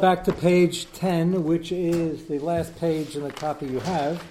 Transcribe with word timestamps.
Back 0.00 0.24
to 0.24 0.32
page 0.32 0.92
10, 0.92 1.44
which 1.44 1.72
is 1.72 2.26
the 2.26 2.38
last 2.38 2.78
page 2.78 3.16
in 3.16 3.22
the 3.22 3.32
copy 3.32 3.66
you 3.66 3.80
have. 3.80 4.22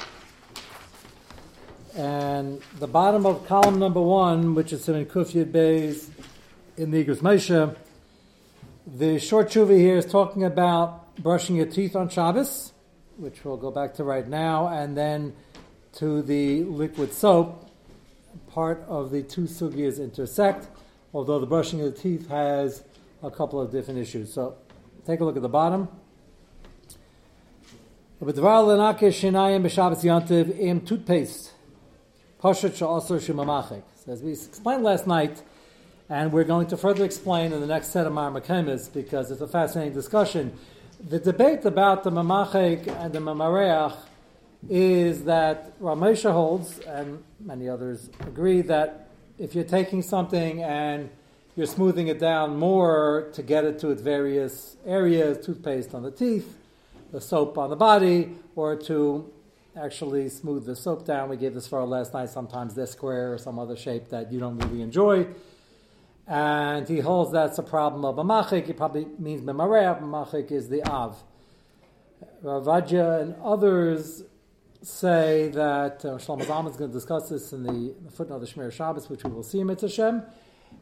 And 1.95 2.61
the 2.77 2.87
bottom 2.87 3.25
of 3.25 3.47
column 3.47 3.79
number 3.79 3.99
one, 3.99 4.53
which 4.53 4.71
is 4.71 4.87
in 4.87 5.05
Kufyud 5.07 5.51
Bays 5.51 6.11
in 6.77 6.91
the 6.91 7.03
Igros 7.03 7.17
Moshe, 7.17 7.75
the 8.85 9.17
short 9.17 9.49
tshuva 9.49 9.75
here 9.75 9.97
is 9.97 10.05
talking 10.05 10.43
about 10.43 11.15
brushing 11.15 11.55
your 11.55 11.65
teeth 11.65 11.95
on 11.95 12.09
Shabbos, 12.09 12.71
which 13.17 13.43
we'll 13.43 13.57
go 13.57 13.71
back 13.71 13.95
to 13.95 14.03
right 14.03 14.27
now, 14.27 14.67
and 14.67 14.95
then 14.95 15.33
to 15.93 16.21
the 16.21 16.63
liquid 16.63 17.11
soap. 17.11 17.69
Part 18.51 18.85
of 18.87 19.09
the 19.09 19.23
two 19.23 19.43
sugyas 19.43 19.99
intersect, 19.99 20.67
although 21.11 21.39
the 21.39 21.47
brushing 21.47 21.81
of 21.81 21.95
the 21.95 21.99
teeth 21.99 22.29
has 22.29 22.83
a 23.23 23.31
couple 23.31 23.59
of 23.59 23.71
different 23.71 23.99
issues. 23.99 24.31
So 24.31 24.57
Take 25.05 25.19
a 25.19 25.23
look 25.23 25.35
at 25.35 25.43
the 25.43 25.49
bottom. 25.49 25.87
im 30.59 30.81
toothpaste. 30.81 31.51
As 34.07 34.23
we 34.23 34.31
explained 34.31 34.83
last 34.83 35.05
night, 35.05 35.43
and 36.09 36.31
we're 36.33 36.43
going 36.43 36.65
to 36.67 36.77
further 36.77 37.05
explain 37.05 37.53
in 37.53 37.61
the 37.61 37.67
next 37.67 37.89
set 37.89 38.07
of 38.07 38.13
Marmakemis 38.13 38.91
because 38.91 39.29
it's 39.29 39.41
a 39.41 39.47
fascinating 39.47 39.93
discussion. 39.93 40.57
The 41.07 41.19
debate 41.19 41.65
about 41.65 42.03
the 42.03 42.09
Mamachek 42.09 42.87
and 42.87 43.13
the 43.13 43.19
Mamareach 43.19 43.95
is 44.69 45.25
that 45.25 45.79
Ramesha 45.79 46.31
holds, 46.31 46.79
and 46.79 47.23
many 47.39 47.69
others 47.69 48.09
agree, 48.21 48.61
that 48.61 49.07
if 49.37 49.53
you're 49.53 49.65
taking 49.65 50.01
something 50.01 50.63
and 50.63 51.11
you're 51.55 51.65
smoothing 51.65 52.07
it 52.07 52.19
down 52.19 52.57
more 52.57 53.29
to 53.33 53.41
get 53.41 53.63
it 53.63 53.79
to 53.79 53.89
its 53.89 54.01
various 54.01 54.75
areas, 54.85 55.43
toothpaste 55.45 55.93
on 55.93 56.03
the 56.03 56.11
teeth, 56.11 56.57
the 57.11 57.21
soap 57.21 57.57
on 57.57 57.69
the 57.69 57.77
body, 57.77 58.31
or 58.55 58.75
to 58.75 59.31
actually 59.77 60.27
smooth 60.27 60.65
the 60.65 60.75
soap 60.75 61.05
down. 61.05 61.29
We 61.29 61.37
gave 61.37 61.53
this 61.53 61.67
for 61.67 61.79
our 61.79 61.85
last 61.85 62.13
night. 62.13 62.29
Sometimes 62.29 62.75
they're 62.75 62.85
square 62.85 63.33
or 63.33 63.37
some 63.37 63.57
other 63.57 63.77
shape 63.77 64.09
that 64.09 64.33
you 64.33 64.39
don't 64.39 64.57
really 64.57 64.81
enjoy. 64.81 65.27
And 66.27 66.87
he 66.87 66.99
holds 66.99 67.31
that's 67.31 67.57
a 67.57 67.63
problem 67.63 68.03
of 68.03 68.17
a 68.17 68.23
machik. 68.23 68.67
It 68.67 68.75
probably 68.75 69.05
means 69.17 69.41
memareach. 69.41 70.01
Machik 70.01 70.51
is 70.51 70.67
the 70.67 70.83
av. 70.83 71.23
Ravaja 72.43 73.21
and 73.21 73.35
others 73.43 74.23
say 74.81 75.49
that 75.49 76.03
uh, 76.03 76.17
Shlomo 76.17 76.43
Zalman 76.43 76.71
is 76.71 76.77
going 76.77 76.91
to 76.91 76.93
discuss 76.93 77.29
this 77.29 77.53
in 77.53 77.63
the 77.63 77.93
footnote 78.11 78.35
of 78.35 78.41
the 78.41 78.47
Shemir 78.47 78.71
Shabbos, 78.71 79.09
which 79.09 79.23
we 79.23 79.31
will 79.31 79.43
see 79.43 79.59
in 79.59 79.67
Mitzvah 79.67 79.89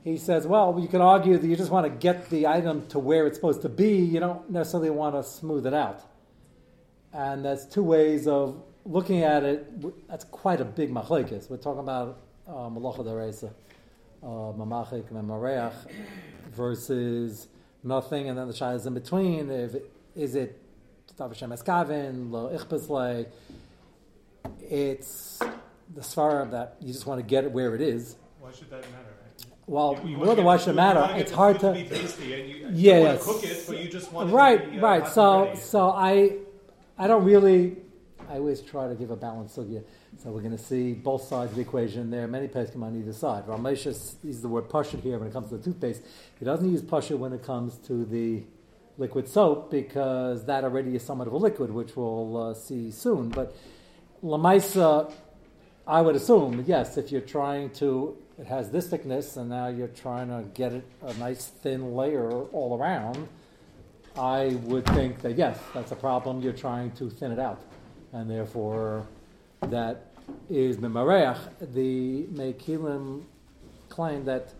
he 0.03 0.17
says, 0.17 0.45
well, 0.45 0.77
you 0.79 0.87
can 0.87 1.01
argue 1.01 1.37
that 1.37 1.47
you 1.47 1.55
just 1.55 1.71
want 1.71 1.85
to 1.85 1.89
get 1.89 2.29
the 2.29 2.47
item 2.47 2.87
to 2.87 2.99
where 2.99 3.25
it's 3.27 3.37
supposed 3.37 3.61
to 3.61 3.69
be. 3.69 3.95
You 3.97 4.19
don't 4.19 4.49
necessarily 4.49 4.89
want 4.89 5.15
to 5.15 5.23
smooth 5.23 5.65
it 5.65 5.73
out. 5.73 6.01
And 7.13 7.45
that's 7.45 7.65
two 7.65 7.83
ways 7.83 8.27
of 8.27 8.61
looking 8.85 9.23
at 9.23 9.43
it. 9.43 10.07
That's 10.09 10.25
quite 10.25 10.59
a 10.61 10.65
big 10.65 10.91
machlekes. 10.91 11.49
We're 11.49 11.57
talking 11.57 11.79
about 11.79 12.19
uh, 12.47 12.69
malacha 12.69 13.05
dereisa, 13.05 13.51
uh, 14.21 14.25
mamachik 14.25 15.09
and 15.11 15.29
mareach 15.29 15.73
versus 16.51 17.47
nothing, 17.83 18.29
and 18.29 18.37
then 18.37 18.47
the 18.47 18.53
shayla 18.53 18.75
is 18.75 18.85
in 18.85 18.93
between. 18.93 19.49
If 19.49 19.75
is 20.15 20.35
it 20.35 20.59
tavashem 21.17 21.55
eskavin 21.55 22.31
lo? 22.31 22.47
It's 24.59 25.39
the 25.39 26.01
svarah 26.01 26.49
that 26.51 26.77
you 26.81 26.91
just 26.91 27.05
want 27.05 27.19
to 27.19 27.25
get 27.25 27.43
it 27.43 27.51
where 27.51 27.75
it 27.75 27.81
is. 27.81 28.15
Why 28.39 28.51
should 28.51 28.69
that 28.71 28.81
matter? 28.91 29.12
Well, 29.65 29.99
you, 30.03 30.11
you 30.11 30.17
more 30.17 30.35
than 30.35 30.45
why 30.45 30.57
should 30.57 30.75
matter. 30.75 31.07
It's 31.15 31.31
hard 31.31 31.59
to. 31.61 31.73
to 31.73 32.25
you, 32.25 32.69
yeah, 32.73 33.17
cook 33.19 33.43
it, 33.43 33.63
but 33.67 33.81
you 33.81 33.89
just 33.89 34.11
want 34.11 34.31
right, 34.31 34.63
to 34.63 34.71
be, 34.71 34.79
uh, 34.79 34.81
right. 34.81 35.07
So, 35.07 35.53
so 35.55 35.89
I, 35.89 36.37
I 36.97 37.07
don't 37.07 37.23
really. 37.23 37.77
I 38.29 38.37
always 38.37 38.61
try 38.61 38.87
to 38.87 38.95
give 38.95 39.11
a 39.11 39.15
balance 39.15 39.57
of 39.57 39.69
you. 39.69 39.83
So 40.21 40.31
we're 40.31 40.41
going 40.41 40.57
to 40.57 40.63
see 40.63 40.93
both 40.93 41.23
sides 41.23 41.51
of 41.51 41.55
the 41.55 41.61
equation. 41.61 42.09
There 42.09 42.23
are 42.23 42.27
many 42.27 42.47
peskim 42.47 42.81
on 42.81 42.97
either 42.97 43.13
side. 43.13 43.45
Ramesh 43.45 43.85
uses 43.85 44.41
the 44.41 44.47
word 44.47 44.69
pasha 44.69 44.97
here 44.97 45.17
when 45.17 45.27
it 45.27 45.33
comes 45.33 45.49
to 45.49 45.57
the 45.57 45.63
toothpaste. 45.63 46.01
He 46.39 46.45
doesn't 46.45 46.69
use 46.69 46.81
pasha 46.81 47.17
when 47.17 47.33
it 47.33 47.43
comes 47.43 47.77
to 47.87 48.05
the 48.05 48.43
liquid 48.97 49.27
soap 49.27 49.71
because 49.71 50.45
that 50.45 50.63
already 50.63 50.95
is 50.95 51.03
somewhat 51.03 51.27
of 51.27 51.33
a 51.33 51.37
liquid, 51.37 51.71
which 51.71 51.95
we'll 51.95 52.37
uh, 52.37 52.53
see 52.53 52.91
soon. 52.91 53.29
But 53.29 53.55
lamaisa, 54.23 55.11
I 55.85 56.01
would 56.01 56.15
assume 56.15 56.63
yes, 56.65 56.97
if 56.97 57.11
you're 57.11 57.21
trying 57.21 57.71
to 57.71 58.17
it 58.43 58.47
has 58.47 58.69
this 58.71 58.89
thickness, 58.89 59.37
and 59.37 59.49
now 59.49 59.69
you're 59.69 59.87
trying 59.87 60.27
to 60.27 60.43
get 60.53 60.73
it 60.73 60.83
a 61.01 61.13
nice 61.13 61.45
thin 61.45 61.95
layer 61.95 62.29
all 62.29 62.77
around, 62.77 63.29
I 64.17 64.59
would 64.63 64.85
think 64.87 65.21
that 65.21 65.37
yes, 65.37 65.57
that's 65.73 65.93
a 65.93 65.95
problem. 65.95 66.41
You're 66.41 66.51
trying 66.51 66.91
to 66.91 67.09
thin 67.09 67.31
it 67.31 67.39
out, 67.39 67.61
and 68.11 68.29
therefore 68.29 69.07
that 69.61 70.07
is 70.49 70.75
the 70.77 70.89
mimareach. 70.89 71.39
The 71.73 72.25
mekilim 72.33 73.23
claim 73.87 74.25
that 74.25 74.53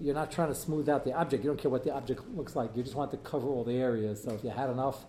you're 0.00 0.14
not 0.14 0.32
trying 0.32 0.48
to 0.48 0.54
smooth 0.54 0.88
out 0.88 1.04
the 1.04 1.12
object. 1.12 1.44
You 1.44 1.50
don't 1.50 1.60
care 1.60 1.70
what 1.70 1.84
the 1.84 1.92
object 1.92 2.22
looks 2.34 2.56
like. 2.56 2.74
You 2.74 2.82
just 2.82 2.96
want 2.96 3.10
to 3.10 3.18
cover 3.18 3.48
all 3.48 3.64
the 3.64 3.76
areas. 3.76 4.22
So 4.22 4.30
if 4.30 4.42
you 4.42 4.48
had 4.48 4.70
enough, 4.70 5.04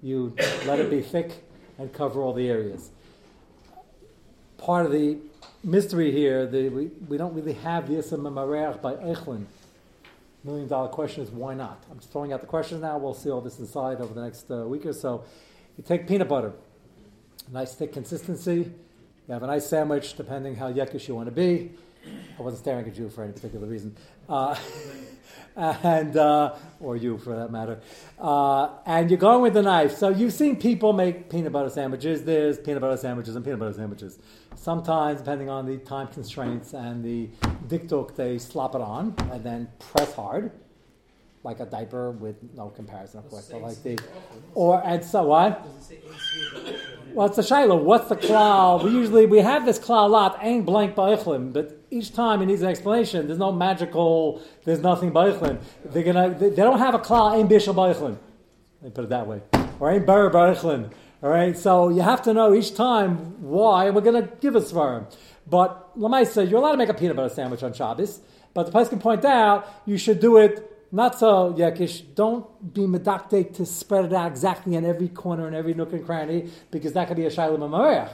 you 0.00 0.34
let 0.64 0.80
it 0.80 0.88
be 0.88 1.02
thick 1.02 1.44
and 1.76 1.92
cover 1.92 2.22
all 2.22 2.32
the 2.32 2.48
areas. 2.48 2.90
Part 4.56 4.86
of 4.86 4.92
the 4.92 5.18
mystery 5.62 6.12
here. 6.12 6.46
The, 6.46 6.68
we, 6.68 6.86
we 7.08 7.16
don't 7.16 7.34
really 7.34 7.54
have 7.54 7.88
the 7.88 7.94
Mareach 7.94 8.80
by 8.80 8.94
Eichlin. 8.94 9.44
Million 10.42 10.68
dollar 10.68 10.88
question 10.88 11.22
is 11.22 11.30
why 11.30 11.54
not? 11.54 11.84
I'm 11.90 11.98
just 11.98 12.10
throwing 12.12 12.32
out 12.32 12.40
the 12.40 12.46
questions 12.46 12.80
now. 12.80 12.96
We'll 12.96 13.14
see 13.14 13.30
all 13.30 13.42
this 13.42 13.58
inside 13.58 14.00
over 14.00 14.14
the 14.14 14.22
next 14.22 14.50
uh, 14.50 14.66
week 14.66 14.86
or 14.86 14.94
so. 14.94 15.24
You 15.76 15.84
take 15.84 16.08
peanut 16.08 16.28
butter, 16.28 16.52
nice 17.52 17.74
thick 17.74 17.92
consistency. 17.92 18.72
You 19.28 19.34
have 19.34 19.42
a 19.42 19.46
nice 19.46 19.66
sandwich, 19.66 20.16
depending 20.16 20.56
how 20.56 20.72
yuckish 20.72 21.08
you 21.08 21.14
want 21.14 21.26
to 21.26 21.34
be. 21.34 21.72
I 22.38 22.42
wasn't 22.42 22.62
staring 22.62 22.86
at 22.86 22.96
you 22.96 23.10
for 23.10 23.22
any 23.22 23.32
particular 23.32 23.66
reason. 23.66 23.94
Uh, 24.28 24.56
and 25.56 26.16
uh, 26.16 26.54
or 26.80 26.96
you 26.96 27.18
for 27.18 27.36
that 27.36 27.52
matter. 27.52 27.80
Uh, 28.18 28.70
and 28.86 29.10
you're 29.10 29.18
going 29.18 29.42
with 29.42 29.54
the 29.54 29.62
knife. 29.62 29.96
So 29.96 30.08
you've 30.08 30.32
seen 30.32 30.56
people 30.56 30.94
make 30.94 31.28
peanut 31.28 31.52
butter 31.52 31.68
sandwiches. 31.68 32.24
There's 32.24 32.58
peanut 32.58 32.80
butter 32.80 32.96
sandwiches 32.96 33.36
and 33.36 33.44
peanut 33.44 33.60
butter 33.60 33.74
sandwiches. 33.74 34.18
Sometimes, 34.56 35.20
depending 35.20 35.48
on 35.48 35.66
the 35.66 35.78
time 35.78 36.08
constraints 36.08 36.74
and 36.74 37.02
the 37.02 37.30
diktuk, 37.68 38.14
they 38.14 38.38
slop 38.38 38.74
it 38.74 38.80
on 38.82 39.14
and 39.32 39.42
then 39.42 39.68
press 39.78 40.12
hard, 40.14 40.52
like 41.42 41.60
a 41.60 41.64
diaper 41.64 42.10
with 42.10 42.36
no 42.54 42.68
comparison, 42.68 43.20
of 43.20 43.30
course. 43.30 43.48
But 43.50 43.62
like 43.62 43.82
the, 43.82 43.98
or 44.54 44.82
and 44.84 45.02
so 45.02 45.24
what? 45.24 45.66
Well, 47.14 47.26
it's 47.26 47.38
a 47.38 47.42
shayla. 47.42 47.82
What's 47.82 48.08
the 48.08 48.16
klal? 48.16 48.84
We 48.84 48.90
usually 48.90 49.24
we 49.26 49.38
have 49.38 49.64
this 49.64 49.78
klal 49.78 50.04
a 50.04 50.08
lot, 50.08 50.38
ain't 50.42 50.66
blank 50.66 50.94
ba'ichlin, 50.94 51.52
but 51.52 51.80
each 51.90 52.12
time 52.12 52.42
it 52.42 52.46
needs 52.46 52.60
an 52.60 52.68
explanation. 52.68 53.26
There's 53.26 53.38
no 53.38 53.52
magical. 53.52 54.42
There's 54.64 54.80
nothing 54.80 55.10
ba'ichlin. 55.10 55.58
They're 55.86 56.02
gonna. 56.02 56.34
They, 56.34 56.50
they 56.50 56.62
don't 56.62 56.78
have 56.78 56.94
a 56.94 56.98
klal 56.98 57.36
ain't 57.36 57.48
bishal 57.48 57.74
ba'ichlin. 57.74 58.18
Let 58.82 58.82
me 58.82 58.90
put 58.90 59.04
it 59.04 59.10
that 59.10 59.26
way. 59.26 59.40
Or 59.80 59.90
ain't 59.90 60.06
bar 60.06 60.30
ba'ichlin. 60.30 60.92
All 61.22 61.28
right. 61.28 61.56
So 61.56 61.90
you 61.90 62.00
have 62.02 62.22
to 62.22 62.32
know 62.32 62.54
each 62.54 62.74
time 62.74 63.42
why, 63.42 63.86
and 63.86 63.94
we're 63.94 64.00
gonna 64.00 64.28
give 64.40 64.56
a 64.56 64.60
svarim. 64.60 65.04
But 65.46 65.98
Lamaisa, 65.98 66.48
you're 66.48 66.60
allowed 66.60 66.72
to 66.72 66.78
make 66.78 66.88
a 66.88 66.94
peanut 66.94 67.16
butter 67.16 67.34
sandwich 67.34 67.62
on 67.62 67.72
Shabbos. 67.72 68.20
But 68.54 68.66
the 68.66 68.72
place 68.72 68.88
can 68.88 68.98
point 68.98 69.24
out 69.24 69.68
you 69.86 69.98
should 69.98 70.20
do 70.20 70.38
it 70.38 70.66
not 70.92 71.18
so 71.18 71.52
yakish. 71.52 72.02
Don't 72.14 72.74
be 72.74 72.82
medactic 72.82 73.54
to 73.56 73.66
spread 73.66 74.06
it 74.06 74.12
out 74.12 74.30
exactly 74.30 74.74
in 74.74 74.84
every 74.84 75.08
corner 75.08 75.46
and 75.46 75.54
every 75.54 75.74
nook 75.74 75.92
and 75.92 76.04
cranny 76.04 76.50
because 76.70 76.92
that 76.94 77.08
could 77.08 77.16
be 77.16 77.26
a 77.26 77.30
shiloh 77.30 77.54
and 77.54 78.10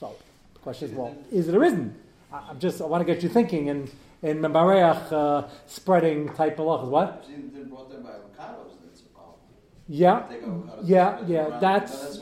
So 0.00 0.14
the 0.54 0.60
question 0.60 0.90
is, 0.90 0.94
well, 0.94 1.16
is 1.32 1.48
it 1.48 1.54
or 1.54 1.64
isn't? 1.64 1.94
I, 2.32 2.50
am 2.50 2.58
just 2.58 2.80
I 2.82 2.84
want 2.84 3.06
to 3.06 3.12
get 3.12 3.22
you 3.22 3.28
thinking 3.28 3.68
in 3.68 3.90
in 4.20 4.38
Membareach 4.40 5.12
uh, 5.12 5.48
spreading 5.66 6.28
type 6.34 6.58
of 6.58 6.66
halachas. 6.66 6.88
What? 6.88 7.24
Yeah, 9.88 10.24
yeah, 10.82 11.18
yeah. 11.26 11.58
That's 11.60 12.20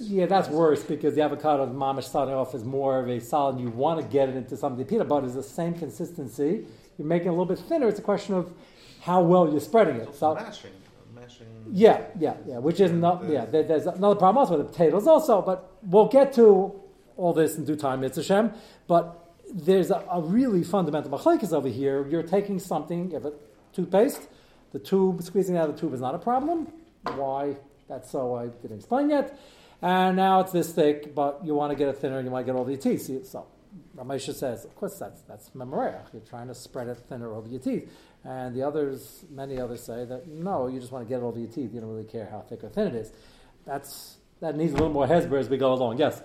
yeah, 0.00 0.26
that's 0.26 0.48
worse 0.48 0.82
because 0.82 1.14
the 1.14 1.22
avocado 1.22 1.66
mamish 1.66 2.04
starting 2.04 2.34
off 2.34 2.54
is 2.54 2.62
more 2.62 3.00
of 3.00 3.08
a 3.08 3.20
solid. 3.20 3.58
You 3.58 3.70
want 3.70 4.00
to 4.00 4.06
get 4.06 4.28
it 4.28 4.36
into 4.36 4.54
something. 4.56 4.78
The 4.78 4.84
peanut 4.84 5.08
butter 5.08 5.26
is 5.26 5.34
the 5.34 5.42
same 5.42 5.72
consistency. 5.72 6.66
You're 6.98 7.08
making 7.08 7.28
it 7.28 7.30
a 7.30 7.32
little 7.32 7.46
bit 7.46 7.58
thinner. 7.58 7.88
It's 7.88 7.98
a 7.98 8.02
question 8.02 8.34
of 8.34 8.52
how 9.00 9.22
well 9.22 9.50
you're 9.50 9.60
spreading 9.60 9.96
it. 9.96 10.14
So, 10.14 10.34
mashing, 10.34 10.72
mashing. 11.14 11.46
Yeah, 11.70 12.02
yeah, 12.18 12.34
yeah. 12.46 12.58
Which 12.58 12.80
is 12.80 12.92
not. 12.92 13.24
Yeah, 13.28 13.46
there, 13.46 13.62
there's 13.62 13.86
another 13.86 14.16
problem 14.16 14.36
also 14.36 14.58
with 14.58 14.66
the 14.66 14.72
potatoes 14.72 15.06
also, 15.06 15.40
but 15.40 15.72
we'll 15.84 16.08
get 16.08 16.34
to 16.34 16.78
all 17.16 17.32
this 17.32 17.56
in 17.56 17.64
due 17.64 17.76
time. 17.76 18.04
It's 18.04 18.18
a 18.18 18.22
shem, 18.22 18.52
but 18.86 19.32
there's 19.54 19.90
a, 19.90 20.04
a 20.12 20.20
really 20.20 20.62
fundamental 20.62 21.10
machlekes 21.10 21.52
over 21.52 21.68
here. 21.68 22.06
You're 22.06 22.22
taking 22.22 22.58
something, 22.58 23.08
you 23.08 23.14
have 23.14 23.24
a 23.24 23.32
toothpaste, 23.72 24.28
the 24.72 24.78
tube 24.78 25.22
squeezing 25.22 25.56
out 25.56 25.70
of 25.70 25.76
the 25.76 25.80
tube 25.80 25.94
is 25.94 26.00
not 26.00 26.14
a 26.14 26.18
problem. 26.18 26.70
Why? 27.14 27.56
That's 27.88 28.10
so 28.10 28.34
I 28.34 28.48
didn't 28.48 28.78
explain 28.78 29.10
yet. 29.10 29.38
And 29.82 30.16
now 30.16 30.40
it's 30.40 30.52
this 30.52 30.72
thick, 30.72 31.14
but 31.14 31.40
you 31.44 31.54
want 31.54 31.70
to 31.70 31.76
get 31.76 31.88
it 31.88 31.98
thinner 31.98 32.18
and 32.18 32.26
you 32.26 32.32
want 32.32 32.46
to 32.46 32.52
get 32.52 32.58
all 32.58 32.64
the 32.64 32.76
teeth. 32.76 33.26
So 33.26 33.46
Ramesha 33.96 34.34
says, 34.34 34.64
of 34.64 34.74
course, 34.74 34.98
that's 34.98 35.20
that's 35.22 35.50
memoreach. 35.50 36.12
You're 36.12 36.22
trying 36.22 36.48
to 36.48 36.54
spread 36.54 36.88
it 36.88 36.98
thinner 37.08 37.32
over 37.32 37.48
your 37.48 37.60
teeth. 37.60 37.90
And 38.24 38.56
the 38.56 38.62
others, 38.62 39.24
many 39.30 39.60
others 39.60 39.82
say 39.82 40.04
that 40.04 40.26
no, 40.26 40.66
you 40.66 40.80
just 40.80 40.92
want 40.92 41.06
to 41.06 41.08
get 41.08 41.22
it 41.22 41.24
over 41.24 41.38
your 41.38 41.48
teeth. 41.48 41.72
You 41.72 41.80
don't 41.80 41.90
really 41.90 42.04
care 42.04 42.26
how 42.30 42.40
thick 42.40 42.64
or 42.64 42.68
thin 42.68 42.88
it 42.88 42.94
is. 42.94 43.12
That's 43.64 44.16
that 44.40 44.56
needs 44.56 44.72
a 44.72 44.76
little 44.76 44.92
more 44.92 45.06
hesber 45.06 45.38
as 45.38 45.48
we 45.48 45.56
go 45.56 45.72
along. 45.72 45.98
Yes. 45.98 46.22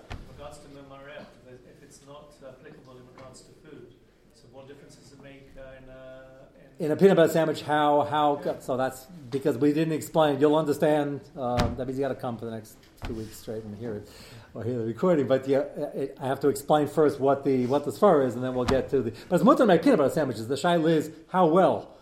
If 1.48 1.82
it's 1.82 2.00
not 2.06 2.32
applicable 2.42 2.96
in 2.96 3.06
regards 3.14 3.42
to 3.42 3.52
food, 3.62 3.94
so 4.34 4.44
what 4.52 4.66
difference 4.68 4.96
does 4.96 5.12
it 5.12 5.22
make 5.22 5.50
in, 5.56 5.88
uh, 5.88 6.41
in 6.82 6.90
a 6.90 6.96
peanut 6.96 7.16
butter 7.16 7.32
sandwich, 7.32 7.62
how 7.62 8.02
how 8.02 8.58
so 8.58 8.76
that's 8.76 9.04
because 9.30 9.56
we 9.56 9.72
didn't 9.72 9.94
explain. 9.94 10.40
You'll 10.40 10.56
understand. 10.56 11.20
Uh, 11.38 11.68
that 11.76 11.86
means 11.86 11.96
you 11.96 12.04
got 12.04 12.08
to 12.08 12.16
come 12.16 12.36
for 12.36 12.44
the 12.44 12.50
next 12.50 12.76
two 13.06 13.14
weeks 13.14 13.36
straight 13.36 13.62
and 13.62 13.78
hear 13.78 13.94
it 13.94 14.08
or 14.52 14.64
hear 14.64 14.78
the 14.78 14.84
recording. 14.84 15.28
But 15.28 15.46
yeah, 15.46 15.60
it, 15.94 16.18
I 16.20 16.26
have 16.26 16.40
to 16.40 16.48
explain 16.48 16.88
first 16.88 17.20
what 17.20 17.44
the 17.44 17.66
what 17.66 17.84
the 17.84 17.92
sfar 17.92 18.26
is, 18.26 18.34
and 18.34 18.42
then 18.42 18.56
we'll 18.56 18.64
get 18.64 18.90
to 18.90 19.00
the. 19.00 19.12
But 19.28 19.36
it's 19.36 19.44
mutter 19.44 19.64
make 19.64 19.84
peanut 19.84 19.98
butter 19.98 20.12
sandwiches. 20.12 20.48
The 20.48 20.56
shaila 20.56 20.90
is 20.90 21.12
how 21.28 21.46
well, 21.46 21.96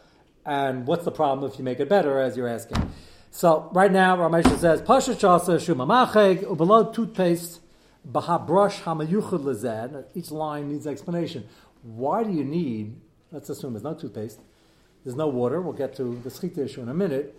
and 0.47 0.87
what's 0.87 1.05
the 1.05 1.13
problem 1.13 1.51
if 1.51 1.59
you 1.59 1.65
make 1.65 1.79
it 1.79 1.91
better, 1.91 2.19
as 2.19 2.35
you're 2.35 2.49
asking. 2.49 2.91
So 3.31 3.69
right 3.75 3.93
now, 3.93 4.17
Ramesha 4.17 4.59
says 4.59 4.81
pasha 4.81 5.13
chasa 5.13 5.57
shumamacheg 5.61 6.45
ubelo 6.45 6.91
toothpaste 6.95 7.61
hamayuchud. 8.11 10.05
Each 10.15 10.31
line 10.31 10.71
needs 10.71 10.87
explanation. 10.87 11.47
Why 11.83 12.25
do 12.25 12.33
you 12.33 12.45
need? 12.45 12.99
Let's 13.31 13.51
assume 13.51 13.75
there's 13.75 13.85
no 13.85 13.93
toothpaste. 13.93 14.41
There's 15.05 15.17
no 15.17 15.29
water. 15.29 15.61
We'll 15.61 15.73
get 15.73 15.97
to 15.97 16.21
the 16.23 16.31
schita 16.31 16.59
issue 16.59 16.83
in 16.83 16.89
a 16.89 16.95
minute. 16.95 17.35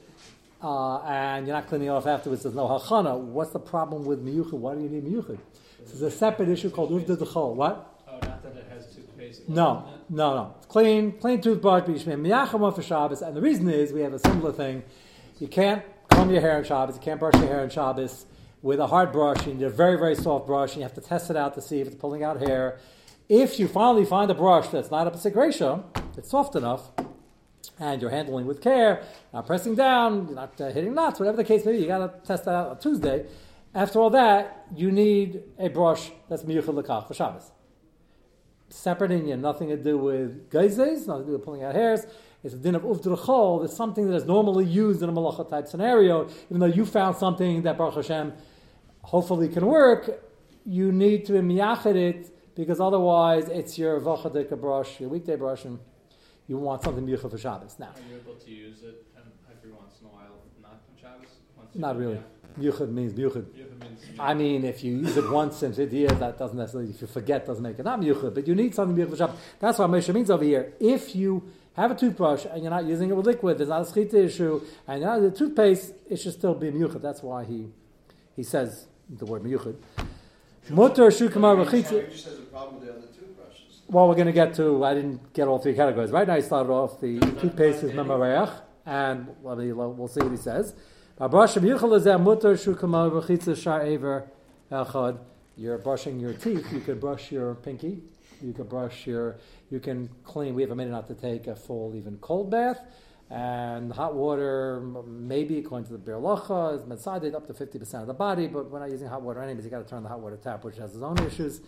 Uh, 0.63 0.99
and 1.01 1.47
you're 1.47 1.55
not 1.55 1.67
cleaning 1.67 1.89
off 1.89 2.05
afterwards. 2.05 2.43
There's 2.43 2.55
no 2.55 2.67
hachana. 2.67 3.17
What's 3.17 3.51
the 3.51 3.59
problem 3.59 4.05
with 4.05 4.23
miyuchid? 4.23 4.53
Why 4.53 4.75
do 4.75 4.81
you 4.81 4.89
need 4.89 5.05
miyuchid? 5.05 5.39
This 5.79 5.93
is 5.93 6.01
a 6.03 6.11
separate 6.11 6.49
issue 6.49 6.69
called 6.69 6.91
uvda 6.91 7.17
dechol. 7.17 7.55
What? 7.55 7.99
Oh, 8.07 8.13
not 8.13 8.43
that 8.43 8.55
it 8.55 8.67
has 8.69 8.87
toothpaste. 8.93 9.49
No, 9.49 9.85
no, 10.09 10.35
no. 10.35 10.55
It's 10.57 10.67
clean, 10.67 11.13
clean 11.13 11.41
toothbrush. 11.41 11.83
but 11.85 11.93
you 11.93 11.99
should 11.99 12.09
Miyacham 12.09 12.75
for 12.75 12.81
Shabbos. 12.83 13.21
And 13.21 13.35
the 13.35 13.41
reason 13.41 13.69
is 13.69 13.91
we 13.91 14.01
have 14.01 14.13
a 14.13 14.19
similar 14.19 14.51
thing. 14.51 14.83
You 15.39 15.47
can't 15.47 15.83
comb 16.09 16.29
your 16.31 16.41
hair 16.41 16.57
on 16.57 16.63
Shabbos. 16.63 16.95
You 16.95 17.01
can't 17.01 17.19
brush 17.19 17.33
your 17.35 17.47
hair 17.47 17.61
on 17.61 17.69
Shabbos 17.69 18.25
with 18.61 18.79
a 18.79 18.87
hard 18.87 19.11
brush. 19.11 19.47
You 19.47 19.55
need 19.55 19.63
a 19.63 19.69
very, 19.69 19.97
very 19.97 20.15
soft 20.15 20.45
brush. 20.45 20.71
And 20.73 20.77
you 20.77 20.83
have 20.83 20.93
to 20.93 21.01
test 21.01 21.31
it 21.31 21.35
out 21.35 21.55
to 21.55 21.61
see 21.61 21.81
if 21.81 21.87
it's 21.87 21.95
pulling 21.95 22.23
out 22.23 22.39
hair. 22.39 22.79
If 23.27 23.59
you 23.59 23.67
finally 23.67 24.05
find 24.05 24.29
a 24.29 24.35
brush 24.35 24.67
that's 24.67 24.91
not 24.91 25.11
a 25.11 25.17
segration, 25.17 25.83
it's 26.17 26.29
soft 26.29 26.55
enough, 26.55 26.91
and 27.79 28.01
you're 28.01 28.11
handling 28.11 28.45
with 28.45 28.61
care, 28.61 29.03
not 29.33 29.45
pressing 29.45 29.75
down, 29.75 30.27
you're 30.27 30.35
not 30.35 30.59
uh, 30.59 30.69
hitting 30.69 30.93
knots, 30.93 31.19
whatever 31.19 31.37
the 31.37 31.43
case 31.43 31.65
may 31.65 31.73
be, 31.73 31.79
you 31.79 31.87
got 31.87 31.99
to 31.99 32.27
test 32.27 32.45
that 32.45 32.51
out 32.51 32.69
on 32.69 32.79
Tuesday. 32.79 33.25
After 33.73 33.99
all 33.99 34.09
that, 34.11 34.67
you 34.75 34.91
need 34.91 35.43
a 35.57 35.69
brush 35.69 36.11
that's 36.29 36.43
miyuchad 36.43 36.83
lekach 36.83 37.07
for 37.07 37.13
Shabbos. 37.13 37.51
Separate 38.69 39.11
in 39.11 39.27
you, 39.27 39.37
nothing 39.37 39.69
to 39.69 39.77
do 39.77 39.97
with 39.97 40.49
geizes, 40.49 41.07
nothing 41.07 41.23
to 41.23 41.27
do 41.27 41.31
with 41.33 41.43
pulling 41.43 41.63
out 41.63 41.75
hairs. 41.75 42.05
It's 42.43 42.53
a 42.53 42.57
din 42.57 42.75
of 42.75 42.83
uvdrechol. 42.83 43.63
It's 43.65 43.75
something 43.75 44.09
that 44.09 44.15
is 44.15 44.25
normally 44.25 44.65
used 44.65 45.03
in 45.03 45.09
a 45.09 45.11
malacha 45.11 45.47
type 45.49 45.67
scenario. 45.67 46.27
Even 46.49 46.59
though 46.59 46.65
you 46.65 46.85
found 46.85 47.15
something 47.17 47.61
that 47.63 47.77
Baruch 47.77 47.95
Hashem 47.95 48.33
hopefully 49.03 49.47
can 49.47 49.65
work, 49.65 50.23
you 50.65 50.91
need 50.91 51.25
to 51.25 51.33
miyachid 51.33 51.95
it 51.95 52.55
because 52.55 52.79
otherwise 52.79 53.47
it's 53.47 53.77
your 53.77 53.99
vachadika 53.99 54.59
brush, 54.59 54.99
your 54.99 55.09
weekday 55.09 55.35
brush, 55.35 55.65
and 55.65 55.79
you 56.51 56.57
want 56.57 56.83
something 56.83 57.05
miyuchad 57.07 57.31
for 57.31 57.37
Shabbos. 57.37 57.75
Now, 57.79 57.85
Are 57.95 58.09
you 58.09 58.17
able 58.17 58.35
to 58.35 58.51
use 58.51 58.83
it 58.83 59.05
um, 59.15 59.23
every 59.55 59.71
once 59.71 59.93
in 60.01 60.07
a 60.07 60.09
while, 60.09 60.35
not 60.61 60.71
on 60.89 60.95
Shabbos? 61.01 61.29
Once 61.57 61.69
you- 61.73 61.79
not 61.79 61.95
really. 61.97 62.15
Yeah. 62.15 62.59
Miyuchad 62.71 62.89
means 62.91 63.13
miyuchad. 63.13 63.45
Yuchad 63.59 63.79
means- 63.79 64.19
I 64.19 64.33
mean, 64.33 64.65
if 64.65 64.83
you 64.83 64.97
use 64.97 65.15
it 65.15 65.31
once 65.31 65.63
in 65.63 65.71
50 65.71 65.95
years, 65.95 66.19
that 66.19 66.37
doesn't 66.37 66.57
necessarily, 66.57 66.89
if 66.89 66.99
you 67.01 67.07
forget, 67.07 67.45
doesn't 67.45 67.63
make 67.63 67.79
it 67.79 67.85
not 67.85 68.01
miyuchad, 68.01 68.33
but 68.35 68.45
you 68.49 68.53
need 68.53 68.75
something 68.75 68.97
miyuchad 68.97 69.09
for 69.11 69.15
Shabbos. 69.15 69.37
That's 69.59 69.79
what 69.79 69.89
Moshe 69.89 70.13
means 70.13 70.29
over 70.29 70.43
here. 70.43 70.73
If 70.81 71.15
you 71.15 71.43
have 71.75 71.91
a 71.91 71.95
toothbrush 71.95 72.43
and 72.51 72.61
you're 72.63 72.69
not 72.77 72.83
using 72.83 73.09
it 73.09 73.15
with 73.15 73.25
liquid, 73.27 73.57
there's 73.57 73.69
not 73.69 73.83
a 73.87 73.91
schita 73.93 74.15
issue, 74.15 74.59
and 74.87 74.99
you're 75.01 75.09
not 75.09 75.21
the 75.21 75.31
toothpaste, 75.31 75.93
it 76.09 76.17
should 76.17 76.33
still 76.33 76.53
be 76.55 76.69
miyuchad. 76.69 77.01
That's 77.01 77.23
why 77.23 77.45
he, 77.45 77.59
he 78.35 78.43
says 78.43 78.87
the 79.09 79.25
word 79.25 79.43
miyuchad. 79.43 79.75
Mutter 80.69 81.07
shukamar 81.07 81.55
v'chitza. 81.65 81.99
Well, 83.91 84.07
we're 84.07 84.15
going 84.15 84.27
to 84.27 84.31
get 84.31 84.53
to, 84.55 84.85
I 84.85 84.93
didn't 84.93 85.33
get 85.33 85.49
all 85.49 85.59
three 85.59 85.73
categories. 85.73 86.11
Right 86.11 86.25
now, 86.25 86.35
I 86.35 86.39
started 86.39 86.71
off 86.71 87.01
the 87.01 87.19
toothpaste 87.19 87.83
is 87.83 87.91
memareach, 87.91 88.49
and 88.85 89.27
well, 89.41 89.57
we- 89.57 89.73
we'll 89.73 90.07
see 90.07 90.21
what 90.21 90.31
he 90.31 90.37
says. 90.37 90.73
You're 95.57 95.77
brushing 95.77 96.19
your 96.21 96.33
teeth. 96.33 96.71
You 96.71 96.79
could 96.79 97.01
brush 97.01 97.33
your 97.33 97.55
pinky. 97.55 98.01
You 98.41 98.53
could 98.53 98.69
brush 98.69 99.05
your. 99.05 99.35
You 99.69 99.81
can 99.81 100.09
clean. 100.23 100.55
We 100.55 100.61
have 100.61 100.71
a 100.71 100.75
minute 100.75 100.91
not 100.91 101.07
to 101.09 101.13
take 101.13 101.47
a 101.47 101.55
full, 101.57 101.93
even 101.93 102.17
cold 102.19 102.49
bath, 102.49 102.79
and 103.29 103.91
hot 103.91 104.15
water. 104.15 104.79
Maybe 105.05 105.59
according 105.59 105.87
to 105.87 105.97
the 105.97 105.99
Birlacha 105.99 106.75
is 106.77 106.83
metzaded 106.83 107.35
up 107.35 107.45
to 107.47 107.53
fifty 107.53 107.77
percent 107.77 108.01
of 108.03 108.07
the 108.07 108.13
body, 108.13 108.47
but 108.47 108.71
we're 108.71 108.79
not 108.79 108.89
using 108.89 109.07
hot 109.09 109.21
water 109.21 109.41
anyways. 109.43 109.65
You 109.65 109.69
got 109.69 109.83
to 109.83 109.89
turn 109.89 110.01
the 110.01 110.09
hot 110.09 110.21
water 110.21 110.37
tap, 110.37 110.63
which 110.63 110.77
has 110.77 110.93
its 110.95 111.03
own 111.03 111.19
issues. 111.19 111.59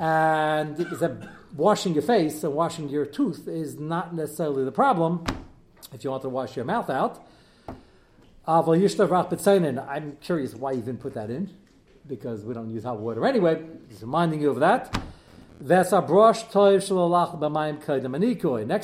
And 0.00 0.76
said 0.98 1.28
washing 1.54 1.92
your 1.92 2.02
face 2.02 2.42
and 2.42 2.54
washing 2.54 2.88
your 2.88 3.04
tooth 3.04 3.46
is 3.46 3.78
not 3.78 4.14
necessarily 4.14 4.64
the 4.64 4.72
problem 4.72 5.24
if 5.92 6.02
you 6.02 6.10
want 6.10 6.22
to 6.22 6.30
wash 6.30 6.56
your 6.56 6.64
mouth 6.64 6.88
out. 6.88 7.22
I'm 8.46 8.64
curious 10.22 10.54
why 10.54 10.72
you 10.72 10.78
even 10.78 10.96
put 10.96 11.12
that 11.14 11.30
in, 11.30 11.50
because 12.06 12.44
we 12.44 12.54
don't 12.54 12.70
use 12.70 12.84
hot 12.84 12.98
water 12.98 13.26
anyway. 13.26 13.62
Just 13.90 14.00
reminding 14.00 14.40
you 14.40 14.48
of 14.50 14.60
that. 14.60 14.98
Next 15.60 15.90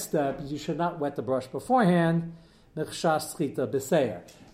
step, 0.04 0.40
you 0.44 0.58
should 0.58 0.76
not 0.76 0.98
wet 0.98 1.16
the 1.16 1.22
brush 1.22 1.46
beforehand. 1.46 2.34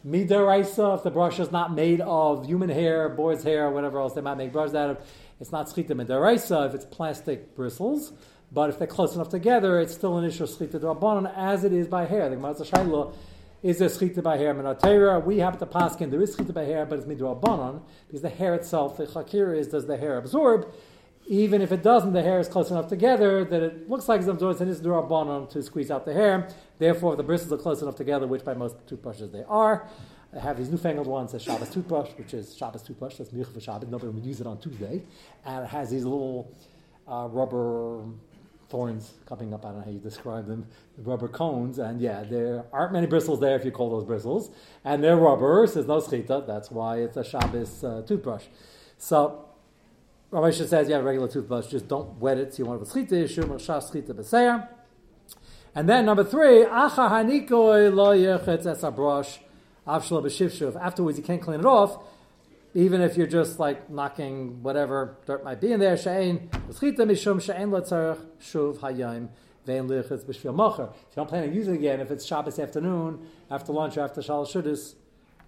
Midaraisa, 0.05 0.97
if 0.97 1.03
the 1.03 1.11
brush 1.11 1.41
is 1.41 1.51
not 1.51 1.75
made 1.75 2.01
of 2.01 2.47
human 2.47 2.69
hair, 2.69 3.09
boar's 3.09 3.43
hair, 3.43 3.69
whatever 3.71 3.99
else 3.99 4.15
they 4.15 4.21
might 4.21 4.37
make 4.37 4.53
brushes 4.53 4.77
out 4.77 4.91
of, 4.91 4.99
it's 5.43 5.51
not 5.51 5.67
schita 5.67 5.89
midaraisa 5.89 6.69
if 6.69 6.75
it's 6.75 6.85
plastic 6.85 7.57
bristles. 7.57 8.13
But 8.53 8.71
if 8.71 8.79
they're 8.79 8.87
close 8.87 9.15
enough 9.17 9.29
together, 9.29 9.81
it's 9.81 9.93
still 9.93 10.17
an 10.17 10.25
issue 10.25 10.45
of 10.45 10.51
schita 10.51 10.79
drabanan, 10.79 11.33
as 11.37 11.65
it 11.65 11.73
is 11.73 11.89
by 11.89 12.07
hair. 12.07 12.29
The 12.29 12.37
Gemara 12.37 12.55
Shaila 12.55 13.13
is 13.63 13.79
there 13.79 13.89
schita 13.89 14.23
by 14.23 14.37
hair 14.37 14.55
minatera? 14.55 15.25
We 15.25 15.39
have 15.39 15.59
to 15.59 15.67
paskin. 15.67 16.13
There 16.13 16.23
is 16.23 16.37
schita 16.37 16.55
by 16.55 16.65
hair, 16.65 16.87
but 16.87 17.01
it's 17.01 17.09
midrabanan 17.09 17.83
because 18.07 18.23
the 18.23 18.29
hair 18.29 18.55
itself, 18.55 18.97
the 18.97 19.07
chakir 19.07 19.57
is 19.57 19.67
does 19.67 19.87
the 19.87 19.97
hair 19.97 20.17
absorb? 20.17 20.73
Even 21.27 21.61
if 21.61 21.73
it 21.73 21.83
doesn't, 21.83 22.13
the 22.13 22.23
hair 22.23 22.39
is 22.39 22.47
close 22.47 22.71
enough 22.71 22.89
together 22.89 23.45
that 23.45 23.63
it 23.63 23.89
looks 23.89 24.09
like 24.09 24.21
it's 24.21 24.29
absorbed, 24.29 24.61
and 24.61 24.71
it's 24.71 24.81
drabanan 24.81 25.51
to 25.51 25.61
squeeze 25.63 25.91
out 25.91 26.05
the 26.05 26.13
hair. 26.13 26.49
Therefore, 26.79 27.13
if 27.15 27.17
the 27.17 27.25
bristles 27.25 27.53
are 27.53 27.63
close 27.63 27.83
enough 27.83 27.97
together, 27.97 28.29
which 28.29 28.45
by 28.45 28.55
most 28.55 28.77
toothbrushes 28.87 29.31
they 29.33 29.45
are. 29.49 29.89
I 30.35 30.41
have 30.41 30.57
these 30.57 30.71
newfangled 30.71 31.07
ones, 31.07 31.35
a 31.35 31.39
Shabbos 31.39 31.69
toothbrush, 31.69 32.09
which 32.17 32.33
is 32.33 32.57
Shabbos 32.57 32.83
toothbrush. 32.83 33.17
That's 33.17 33.33
milch 33.33 33.49
for 33.49 33.61
Shabbos. 33.61 33.91
Nobody 33.91 34.13
would 34.13 34.25
use 34.25 34.41
it 34.41 34.47
on 34.47 34.59
Tuesday, 34.59 35.03
and 35.45 35.65
it 35.65 35.69
has 35.69 35.91
these 35.91 36.05
little 36.05 36.51
uh, 37.07 37.29
rubber 37.31 38.03
thorns 38.71 39.13
coming 39.27 39.53
up. 39.53 39.67
I 39.67 39.69
don't 39.69 39.79
know 39.81 39.85
how 39.85 39.91
you 39.91 39.99
describe 39.99 40.47
them, 40.47 40.67
the 40.97 41.03
rubber 41.03 41.29
cones. 41.29 41.79
And 41.79 42.01
yeah, 42.01 42.25
there 42.25 42.65
aren't 42.73 42.95
many 42.95 43.07
bristles 43.07 43.41
there 43.41 43.55
if 43.57 43.65
you 43.67 43.71
call 43.71 43.91
those 43.91 44.05
bristles. 44.05 44.51
And 44.85 45.05
they're 45.05 45.17
rubber, 45.17 45.67
says 45.67 45.87
no 45.87 46.01
schita. 46.01 46.47
That's 46.47 46.71
why 46.71 47.01
it's 47.01 47.19
a 47.19 47.25
Shabbos 47.25 47.85
uh, 47.85 48.03
toothbrush. 48.07 48.45
So, 48.97 49.45
Shah 50.33 50.51
says, 50.51 50.89
yeah, 50.89 50.97
regular 50.97 51.29
toothbrush, 51.29 51.67
just 51.67 51.87
don't 51.89 52.19
wet 52.19 52.39
it. 52.39 52.55
So 52.55 52.63
you 52.63 52.65
want 52.65 52.83
to 52.83 52.89
have 52.89 52.97
a 52.97 53.07
schita 53.07 53.25
issue, 53.25 53.43
schita 53.43 54.15
b'seir. 54.15 54.67
And 55.75 55.87
then 55.87 56.07
number 56.07 56.25
three, 56.25 56.65
acha 56.65 57.11
hanikoi 57.11 57.95
lo 57.95 58.17
yechetz 58.17 58.97
brush 58.97 59.39
Afterwards, 59.87 60.39
you 60.41 61.23
can't 61.23 61.43
clean 61.43 61.61
it 61.61 61.67
off 61.67 62.03
even 62.75 63.03
if 63.03 63.17
you're 63.17 63.27
just 63.27 63.59
like 63.59 63.91
knocking 63.91 64.63
whatever 64.63 65.19
dirt 65.27 65.45
might 65.45 65.61
be 65.61 65.73
in 65.73 65.81
there, 65.81 65.95
l'schita 65.95 66.47
mishum 67.01 67.37
l'tzarech 67.37 68.19
shuv 68.41 68.79
hayim 68.79 69.29
ve'en. 69.67 69.91
If 69.91 70.45
you 70.45 70.53
don't 71.15 71.29
plan 71.29 71.43
on 71.45 71.55
using 71.55 71.75
it 71.75 71.79
again, 71.79 72.01
if 72.01 72.11
it's 72.11 72.25
Shabbos 72.25 72.59
afternoon, 72.59 73.27
after 73.51 73.73
lunch, 73.73 73.97
or 73.99 74.03
after 74.03 74.23
shalosh 74.23 74.53
shudas, 74.53 74.95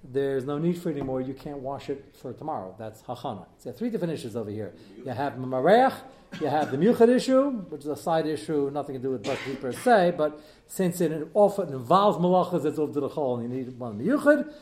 there's 0.05 0.45
no 0.45 0.59
need 0.59 0.79
for 0.79 0.91
it 0.91 0.93
anymore. 0.93 1.21
You 1.21 1.35
can't 1.35 1.59
wash 1.59 1.89
it 1.89 2.15
for 2.21 2.33
tomorrow. 2.33 2.75
That's 2.79 3.03
hachana. 3.03 3.47
So 3.59 3.73
three 3.73 3.91
different 3.91 4.13
issues 4.13 4.37
over 4.37 4.51
here. 4.51 4.75
You 4.99 5.11
have 5.11 5.35
mareach, 5.35 5.95
you 6.41 6.49
have 6.49 6.71
the 6.71 6.77
muchad 6.77 7.09
issue, 7.09 7.51
which 7.51 7.83
is 7.83 7.87
a 7.87 7.97
side 7.97 8.27
issue, 8.27 8.71
nothing 8.73 8.97
to 8.97 9.01
do 9.01 9.11
with 9.11 9.23
bashit 9.23 9.61
per 9.61 9.73
se, 9.73 10.15
but 10.17 10.41
since 10.67 11.01
it 11.01 11.29
often 11.33 11.73
involves 11.73 12.19
malachas, 12.19 12.65
it's 12.65 12.79
over 12.79 12.93
to 12.93 13.01
the 13.01 13.09
chol, 13.09 13.41
and 13.41 13.51
you 13.51 13.65
need 13.65 13.79
one 13.79 13.99
muchad. 13.99 14.53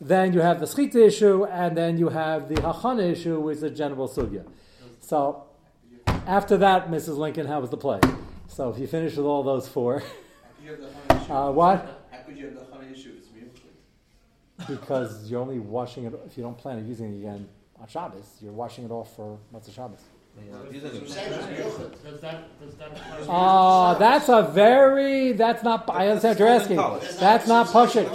Then 0.00 0.32
you 0.32 0.40
have 0.40 0.60
the 0.60 0.66
schita 0.66 0.96
issue, 0.96 1.44
and 1.44 1.76
then 1.76 1.98
you 1.98 2.08
have 2.08 2.48
the 2.48 2.56
hachana 2.56 3.12
issue, 3.12 3.38
which 3.38 3.58
is 3.58 3.62
a 3.62 3.70
general 3.70 4.08
sugya. 4.08 4.46
So 5.00 5.44
after 6.26 6.56
that, 6.56 6.90
Mrs. 6.90 7.16
Lincoln, 7.18 7.46
how 7.46 7.60
was 7.60 7.70
the 7.70 7.76
play? 7.76 8.00
So 8.48 8.70
if 8.70 8.78
you 8.78 8.86
finish 8.86 9.16
with 9.16 9.26
all 9.26 9.42
those 9.42 9.68
four, 9.68 10.00
How 10.00 10.06
could 10.06 10.64
you 10.64 10.70
have 10.70 11.28
the 11.28 11.34
uh, 11.34 11.50
what? 11.50 12.06
How 12.10 12.18
could 12.22 12.36
you 12.36 12.46
have 12.46 12.54
the 12.54 12.64
honey 12.72 12.92
issue? 12.92 13.14
It's 13.18 13.28
mutual. 13.32 13.70
Because 14.68 15.30
you're 15.30 15.40
only 15.40 15.58
washing 15.58 16.04
it 16.04 16.14
if 16.26 16.36
you 16.36 16.42
don't 16.42 16.56
plan 16.58 16.78
on 16.78 16.86
using 16.86 17.14
it 17.14 17.18
again 17.18 17.48
on 17.80 17.86
Shabbos. 17.88 18.36
You're 18.40 18.52
washing 18.52 18.84
it 18.84 18.90
off 18.90 19.14
for 19.16 19.38
Matzah 19.52 19.74
Shabbos. 19.74 20.00
Does 20.80 20.84
apply? 23.24 23.28
Oh, 23.28 23.96
that's 23.98 24.28
a 24.28 24.42
very. 24.52 25.32
That's 25.32 25.62
not. 25.62 25.88
I 25.90 26.08
understand 26.08 26.38
what 26.38 26.38
you're 26.38 26.48
asking. 26.48 27.18
That's 27.18 27.48
not 27.48 27.66
pushing. 27.68 28.08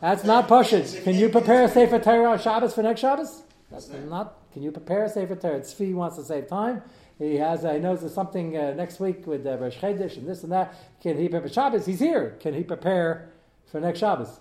That's 0.00 0.24
not 0.24 0.48
pushing. 0.48 0.84
Can 1.02 1.14
you 1.14 1.28
prepare 1.28 1.64
a 1.64 1.68
Sefer 1.68 1.98
Torah 1.98 2.32
on 2.32 2.38
Shabbos 2.40 2.74
for 2.74 2.82
next 2.82 3.00
Shabbos? 3.00 3.42
That's 3.70 3.88
not. 3.88 4.38
Can 4.52 4.62
you 4.62 4.72
prepare 4.72 5.04
a 5.04 5.08
Sefer 5.08 5.36
Torah? 5.36 5.60
Tzvi 5.60 5.94
wants 5.94 6.16
to 6.16 6.24
save 6.24 6.48
time. 6.48 6.82
He 7.18 7.36
has. 7.36 7.64
Uh, 7.64 7.74
he 7.74 7.78
knows 7.78 8.00
there's 8.00 8.14
something 8.14 8.56
uh, 8.56 8.74
next 8.74 8.98
week 8.98 9.26
with 9.26 9.46
uh, 9.46 9.56
Rosh 9.56 9.78
Chodesh 9.78 10.16
and 10.16 10.26
this 10.28 10.42
and 10.42 10.52
that. 10.52 10.74
Can 11.00 11.16
he 11.16 11.28
prepare 11.28 11.48
Shabbos? 11.48 11.86
He's 11.86 12.00
here. 12.00 12.36
Can 12.40 12.54
he 12.54 12.64
prepare 12.64 13.30
for 13.70 13.80
next 13.80 14.00
Shabbos? 14.00 14.40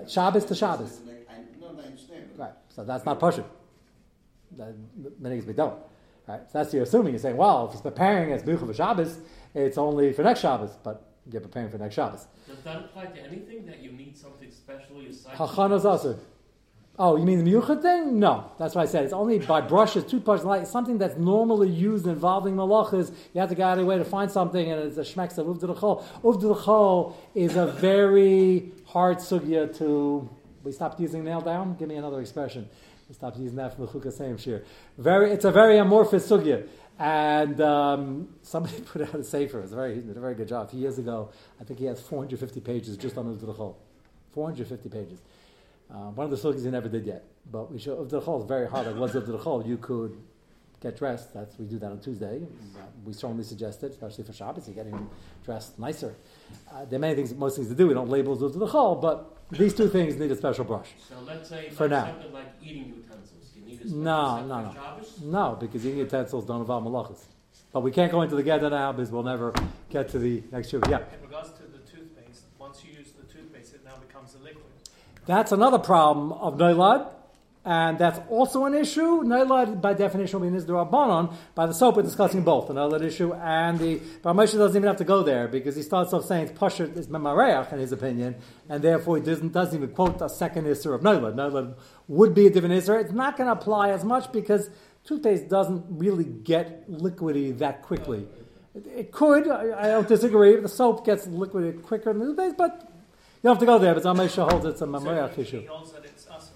You 0.00 0.22
mentioned 0.22 0.34
this 0.34 0.44
thing, 0.48 0.62
I 0.62 0.76
don't 0.76 0.82
have. 0.82 0.90
So 0.90 1.00
Shabbos 1.00 1.00
to 1.00 1.00
Shabbos. 1.00 1.00
I, 1.30 1.34
no, 1.60 1.66
I 1.82 1.86
understand. 1.86 2.30
Right. 2.36 2.50
So 2.68 2.84
that's 2.84 3.04
not 3.04 3.18
pushing. 3.20 3.44
That- 4.56 4.74
Many 5.20 5.36
things 5.36 5.46
we 5.46 5.52
don't. 5.52 5.78
Right. 6.26 6.40
So 6.50 6.58
that's 6.58 6.74
you're 6.74 6.82
assuming. 6.82 7.12
You're 7.12 7.20
saying, 7.20 7.36
well, 7.36 7.66
if 7.66 7.72
he's 7.72 7.80
preparing 7.80 8.32
as 8.32 8.42
Bucha 8.42 8.66
for 8.66 8.74
Shabbos, 8.74 9.18
it's 9.54 9.78
only 9.78 10.12
for 10.12 10.22
next 10.22 10.40
Shabbos, 10.40 10.70
but 10.82 11.02
you're 11.30 11.40
preparing 11.40 11.70
for 11.70 11.78
next 11.78 11.94
Shabbos. 11.94 12.26
Does 12.48 12.58
that 12.64 12.76
apply 12.76 13.06
to 13.06 13.20
anything 13.22 13.66
that 13.66 13.80
you 13.80 13.92
need 13.92 14.16
something 14.16 14.50
special 14.50 15.00
aside? 15.00 15.36
Hachanos 15.36 15.84
Aser. 15.94 16.18
Oh, 16.98 17.16
you 17.16 17.24
mean 17.26 17.44
the 17.44 17.50
Miyuchad 17.50 17.82
thing? 17.82 18.18
No, 18.18 18.50
that's 18.58 18.74
what 18.74 18.80
I 18.82 18.86
said. 18.86 19.04
It's 19.04 19.12
only 19.12 19.38
by 19.38 19.60
brushes, 19.60 20.04
toothbrushes, 20.04 20.46
like 20.46 20.66
something 20.66 20.96
that's 20.96 21.18
normally 21.18 21.68
used 21.68 22.06
involving 22.06 22.54
malachas. 22.56 23.12
You 23.34 23.40
have 23.42 23.50
to 23.50 23.54
go 23.54 23.64
out 23.64 23.72
of 23.74 23.80
your 23.80 23.86
way 23.86 23.98
to 23.98 24.04
find 24.04 24.30
something, 24.30 24.70
and 24.72 24.80
it's 24.82 24.96
a 24.96 25.02
shmeksa 25.02 25.38
of 25.38 25.46
uvd 25.46 25.62
l'chol. 25.64 26.02
Uvd 26.22 26.42
l'chol 26.42 27.12
is 27.34 27.54
a 27.56 27.66
very 27.66 28.72
hard 28.86 29.18
sugya 29.18 29.76
to. 29.78 30.28
We 30.62 30.72
stopped 30.72 30.98
using 30.98 31.24
nail 31.24 31.40
down. 31.40 31.76
Give 31.76 31.88
me 31.88 31.96
another 31.96 32.20
expression. 32.20 32.68
We 33.08 33.14
stopped 33.14 33.38
using 33.38 33.56
that 33.56 33.76
from 33.76 33.86
the 33.86 33.92
Chukah 33.92 34.12
Same 34.12 34.36
Shir. 34.36 34.64
Very, 34.98 35.30
it's 35.30 35.44
a 35.44 35.52
very 35.52 35.78
amorphous 35.78 36.28
sugya. 36.28 36.66
And 36.98 37.60
um, 37.60 38.34
somebody 38.42 38.80
put 38.92 39.02
out 39.02 39.14
a 39.14 39.22
sefer. 39.22 39.60
It's 39.60 39.72
a 39.72 39.76
very, 39.76 39.94
he 39.94 40.00
did 40.00 40.16
a 40.16 40.20
very 40.20 40.34
good 40.34 40.48
job. 40.48 40.66
A 40.66 40.70
few 40.70 40.80
years 40.80 40.98
ago, 40.98 41.30
I 41.60 41.64
think 41.64 41.78
he 41.78 41.84
has 41.86 42.00
450 42.00 42.60
pages 42.60 42.96
just 42.96 43.16
on 43.16 43.26
Uvd 43.26 43.42
l'chol. 43.42 43.76
450 44.32 44.88
pages. 44.88 45.20
Uh, 45.88 46.10
one 46.10 46.24
of 46.24 46.30
the 46.30 46.36
sugyas 46.36 46.64
he 46.64 46.70
never 46.70 46.88
did 46.88 47.06
yet. 47.06 47.24
But 47.50 47.70
we 47.70 47.78
show 47.78 47.94
l'chol 48.00 48.40
is 48.40 48.48
very 48.48 48.68
hard. 48.68 48.86
Like, 48.86 48.96
what's 48.96 49.14
Uvd 49.14 49.28
l'chol? 49.28 49.66
You 49.66 49.76
could 49.76 50.20
get 50.80 50.96
dressed. 50.96 51.32
That's 51.34 51.58
we 51.58 51.66
do 51.66 51.78
that 51.78 51.90
on 51.90 52.00
Tuesday. 52.00 52.42
Uh, 52.76 52.80
we 53.04 53.12
strongly 53.12 53.44
suggest 53.44 53.82
it, 53.82 53.92
especially 53.92 54.24
for 54.24 54.32
Shabbos. 54.32 54.66
You're 54.68 54.74
getting 54.76 55.08
dressed 55.44 55.78
nicer. 55.78 56.14
Uh, 56.72 56.84
there 56.84 56.96
are 56.98 57.00
many 57.00 57.14
things, 57.14 57.34
most 57.34 57.56
things 57.56 57.68
to 57.68 57.74
do. 57.74 57.86
We 57.88 57.94
don't 57.94 58.08
label 58.10 58.34
those 58.36 58.52
to 58.52 58.58
the 58.58 58.64
l'chol, 58.64 59.00
but 59.00 59.36
these 59.50 59.74
two 59.74 59.88
things 59.88 60.16
need 60.16 60.30
a 60.30 60.36
special 60.36 60.64
brush. 60.64 60.88
So 61.08 61.14
let's 61.26 61.48
say 61.48 61.70
For 61.70 61.84
like 61.88 61.90
now. 61.90 62.06
something 62.12 62.32
like 62.32 62.52
eating 62.62 62.94
utensils. 62.96 63.52
You 63.54 63.64
need 63.64 63.74
a 63.80 63.88
special 63.88 63.98
No, 63.98 64.36
set 64.38 64.46
no, 64.48 64.56
for 64.56 64.62
no. 64.62 64.72
Shabbos? 64.74 65.20
No, 65.22 65.56
because 65.60 65.86
eating 65.86 65.98
utensils 65.98 66.44
don't 66.46 66.60
involve 66.60 66.84
malachas. 66.84 67.24
But 67.72 67.80
we 67.80 67.90
can't 67.90 68.10
go 68.10 68.22
into 68.22 68.34
the 68.36 68.42
Gedda 68.42 68.70
now 68.70 68.92
because 68.92 69.10
we'll 69.10 69.22
never 69.22 69.52
get 69.90 70.08
to 70.10 70.18
the 70.18 70.42
next 70.50 70.72
year. 70.72 70.80
Yeah. 70.88 70.98
In 71.14 71.20
regards 71.22 71.50
to 71.52 71.62
the 71.64 71.78
toothpaste, 71.78 72.44
once 72.58 72.82
you 72.84 72.96
use 72.98 73.12
the 73.12 73.24
toothpaste, 73.30 73.74
it 73.74 73.84
now 73.84 73.96
becomes 73.96 74.34
a 74.34 74.38
liquid. 74.38 74.64
That's 75.26 75.52
another 75.52 75.78
problem 75.78 76.32
of 76.32 76.56
Noilad, 76.56 77.10
and 77.66 77.98
that's 77.98 78.20
also 78.30 78.64
an 78.64 78.74
issue. 78.74 79.24
Noilad, 79.24 79.80
by 79.80 79.92
definition, 79.92 80.38
will 80.38 80.48
be 80.48 80.56
Nizdur 80.56 81.34
By 81.56 81.66
the 81.66 81.74
soap, 81.74 81.96
we're 81.96 82.04
discussing 82.04 82.44
both 82.44 82.68
the 82.68 82.74
Noilad 82.74 83.02
issue 83.02 83.34
and 83.34 83.76
the. 83.76 84.00
But 84.22 84.34
Moshe 84.34 84.56
doesn't 84.56 84.76
even 84.76 84.86
have 84.86 84.98
to 84.98 85.04
go 85.04 85.24
there 85.24 85.48
because 85.48 85.74
he 85.74 85.82
starts 85.82 86.12
off 86.12 86.26
saying 86.26 86.46
it's 86.46 86.58
Pashat 86.58 86.96
is 86.96 87.08
Memareach, 87.08 87.72
in 87.72 87.80
his 87.80 87.90
opinion, 87.90 88.36
and 88.68 88.84
therefore 88.84 89.16
he 89.16 89.24
doesn't, 89.24 89.52
doesn't 89.52 89.76
even 89.76 89.92
quote 89.92 90.22
a 90.22 90.28
second 90.28 90.66
Isser 90.66 90.94
of 90.94 91.00
Noilad. 91.00 91.34
Noilad 91.34 91.74
would 92.06 92.34
be 92.34 92.46
a 92.46 92.50
different 92.50 92.72
Isser. 92.72 93.00
It's 93.00 93.12
not 93.12 93.36
going 93.36 93.48
to 93.48 93.52
apply 93.54 93.90
as 93.90 94.04
much 94.04 94.30
because 94.30 94.70
toothpaste 95.02 95.48
doesn't 95.48 95.84
really 95.88 96.24
get 96.24 96.88
liquidy 96.88 97.58
that 97.58 97.82
quickly. 97.82 98.28
It, 98.76 98.86
it 98.86 99.10
could, 99.10 99.48
I, 99.48 99.86
I 99.86 99.88
don't 99.88 100.06
disagree. 100.06 100.54
The 100.54 100.68
soap 100.68 101.04
gets 101.04 101.26
liquidy 101.26 101.82
quicker 101.82 102.12
than 102.12 102.20
the 102.20 102.26
toothpaste, 102.26 102.56
but 102.56 102.92
you 103.42 103.48
don't 103.48 103.54
have 103.54 103.58
to 103.58 103.66
go 103.66 103.80
there, 103.80 103.92
but 103.92 104.04
Zamesha 104.04 104.48
holds 104.48 104.66
it's 104.66 104.82
a 104.82 104.86
Memareach 104.86 105.36
issue. 105.36 105.62
He 105.62 105.66
holds 105.66 105.90
that 105.90 106.04
it's 106.04 106.28
us. 106.28 106.52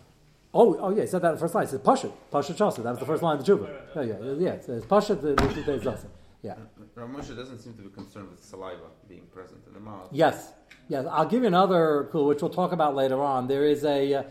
Oh, 0.52 0.76
oh 0.80 0.90
yeah, 0.90 1.02
he 1.02 1.07
said 1.07 1.23
that 1.23 1.28
in 1.28 1.35
the 1.35 1.40
first 1.40 1.54
line. 1.54 1.66
He 1.66 1.71
said 1.71 1.85
Pashat, 1.85 2.12
Pashat 2.33 2.57
Chasa. 2.57 2.83
That 2.83 2.90
was 2.90 2.99
the 2.99 3.07
first 3.07 3.23
line 3.23 3.38
of 3.38 3.45
the 3.45 3.52
Tshuva. 3.52 3.71
Yeah, 3.95 4.02
yeah, 4.02 4.33
yeah. 4.38 4.50
It 4.52 4.64
says 4.64 4.85
Pashat, 4.85 5.23
the 5.23 5.35
the 5.35 5.54
two 5.54 5.62
days 5.62 5.83
Zasa. 5.83 6.07
Yeah. 6.42 6.54
Rav 6.95 7.09
Moshe 7.09 7.37
doesn't 7.37 7.59
seem 7.59 7.75
to 7.75 7.83
be 7.83 7.90
concerned 7.90 8.30
with 8.30 8.42
saliva 8.42 8.88
being 9.09 9.26
present 9.33 9.61
in 9.66 9.75
the 9.75 9.80
mouth. 9.80 10.09
Yes, 10.11 10.52
yes. 10.88 11.07
I'll 11.11 11.26
give 11.26 11.42
you 11.42 11.49
another 11.49 12.09
clue, 12.11 12.26
which 12.26 12.40
we'll 12.40 12.50
talk 12.50 12.73
about 12.73 12.95
later 12.95 13.23
on. 13.23 13.47
There 13.47 13.66
is 13.66 13.85
a, 13.85 14.14
uh, 14.14 14.23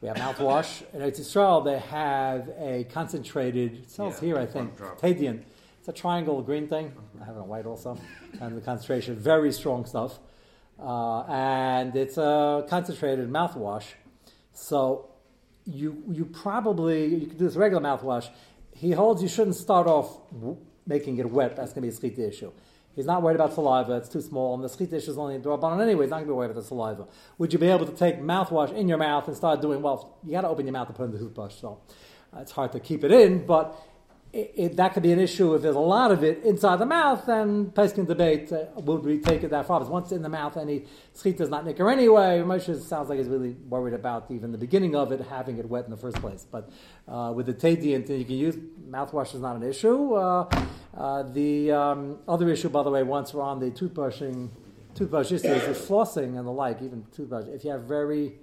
we 0.00 0.08
have 0.08 0.16
mouthwash. 0.16 0.82
In 0.94 1.00
Eretz 1.02 1.20
Yisrael, 1.20 1.64
they 1.64 1.78
have 1.78 2.48
a 2.58 2.84
concentrated, 2.84 3.74
it 3.74 3.90
sells 3.90 4.22
Yeah, 4.22 4.28
here, 4.28 4.38
I 4.38 4.46
think, 4.46 4.76
drop. 4.76 5.00
Tadian. 5.00 5.42
It's 5.78 5.88
a 5.88 5.92
triangle 5.92 6.42
green 6.42 6.66
thing. 6.66 6.92
I 7.20 7.24
have 7.26 7.36
it 7.36 7.40
in 7.40 7.46
white 7.48 7.66
also. 7.66 7.98
And 8.40 8.56
the 8.56 8.60
concentration, 8.60 9.16
very 9.16 9.52
strong 9.52 9.84
stuff. 9.86 10.18
Uh, 10.78 11.22
and 11.22 11.94
it's 11.94 12.16
a 12.16 12.66
concentrated 12.68 13.30
mouthwash. 13.30 13.84
So 14.52 15.09
you 15.64 16.02
you 16.10 16.24
probably 16.24 17.06
you 17.06 17.26
could 17.26 17.38
do 17.38 17.44
this 17.44 17.56
regular 17.56 17.82
mouthwash. 17.82 18.28
He 18.72 18.92
holds 18.92 19.22
you 19.22 19.28
shouldn't 19.28 19.56
start 19.56 19.86
off 19.86 20.18
making 20.86 21.18
it 21.18 21.30
wet. 21.30 21.56
That's 21.56 21.72
going 21.72 21.90
to 21.90 22.00
be 22.00 22.08
a 22.08 22.10
schita 22.10 22.28
issue. 22.28 22.52
He's 22.96 23.06
not 23.06 23.22
worried 23.22 23.36
about 23.36 23.54
saliva; 23.54 23.96
it's 23.96 24.08
too 24.08 24.20
small, 24.20 24.54
and 24.54 24.64
the 24.64 24.68
schita 24.68 24.94
issue 24.94 25.10
is 25.12 25.18
only 25.18 25.36
a 25.36 25.38
doorbell 25.38 25.80
anyway. 25.80 26.04
He's 26.04 26.10
not 26.10 26.16
going 26.16 26.26
to 26.26 26.32
be 26.32 26.36
worried 26.36 26.50
about 26.50 26.62
the 26.62 26.66
saliva. 26.66 27.06
Would 27.38 27.52
you 27.52 27.58
be 27.58 27.68
able 27.68 27.86
to 27.86 27.92
take 27.92 28.20
mouthwash 28.20 28.74
in 28.74 28.88
your 28.88 28.98
mouth 28.98 29.28
and 29.28 29.36
start 29.36 29.60
doing? 29.60 29.80
Well, 29.80 30.18
you 30.24 30.32
got 30.32 30.42
to 30.42 30.48
open 30.48 30.66
your 30.66 30.72
mouth 30.72 30.88
to 30.88 30.94
put 30.94 31.04
in 31.04 31.12
the 31.12 31.18
toothbrush, 31.18 31.54
so 31.60 31.80
uh, 32.34 32.40
it's 32.40 32.52
hard 32.52 32.72
to 32.72 32.80
keep 32.80 33.04
it 33.04 33.12
in, 33.12 33.46
but. 33.46 33.86
It, 34.32 34.52
it, 34.54 34.76
that 34.76 34.94
could 34.94 35.02
be 35.02 35.10
an 35.10 35.18
issue 35.18 35.54
if 35.54 35.62
there's 35.62 35.74
a 35.74 35.80
lot 35.80 36.12
of 36.12 36.22
it 36.22 36.44
inside 36.44 36.76
the 36.76 36.86
mouth, 36.86 37.26
then 37.26 37.72
Pes 37.72 37.92
can 37.92 38.04
debate 38.04 38.52
uh, 38.52 38.66
would 38.76 39.02
we 39.02 39.18
take 39.18 39.42
it 39.42 39.50
that 39.50 39.66
far. 39.66 39.80
But 39.80 39.90
once 39.90 40.12
in 40.12 40.22
the 40.22 40.28
mouth, 40.28 40.56
any 40.56 40.84
schita 41.16 41.38
does 41.38 41.48
not 41.48 41.66
nicker 41.66 41.90
anyway. 41.90 42.38
Moshe 42.38 42.80
sounds 42.80 43.08
like 43.08 43.18
he's 43.18 43.26
really 43.26 43.56
worried 43.68 43.92
about 43.92 44.30
even 44.30 44.52
the 44.52 44.58
beginning 44.58 44.94
of 44.94 45.10
it 45.10 45.20
having 45.22 45.58
it 45.58 45.68
wet 45.68 45.84
in 45.84 45.90
the 45.90 45.96
first 45.96 46.18
place. 46.18 46.46
But 46.48 46.70
uh, 47.08 47.32
with 47.34 47.46
the 47.46 47.54
tadiant, 47.54 48.08
you 48.08 48.24
can 48.24 48.36
use 48.36 48.56
mouthwash 48.88 49.34
is 49.34 49.40
not 49.40 49.56
an 49.56 49.64
issue. 49.64 50.14
Uh, 50.14 50.48
uh, 50.96 51.24
the 51.24 51.72
um, 51.72 52.18
other 52.28 52.48
issue, 52.50 52.68
by 52.68 52.84
the 52.84 52.90
way, 52.90 53.02
once 53.02 53.34
we're 53.34 53.42
on 53.42 53.58
the 53.58 53.72
toothbrushing, 53.72 54.48
toothbrush 54.94 55.32
issue 55.32 55.48
is 55.48 55.78
flossing 55.78 56.38
and 56.38 56.46
the 56.46 56.52
like. 56.52 56.80
Even 56.82 57.04
toothbrush, 57.12 57.46
if 57.48 57.64
you 57.64 57.72
have 57.72 57.82
very 57.82 58.34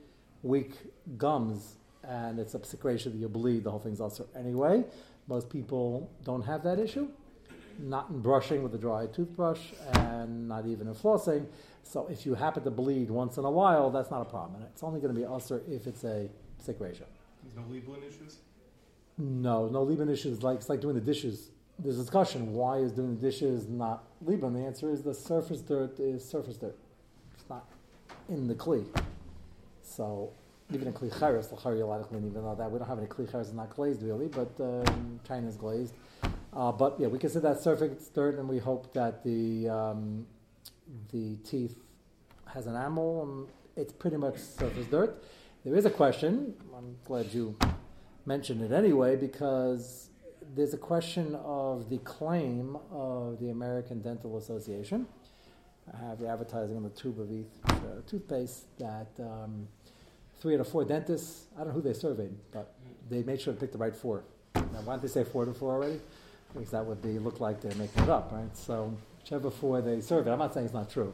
weak 0.43 0.73
gums 1.17 1.75
and 2.03 2.39
it's 2.39 2.53
a 2.53 2.65
secretion 2.65 3.13
that 3.13 3.17
you 3.19 3.29
bleed, 3.29 3.63
the 3.63 3.71
whole 3.71 3.79
thing's 3.79 4.01
also 4.01 4.27
anyway. 4.35 4.83
Most 5.27 5.49
people 5.49 6.09
don't 6.23 6.43
have 6.43 6.63
that 6.63 6.79
issue, 6.79 7.09
not 7.79 8.09
in 8.09 8.21
brushing 8.21 8.63
with 8.63 8.73
a 8.75 8.77
dry 8.77 9.07
toothbrush 9.07 9.59
and 9.93 10.47
not 10.47 10.65
even 10.65 10.87
in 10.87 10.95
flossing. 10.95 11.45
So 11.83 12.07
if 12.07 12.25
you 12.25 12.33
happen 12.33 12.63
to 12.63 12.71
bleed 12.71 13.09
once 13.09 13.37
in 13.37 13.45
a 13.45 13.51
while, 13.51 13.89
that's 13.89 14.11
not 14.11 14.21
a 14.21 14.25
problem. 14.25 14.55
And 14.55 14.69
it's 14.71 14.83
only 14.83 14.99
going 14.99 15.13
to 15.13 15.19
be 15.19 15.25
ulcer 15.25 15.61
if 15.67 15.87
it's 15.87 16.03
a 16.03 16.29
sick 16.57 16.77
ratio. 16.79 17.05
There's 17.43 17.55
no 17.55 17.73
Liebling 17.73 18.07
issues? 18.07 18.37
No, 19.17 19.67
no 19.67 19.83
Liban 19.83 20.09
issues. 20.09 20.43
Like 20.43 20.57
it's 20.57 20.69
like 20.69 20.81
doing 20.81 20.95
the 20.95 21.01
dishes. 21.01 21.51
There's 21.79 21.97
a 21.97 22.01
discussion. 22.01 22.53
Why 22.53 22.77
is 22.77 22.91
doing 22.91 23.15
the 23.15 23.21
dishes 23.21 23.67
not 23.67 24.03
Liban? 24.21 24.53
The 24.53 24.65
answer 24.65 24.91
is 24.91 25.01
the 25.01 25.13
surface 25.13 25.61
dirt 25.61 25.99
is 25.99 26.27
surface 26.27 26.57
dirt. 26.57 26.77
It's 27.35 27.49
not 27.49 27.65
in 28.29 28.47
the 28.47 28.55
kli. 28.55 28.85
So 29.81 30.31
even 30.73 30.87
in 30.87 30.93
kli 30.93 31.17
cheres, 31.19 31.47
the 31.47 31.69
you're 31.69 31.83
allowed 31.83 31.99
to 31.99 32.03
clean 32.05 32.25
even 32.25 32.43
though 32.43 32.55
that 32.55 32.69
we 32.69 32.77
don't 32.77 32.87
have 32.87 32.97
any 32.97 33.07
kli 33.07 33.29
cheres 33.31 33.47
is 33.47 33.53
not 33.53 33.69
glazed 33.69 34.01
really, 34.03 34.27
but 34.27 34.51
um, 34.59 35.19
China 35.27 35.47
is 35.47 35.55
glazed. 35.55 35.93
Uh, 36.53 36.71
but 36.71 36.99
yeah, 36.99 37.07
we 37.07 37.19
consider 37.19 37.47
that 37.53 37.61
surface 37.61 38.07
dirt, 38.09 38.37
and 38.39 38.49
we 38.49 38.57
hope 38.57 38.93
that 38.93 39.23
the 39.23 39.69
um, 39.69 40.25
the 41.11 41.35
teeth 41.37 41.77
has 42.53 42.67
enamel. 42.67 43.23
And 43.23 43.47
it's 43.75 43.93
pretty 43.93 44.17
much 44.17 44.37
surface 44.37 44.87
dirt. 44.87 45.23
There 45.63 45.75
is 45.75 45.85
a 45.85 45.89
question. 45.89 46.55
I'm 46.75 46.95
glad 47.05 47.33
you 47.33 47.55
mentioned 48.25 48.61
it 48.61 48.71
anyway 48.71 49.15
because 49.15 50.09
there's 50.55 50.73
a 50.73 50.77
question 50.77 51.35
of 51.43 51.89
the 51.89 51.97
claim 51.99 52.77
of 52.91 53.39
the 53.39 53.49
American 53.49 54.01
Dental 54.01 54.37
Association. 54.37 55.07
I 55.93 56.05
have 56.05 56.19
the 56.19 56.27
advertising 56.27 56.75
on 56.75 56.83
the 56.83 56.89
tube 56.89 57.19
of 57.19 57.29
uh, 57.69 58.01
toothpaste 58.05 58.77
that 58.79 59.07
um, 59.19 59.67
three 60.39 60.53
out 60.55 60.61
of 60.61 60.67
four 60.67 60.85
dentists, 60.85 61.45
I 61.55 61.59
don't 61.59 61.69
know 61.69 61.73
who 61.73 61.81
they 61.81 61.93
surveyed, 61.93 62.33
but 62.51 62.73
they 63.09 63.23
made 63.23 63.41
sure 63.41 63.53
to 63.53 63.59
pick 63.59 63.71
the 63.71 63.77
right 63.77 63.95
four. 63.95 64.23
Now, 64.55 64.81
why 64.83 64.93
didn't 64.93 65.03
they 65.03 65.23
say 65.23 65.23
four 65.23 65.45
to 65.45 65.53
four 65.53 65.73
already? 65.73 65.99
Because 66.53 66.71
that 66.71 66.85
would 66.85 67.01
be 67.01 67.19
look 67.19 67.39
like 67.39 67.61
they're 67.61 67.75
making 67.75 68.03
it 68.03 68.09
up, 68.09 68.31
right? 68.31 68.55
So 68.55 68.95
whichever 69.21 69.49
four 69.49 69.81
they 69.81 70.01
surveyed, 70.01 70.31
I'm 70.31 70.39
not 70.39 70.53
saying 70.53 70.65
it's 70.65 70.73
not 70.73 70.89
true, 70.89 71.13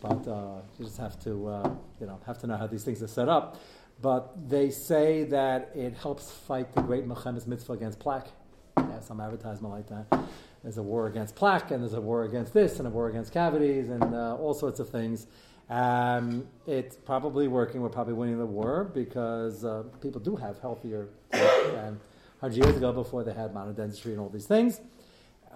but 0.00 0.26
uh, 0.28 0.60
you 0.78 0.84
just 0.84 0.98
have 0.98 1.18
to, 1.24 1.48
uh, 1.48 1.70
you 2.00 2.06
know, 2.06 2.20
have 2.26 2.38
to 2.38 2.46
know 2.46 2.56
how 2.56 2.66
these 2.66 2.84
things 2.84 3.02
are 3.02 3.08
set 3.08 3.28
up. 3.28 3.60
But 4.00 4.48
they 4.48 4.70
say 4.70 5.24
that 5.24 5.72
it 5.74 5.94
helps 5.94 6.30
fight 6.30 6.72
the 6.72 6.82
great 6.82 7.06
Mechemes 7.08 7.46
mitzvah 7.46 7.72
against 7.72 7.98
plaque. 7.98 8.28
They 8.76 8.84
some 9.00 9.20
advertisement 9.20 9.74
like 9.74 9.88
that. 9.88 10.24
There's 10.62 10.78
a 10.78 10.82
war 10.82 11.06
against 11.06 11.34
plaque, 11.34 11.70
and 11.70 11.82
there's 11.82 11.94
a 11.94 12.00
war 12.00 12.24
against 12.24 12.52
this, 12.52 12.78
and 12.78 12.86
a 12.86 12.90
war 12.90 13.08
against 13.08 13.32
cavities, 13.32 13.88
and 13.88 14.14
uh, 14.14 14.36
all 14.36 14.54
sorts 14.54 14.80
of 14.80 14.88
things. 14.88 15.26
Um, 15.70 16.48
it's 16.66 16.96
probably 16.96 17.46
working. 17.46 17.82
We're 17.82 17.90
probably 17.90 18.14
winning 18.14 18.38
the 18.38 18.46
war 18.46 18.90
because 18.94 19.64
uh, 19.64 19.84
people 20.00 20.20
do 20.20 20.36
have 20.36 20.58
healthier 20.60 21.08
teeth, 21.32 21.42
and 21.74 21.98
100 22.40 22.56
years 22.56 22.76
ago 22.76 22.92
before 22.92 23.24
they 23.24 23.34
had 23.34 23.52
modern 23.52 23.74
dentistry 23.74 24.12
and 24.12 24.20
all 24.20 24.28
these 24.28 24.46
things. 24.46 24.80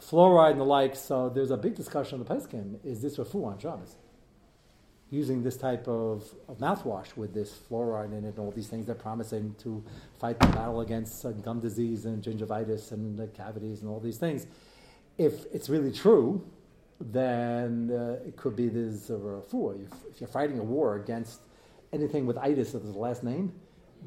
Fluoride 0.01 0.53
and 0.53 0.61
the 0.61 0.65
like, 0.65 0.97
so 0.97 1.29
there's 1.29 1.51
a 1.51 1.57
big 1.57 1.75
discussion 1.75 2.21
on 2.21 2.27
the 2.27 2.35
Peskim. 2.35 2.79
Is 2.85 3.01
this 3.01 3.17
refu 3.17 3.47
on 3.47 3.59
Shabbos? 3.59 3.97
Using 5.11 5.43
this 5.43 5.57
type 5.57 5.87
of, 5.87 6.25
of 6.49 6.59
mouthwash 6.59 7.17
with 7.17 7.35
this 7.35 7.53
fluoride 7.71 8.13
in 8.13 8.25
it 8.25 8.29
and 8.29 8.39
all 8.39 8.51
these 8.51 8.69
things 8.69 8.87
they're 8.87 8.95
promising 8.95 9.55
to 9.63 9.85
fight 10.19 10.41
the 10.41 10.47
battle 10.49 10.81
against 10.81 11.25
uh, 11.25 11.33
gum 11.33 11.61
disease 11.61 12.05
and 12.05 12.23
gingivitis 12.23 12.93
and 12.93 13.21
uh, 13.21 13.27
cavities 13.35 13.83
and 13.83 13.91
all 13.91 14.01
these 14.01 14.19
things. 14.19 14.47
If 15.19 15.45
it's 15.53 15.69
really 15.69 15.93
true, 15.93 16.45
then 17.11 17.91
uh, 17.91 18.27
it 18.27 18.37
could 18.37 18.55
be 18.55 18.69
this 18.69 19.11
uh. 19.11 19.41
If, 19.75 20.15
if 20.15 20.21
you're 20.21 20.29
fighting 20.29 20.59
a 20.59 20.63
war 20.63 20.97
against 20.97 21.41
anything 21.93 22.27
with 22.27 22.39
itis 22.39 22.75
as 22.75 22.83
the 22.83 22.99
last 22.99 23.23
name, 23.23 23.53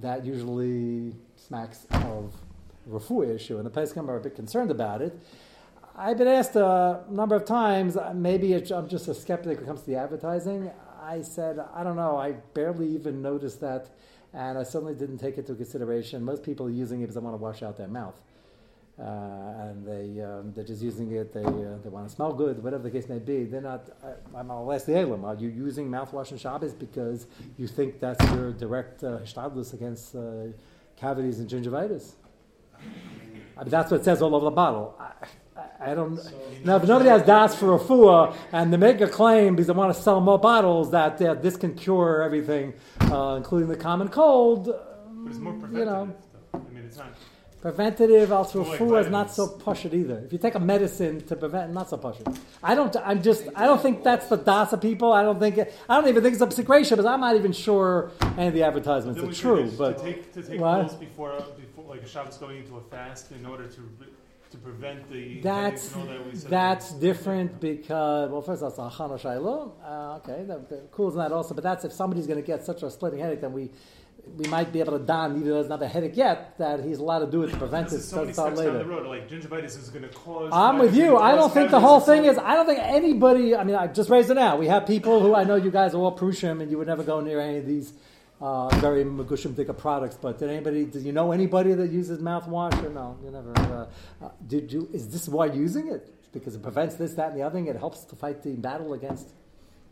that 0.02 0.26
usually 0.26 1.14
smacks 1.36 1.88
of 1.92 2.34
refu 2.90 3.34
issue, 3.34 3.58
and 3.58 3.66
the 3.66 3.70
Pesachim 3.70 4.08
are 4.08 4.18
a 4.18 4.22
bit 4.22 4.36
concerned 4.36 4.72
about 4.72 5.02
it. 5.02 5.18
I've 5.98 6.18
been 6.18 6.28
asked 6.28 6.56
a 6.56 7.04
number 7.10 7.36
of 7.36 7.46
times, 7.46 7.96
uh, 7.96 8.14
maybe 8.14 8.54
I'm 8.54 8.90
just 8.90 9.08
a 9.08 9.14
skeptic 9.14 9.58
when 9.58 9.64
it 9.64 9.68
comes 9.68 9.82
to 9.82 9.88
the 9.88 9.96
advertising. 9.96 10.72
I 11.02 11.22
said, 11.22 11.60
I 11.74 11.84
don't 11.84 11.96
know, 11.96 12.18
I 12.18 12.34
barely 12.54 12.88
even 12.90 13.22
noticed 13.22 13.62
that, 13.62 13.90
and 14.34 14.58
I 14.58 14.64
certainly 14.64 14.94
didn't 14.94 15.20
take 15.20 15.36
it 15.38 15.42
into 15.42 15.56
consideration. 15.56 16.24
Most 16.24 16.44
people 16.44 16.66
are 16.66 16.72
using 16.72 17.00
it 17.00 17.04
because 17.04 17.16
they 17.16 17.22
want 17.22 17.34
to 17.34 17.42
wash 17.42 17.64
out 17.64 17.78
their 17.78 17.88
mouth. 17.88 18.22
Uh, 18.98 19.04
and 19.60 19.86
they, 19.86 20.22
um, 20.24 20.54
they're 20.56 20.64
just 20.64 20.82
using 20.82 21.12
it, 21.12 21.34
they, 21.34 21.44
uh, 21.44 21.78
they 21.84 21.90
want 21.90 22.08
to 22.08 22.16
smell 22.16 22.32
good, 22.32 22.64
whatever 22.64 22.84
the 22.84 22.90
case 22.90 23.10
may 23.10 23.20
be. 23.20 23.44
They're 23.44 23.60
not, 23.60 23.90
I, 24.02 24.40
I'm 24.40 24.50
I'll 24.50 24.66
the 24.66 24.98
Elam, 24.98 25.26
are 25.26 25.36
you 25.36 25.50
using 25.50 25.90
mouthwash 25.90 26.32
on 26.32 26.38
Shabbos 26.38 26.74
because 26.74 27.28
you 27.58 27.68
think 27.68 28.00
that's 28.00 28.24
your 28.32 28.54
direct 28.54 29.04
uh, 29.04 29.20
against 29.74 30.16
uh, 30.16 30.46
cavities 30.96 31.40
and 31.40 31.50
gingivitis? 31.50 32.14
I 33.58 33.64
mean, 33.64 33.70
that's 33.70 33.92
what 33.92 34.00
it 34.00 34.04
says 34.06 34.22
all 34.22 34.34
over 34.34 34.46
the 34.46 34.52
bottle. 34.52 34.96
I, 34.98 35.60
I, 35.60 35.92
I 35.92 35.94
don't. 35.94 36.18
So, 36.18 36.32
Now, 36.64 36.78
if 36.78 36.84
nobody 36.84 37.10
has 37.10 37.24
das 37.24 37.54
for 37.56 37.76
a 37.76 37.80
fua, 37.80 38.34
and 38.54 38.72
they 38.72 38.78
make 38.78 39.02
a 39.02 39.08
claim 39.08 39.56
because 39.56 39.68
they 39.68 39.74
want 39.74 39.94
to 39.94 40.02
sell 40.02 40.22
more 40.22 40.40
bottles 40.40 40.92
that 40.92 41.22
uh, 41.22 41.34
this 41.36 41.58
can 41.58 41.74
cure 41.76 42.22
everything, 42.24 42.74
uh, 43.12 43.36
including 43.38 43.68
the 43.68 43.78
common 43.78 44.08
cold, 44.08 44.66
But 44.66 45.30
it's 45.30 45.40
more 45.40 45.54
um, 45.54 45.60
preventative. 45.60 45.80
you 45.80 45.86
know, 45.86 46.16
though. 46.54 46.60
I 46.60 46.74
mean, 46.74 46.84
it's 46.86 46.98
not. 46.98 47.08
Preventative 47.66 48.32
also 48.32 48.64
like 48.64 48.80
refuah 48.80 49.02
is 49.04 49.10
not 49.10 49.32
so 49.32 49.46
vitamins. 49.46 49.64
push 49.64 49.86
it 49.86 49.94
either. 49.96 50.20
If 50.20 50.32
you 50.34 50.38
take 50.38 50.54
a 50.54 50.60
medicine 50.60 51.16
to 51.30 51.36
prevent, 51.36 51.74
not 51.74 51.90
so 51.90 51.98
push 51.98 52.20
it. 52.20 52.28
I 52.62 52.76
don't. 52.76 52.96
I'm 53.04 53.24
just. 53.24 53.42
I 53.56 53.66
don't 53.66 53.82
think 53.82 54.04
that's 54.04 54.28
the 54.28 54.38
das 54.38 54.72
of 54.74 54.82
people. 54.82 55.12
I 55.12 55.24
don't 55.24 55.40
think. 55.40 55.58
It, 55.58 55.74
I 55.90 55.96
don't 55.96 56.08
even 56.08 56.22
think 56.22 56.34
it's 56.36 56.44
a 56.44 56.52
secretion, 56.52 56.96
because 56.96 57.08
I'm 57.12 57.22
not 57.22 57.36
even 57.36 57.54
sure 57.54 58.12
any 58.38 58.50
of 58.50 58.54
the 58.54 58.62
advertisements 58.62 59.20
are 59.20 59.34
true. 59.34 59.72
But 59.76 59.98
to 59.98 60.04
take 60.04 60.34
to 60.34 60.44
take 60.44 60.60
What? 60.62 60.90
pills 60.90 60.96
before 61.08 61.44
before 61.58 61.86
like 61.94 62.04
a 62.04 62.08
Shabbos 62.08 62.38
going 62.38 62.58
into 62.58 62.78
a 62.78 62.82
fast 62.82 63.32
in 63.32 63.44
order 63.48 63.66
to 63.68 63.82
to 64.52 64.58
prevent 64.58 65.10
the 65.12 65.42
That's 65.42 65.92
headaches 65.92 65.96
and 65.96 66.10
all 66.10 66.32
that 66.32 66.50
that's 66.50 66.92
different 66.94 67.60
because 67.60 68.30
well, 68.30 68.44
first 68.44 68.62
that's 68.62 68.78
a 68.78 68.90
chana. 68.98 69.72
Uh, 69.84 70.18
okay, 70.18 70.44
that, 70.50 70.70
that, 70.70 70.92
cool 70.92 71.10
is 71.10 71.16
that 71.16 71.32
also, 71.32 71.56
but 71.56 71.64
that's 71.64 71.84
if 71.84 71.92
somebody's 71.92 72.28
going 72.28 72.40
to 72.40 72.46
get 72.46 72.64
such 72.64 72.84
a 72.84 72.92
splitting 72.92 73.20
headache, 73.20 73.42
then 73.42 73.54
we 73.54 73.72
we 74.38 74.48
might 74.48 74.74
be 74.74 74.80
able 74.80 74.98
to 74.98 75.06
don 75.06 75.36
even 75.38 75.48
though 75.50 75.60
it's 75.60 75.70
not 75.70 75.82
a 75.82 75.88
headache 75.88 76.18
yet 76.18 76.58
that 76.58 76.84
he's 76.84 76.98
allowed 76.98 77.20
to 77.20 77.32
do 77.32 77.44
it 77.44 77.52
to 77.52 77.58
prevent 77.58 77.90
This 77.90 78.02
it. 78.02 78.08
so 78.08 78.22
many 78.22 78.34
steps 78.34 78.48
down 78.50 78.56
later. 78.58 78.78
the 78.80 78.86
road. 78.86 79.08
Like 79.08 79.30
gingivitis 79.30 79.78
is 79.80 79.90
going 79.90 80.02
to 80.04 80.10
cause. 80.10 80.50
I'm 80.52 80.80
with 80.80 80.96
you. 80.96 81.18
I 81.18 81.36
don't 81.36 81.54
think 81.54 81.72
the 81.72 81.80
whole 81.80 82.00
thing 82.00 82.26
is. 82.26 82.38
I 82.38 82.56
don't 82.56 82.66
think 82.66 82.80
anybody. 82.82 83.56
I 83.56 83.64
mean, 83.64 83.76
I 83.76 83.88
just 83.88 84.10
raised 84.10 84.30
it 84.30 84.34
now. 84.36 84.58
We 84.58 84.68
have 84.68 84.86
people 84.86 85.22
who 85.22 85.36
I 85.36 85.44
know 85.44 85.56
you 85.56 85.72
guys 85.72 85.94
are 85.94 86.00
all 86.00 86.18
Prushim, 86.18 86.62
and 86.62 86.70
you 86.72 86.78
would 86.78 86.88
never 86.88 87.04
go 87.04 87.22
near 87.22 87.40
any 87.40 87.60
of 87.60 87.66
these 87.66 87.94
uh, 88.42 88.68
very 88.80 89.06
Magushim 89.06 89.54
Dika 89.54 89.78
products. 89.78 90.18
But 90.20 90.40
did 90.40 90.50
anybody? 90.50 90.86
Did 90.86 91.04
you 91.04 91.14
know 91.14 91.32
anybody 91.32 91.74
that 91.74 91.92
uses 91.92 92.20
mouthwash 92.20 92.84
or 92.84 92.90
no? 92.90 93.18
You 93.24 93.32
never. 93.32 93.54
Uh, 93.58 94.26
uh, 94.26 94.30
did 94.48 94.72
you? 94.74 94.90
Is 94.92 95.08
this 95.10 95.30
why 95.30 95.46
using 95.46 95.88
it? 95.90 96.12
Because 96.34 96.56
it 96.56 96.62
prevents 96.64 96.96
this, 96.96 97.14
that, 97.14 97.30
and 97.30 97.38
the 97.40 97.44
other 97.44 97.56
thing. 97.56 97.68
It 97.68 97.78
helps 97.78 98.04
to 98.06 98.16
fight 98.16 98.44
the 98.44 98.54
battle 98.56 98.94
against. 98.94 99.30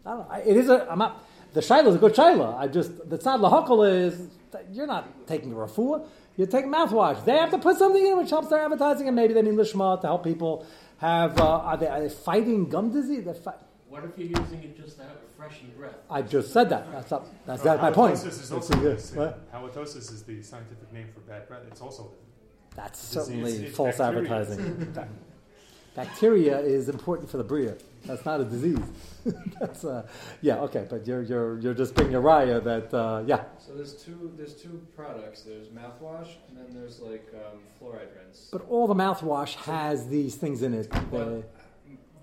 I 0.05 0.09
don't 0.09 0.29
know. 0.29 0.35
It 0.45 0.57
is 0.57 0.67
a. 0.69 0.89
I'm 0.91 0.99
not. 0.99 1.23
The 1.53 1.61
shaila 1.61 1.87
is 1.87 1.95
a 1.95 1.97
good 1.99 2.13
shaila. 2.15 2.57
I 2.57 2.67
just 2.67 2.91
the 3.09 3.17
tzad 3.17 3.39
lahakal 3.39 3.87
is 3.89 4.27
you're 4.71 4.87
not 4.87 5.27
taking 5.27 5.51
a 5.51 5.55
refuah. 5.55 6.05
You're 6.35 6.47
taking 6.47 6.71
mouthwash. 6.71 7.23
They 7.25 7.37
have 7.37 7.51
to 7.51 7.59
put 7.59 7.77
something 7.77 8.03
in 8.05 8.17
which 8.17 8.31
helps 8.31 8.47
their 8.49 8.59
advertising, 8.61 9.07
and 9.07 9.15
maybe 9.15 9.33
they 9.35 9.43
mean 9.43 9.55
lishma 9.55 10.01
to 10.01 10.07
help 10.07 10.23
people 10.23 10.65
have. 10.97 11.39
Uh, 11.39 11.43
are, 11.59 11.77
they, 11.77 11.87
are 11.87 12.01
they 12.01 12.09
fighting 12.09 12.67
gum 12.69 12.91
disease? 12.91 13.23
They're 13.23 13.35
fi- 13.35 13.53
What 13.89 14.03
if 14.03 14.17
you're 14.17 14.29
using 14.41 14.63
it 14.63 14.75
just 14.75 14.97
to 14.97 15.03
have 15.03 15.11
a 15.11 15.37
freshen 15.37 15.71
breath? 15.77 15.93
I 16.09 16.23
just 16.23 16.51
said 16.51 16.69
that. 16.69 16.91
That's 16.91 17.11
up, 17.11 17.27
that's 17.45 17.61
Uh, 17.61 17.65
that's 17.65 17.81
my 17.83 17.91
point. 17.91 18.15
halitosis 18.15 18.41
Is 18.41 18.51
also 18.51 18.73
a 18.73 18.79
this, 18.81 19.11
what? 19.13 19.51
halitosis 19.53 20.11
is 20.11 20.23
the 20.23 20.41
scientific 20.41 20.91
name 20.91 21.07
for 21.13 21.19
bad 21.21 21.47
breath. 21.47 21.61
It's 21.69 21.81
also 21.81 22.11
That's 22.75 22.97
certainly 22.99 23.51
it's- 23.51 23.67
it's 23.69 23.77
false 23.77 23.97
bacteria. 23.99 24.31
advertising. 24.33 24.97
Bacteria 25.95 26.59
is 26.59 26.89
important 26.89 27.29
for 27.29 27.37
the 27.37 27.43
bria. 27.43 27.75
That's 28.05 28.25
not 28.25 28.41
a 28.41 28.45
disease. 28.45 28.79
that's 29.59 29.85
uh, 29.85 30.05
yeah 30.41 30.57
okay, 30.61 30.85
but 30.89 31.07
you're 31.07 31.21
you're 31.21 31.59
you're 31.59 31.73
just 31.73 31.95
being 31.95 32.15
a 32.15 32.21
raya 32.21 32.61
that 32.63 32.93
uh, 32.93 33.23
yeah. 33.25 33.43
So 33.57 33.73
there's 33.73 33.93
two 33.93 34.33
there's 34.35 34.55
two 34.55 34.85
products. 34.95 35.43
There's 35.43 35.67
mouthwash 35.69 36.29
and 36.49 36.57
then 36.57 36.67
there's 36.73 36.99
like 36.99 37.27
um, 37.33 37.59
fluoride 37.79 38.13
rinse. 38.17 38.49
But 38.51 38.65
all 38.69 38.87
the 38.87 38.95
mouthwash 38.95 39.55
has 39.55 40.07
these 40.09 40.35
things 40.35 40.61
in 40.61 40.73
it. 40.73 40.91
The- 41.11 41.43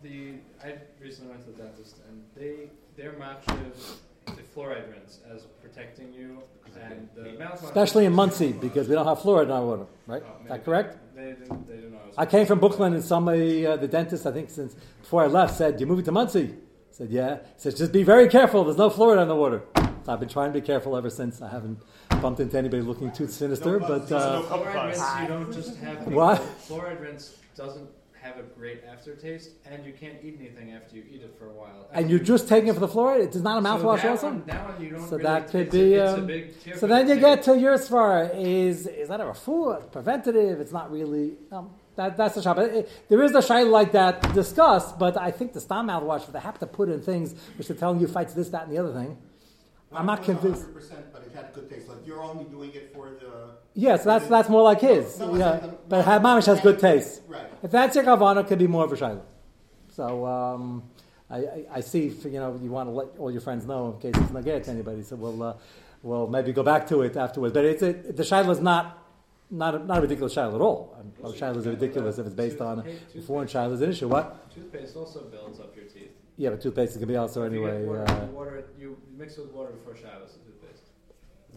the 0.03 0.35
I 0.65 0.77
recently 1.01 1.31
went 1.31 1.45
to 1.45 1.51
the 1.51 1.63
dentist 1.63 1.97
and 2.09 2.23
they 2.35 2.71
their 2.97 3.13
matches 3.19 4.01
the 4.37 4.43
fluoride 4.43 4.91
rinse 4.93 5.21
as 5.35 5.43
protecting 5.63 6.13
you 6.13 6.43
and 6.81 7.09
the 7.15 7.23
mouthwash. 7.43 7.65
especially 7.65 8.05
in 8.07 8.13
Monsey 8.13 8.53
because 8.53 8.89
we 8.89 8.95
don't 8.95 9.07
have 9.07 9.19
fluoride 9.19 9.45
in 9.45 9.51
our 9.51 9.65
water, 9.65 9.87
right? 10.07 10.23
Oh, 10.25 10.43
Is 10.43 10.49
that 10.49 10.65
correct? 10.65 10.99
They 11.15 11.23
didn't. 11.33 11.67
They 11.67 11.75
didn't 11.75 11.93
know. 11.93 11.99
I, 12.03 12.07
was 12.07 12.15
I 12.19 12.27
came 12.27 12.47
from 12.47 12.61
Brooklyn 12.61 12.95
and 12.95 13.05
somebody, 13.05 13.67
uh, 13.67 13.77
the 13.77 13.89
dentist, 13.89 14.27
I 14.27 14.33
think 14.33 14.51
since 14.51 14.75
before 15.01 15.23
I 15.25 15.27
left, 15.27 15.57
said, 15.57 15.81
"You 15.81 15.87
moving 15.87 16.05
to 16.07 16.13
Monsey?" 16.13 16.55
I 16.55 16.93
said, 16.93 17.11
"Yeah." 17.11 17.37
He 17.37 17.43
said, 17.59 17.77
"Just 17.77 17.93
be 17.93 18.03
very 18.03 18.29
careful. 18.29 18.65
There's 18.65 18.79
no 18.79 18.89
fluoride 18.91 19.23
in 19.23 19.29
the 19.29 19.37
water." 19.37 19.63
So 20.05 20.13
I've 20.13 20.21
been 20.21 20.29
trying 20.31 20.53
to 20.53 20.59
be 20.59 20.65
careful 20.67 20.97
ever 20.97 21.11
since. 21.11 21.43
I 21.43 21.49
haven't 21.49 21.83
bumped 22.23 22.41
into 22.41 22.57
anybody 22.57 22.83
looking 22.83 23.13
too 23.13 23.27
sinister, 23.29 23.79
No, 23.79 23.87
but 23.87 24.11
no, 24.11 24.17
uh, 24.17 24.21
no. 24.21 24.43
Fluoride 24.47 24.87
rinse, 24.87 25.21
you 25.23 25.29
don't 25.29 25.53
just 25.53 25.77
have 25.79 26.07
What? 26.21 26.41
Fluoride 26.67 27.01
rinse 27.03 27.37
doesn't 27.57 27.89
have 28.23 28.39
a 28.39 28.43
great 28.43 28.83
aftertaste, 28.85 29.51
and 29.65 29.85
you 29.85 29.93
can't 29.93 30.17
eat 30.23 30.37
anything 30.39 30.73
after 30.73 30.97
you 30.97 31.05
eat 31.11 31.23
it 31.23 31.35
for 31.39 31.47
a 31.47 31.53
while. 31.53 31.89
and 31.93 32.11
you're 32.11 32.19
just 32.19 32.49
taking 32.49 32.69
it 32.69 32.75
for 32.75 32.81
the 32.81 32.89
fluoride. 32.89 33.25
It 33.25 33.35
is 33.35 33.43
not 33.43 33.59
a 33.59 33.61
mouthwash, 33.61 34.03
that 34.03 34.11
also. 34.11 34.27
One, 34.29 34.43
that 34.47 34.65
one 34.69 34.83
you 34.83 34.91
don't 34.91 35.01
So 35.09 35.17
really, 35.17 35.23
that 35.25 35.49
could 35.51 35.71
be, 35.71 35.95
A, 35.95 36.07
um, 36.17 36.31
So 36.77 36.87
then 36.87 37.09
you 37.09 37.17
get 37.19 37.43
to 37.45 37.59
your 37.59 37.77
svara. 37.79 38.35
Is 38.37 38.87
is 38.87 39.09
that 39.09 39.21
a? 39.21 39.31
It's 39.31 39.87
preventative. 39.91 40.61
It's 40.61 40.73
not 40.73 40.91
really. 40.93 41.35
Um, 41.51 41.71
that, 41.97 42.17
that's 42.17 42.35
the 42.37 42.43
shop. 42.43 42.59
It- 42.59 42.75
it- 42.75 42.89
there 43.09 43.23
is 43.23 43.33
a 43.35 43.39
shayla 43.41 43.71
like 43.71 43.93
that 43.93 44.33
discussed, 44.35 44.99
but 44.99 45.17
I 45.17 45.31
think 45.31 45.53
the 45.53 45.61
stam 45.61 45.89
mouthwash, 45.89 46.31
they 46.33 46.39
have 46.41 46.59
to 46.61 46.67
put 46.67 46.89
in 46.89 47.01
things 47.03 47.35
which 47.57 47.69
they're 47.69 47.77
telling 47.77 48.01
you 48.01 48.07
fights 48.07 48.33
this, 48.33 48.49
that, 48.51 48.65
and 48.65 48.73
the 48.73 48.79
other 48.79 48.93
thing. 48.93 49.19
I'm 49.93 50.07
not 50.07 50.23
convinced. 50.23 50.63
100%, 50.69 51.13
but 51.13 51.23
it 51.27 51.33
had 51.35 51.53
good 51.53 51.69
taste. 51.69 51.89
Like 51.89 52.07
you're 52.07 52.23
only 52.23 52.45
doing 52.45 52.71
it 52.75 52.93
for 52.95 53.11
the. 53.11 53.51
Yes, 53.75 54.05
that's 54.05 54.27
that's 54.29 54.49
more 54.49 54.63
like 54.63 54.81
his. 54.81 55.19
No, 55.19 55.35
yeah, 55.35 55.57
the- 55.59 55.69
but 55.89 56.05
ha- 56.05 56.19
mamish 56.21 56.47
has 56.47 56.61
good 56.61 56.79
taste. 56.79 57.23
Right. 57.29 57.47
If 57.63 57.71
that's 57.71 57.95
your 57.97 58.05
kavana, 58.05 58.41
it 58.43 58.47
could 58.49 58.59
be 58.59 58.67
more 58.69 58.85
of 58.85 58.93
a 58.93 58.97
shayla. 58.97 59.21
So 59.93 60.25
um, 60.27 60.85
I, 61.29 61.37
I, 61.39 61.65
I 61.77 61.81
see. 61.81 62.07
if, 62.09 62.25
You 62.25 62.31
know, 62.33 62.59
you 62.63 62.71
want 62.71 62.89
to 62.89 62.93
let 62.93 63.09
all 63.19 63.31
your 63.33 63.41
friends 63.41 63.67
know 63.67 63.93
in 63.93 64.01
case 64.13 64.21
it's 64.23 64.33
not 64.33 64.45
get 64.45 64.63
to 64.65 64.71
anybody. 64.71 65.03
So 65.03 65.17
we'll 65.17 65.43
uh, 65.43 65.55
we'll 66.03 66.29
maybe 66.29 66.53
go 66.53 66.63
back 66.63 66.87
to 66.89 67.03
it 67.03 67.17
afterwards. 67.17 67.53
But 67.55 67.65
it's 67.65 67.83
it, 67.83 68.17
the 68.17 68.23
shayla 68.23 68.51
is 68.51 68.61
not. 68.61 68.97
Not 69.53 69.75
a, 69.75 69.79
not 69.81 69.99
a 69.99 70.01
ridiculous 70.03 70.33
shayla 70.37 70.55
at 70.55 70.61
all. 70.61 70.95
I 70.97 71.03
mean, 71.03 71.13
most 71.21 71.41
shaylas 71.41 71.67
are 71.67 71.71
ridiculous 71.71 72.19
if 72.19 72.27
it's 72.27 72.37
based 72.37 72.61
on 72.61 72.85
a 72.87 73.21
foreign 73.23 73.49
shayla 73.49 73.73
is 73.73 73.81
an 73.81 73.91
issue. 73.91 74.07
What? 74.07 74.49
Toothpaste 74.55 74.95
also 74.95 75.25
builds 75.25 75.59
up 75.59 75.75
your 75.75 75.87
teeth. 75.87 76.10
Yeah, 76.41 76.49
but 76.49 76.63
toothpaste 76.63 76.99
can 76.99 77.07
be 77.07 77.17
also 77.17 77.43
If 77.43 77.53
you 77.53 77.61
get 77.61 77.69
anyway. 77.75 77.87
Water, 77.87 78.11
Uh, 78.11 78.27
water, 78.29 78.65
you 78.79 78.97
mix 79.15 79.37
it 79.37 79.43
with 79.43 79.53
water 79.53 79.73
before 79.73 79.95
showers. 79.95 80.33
The 80.33 80.51
toothpaste. 80.51 80.85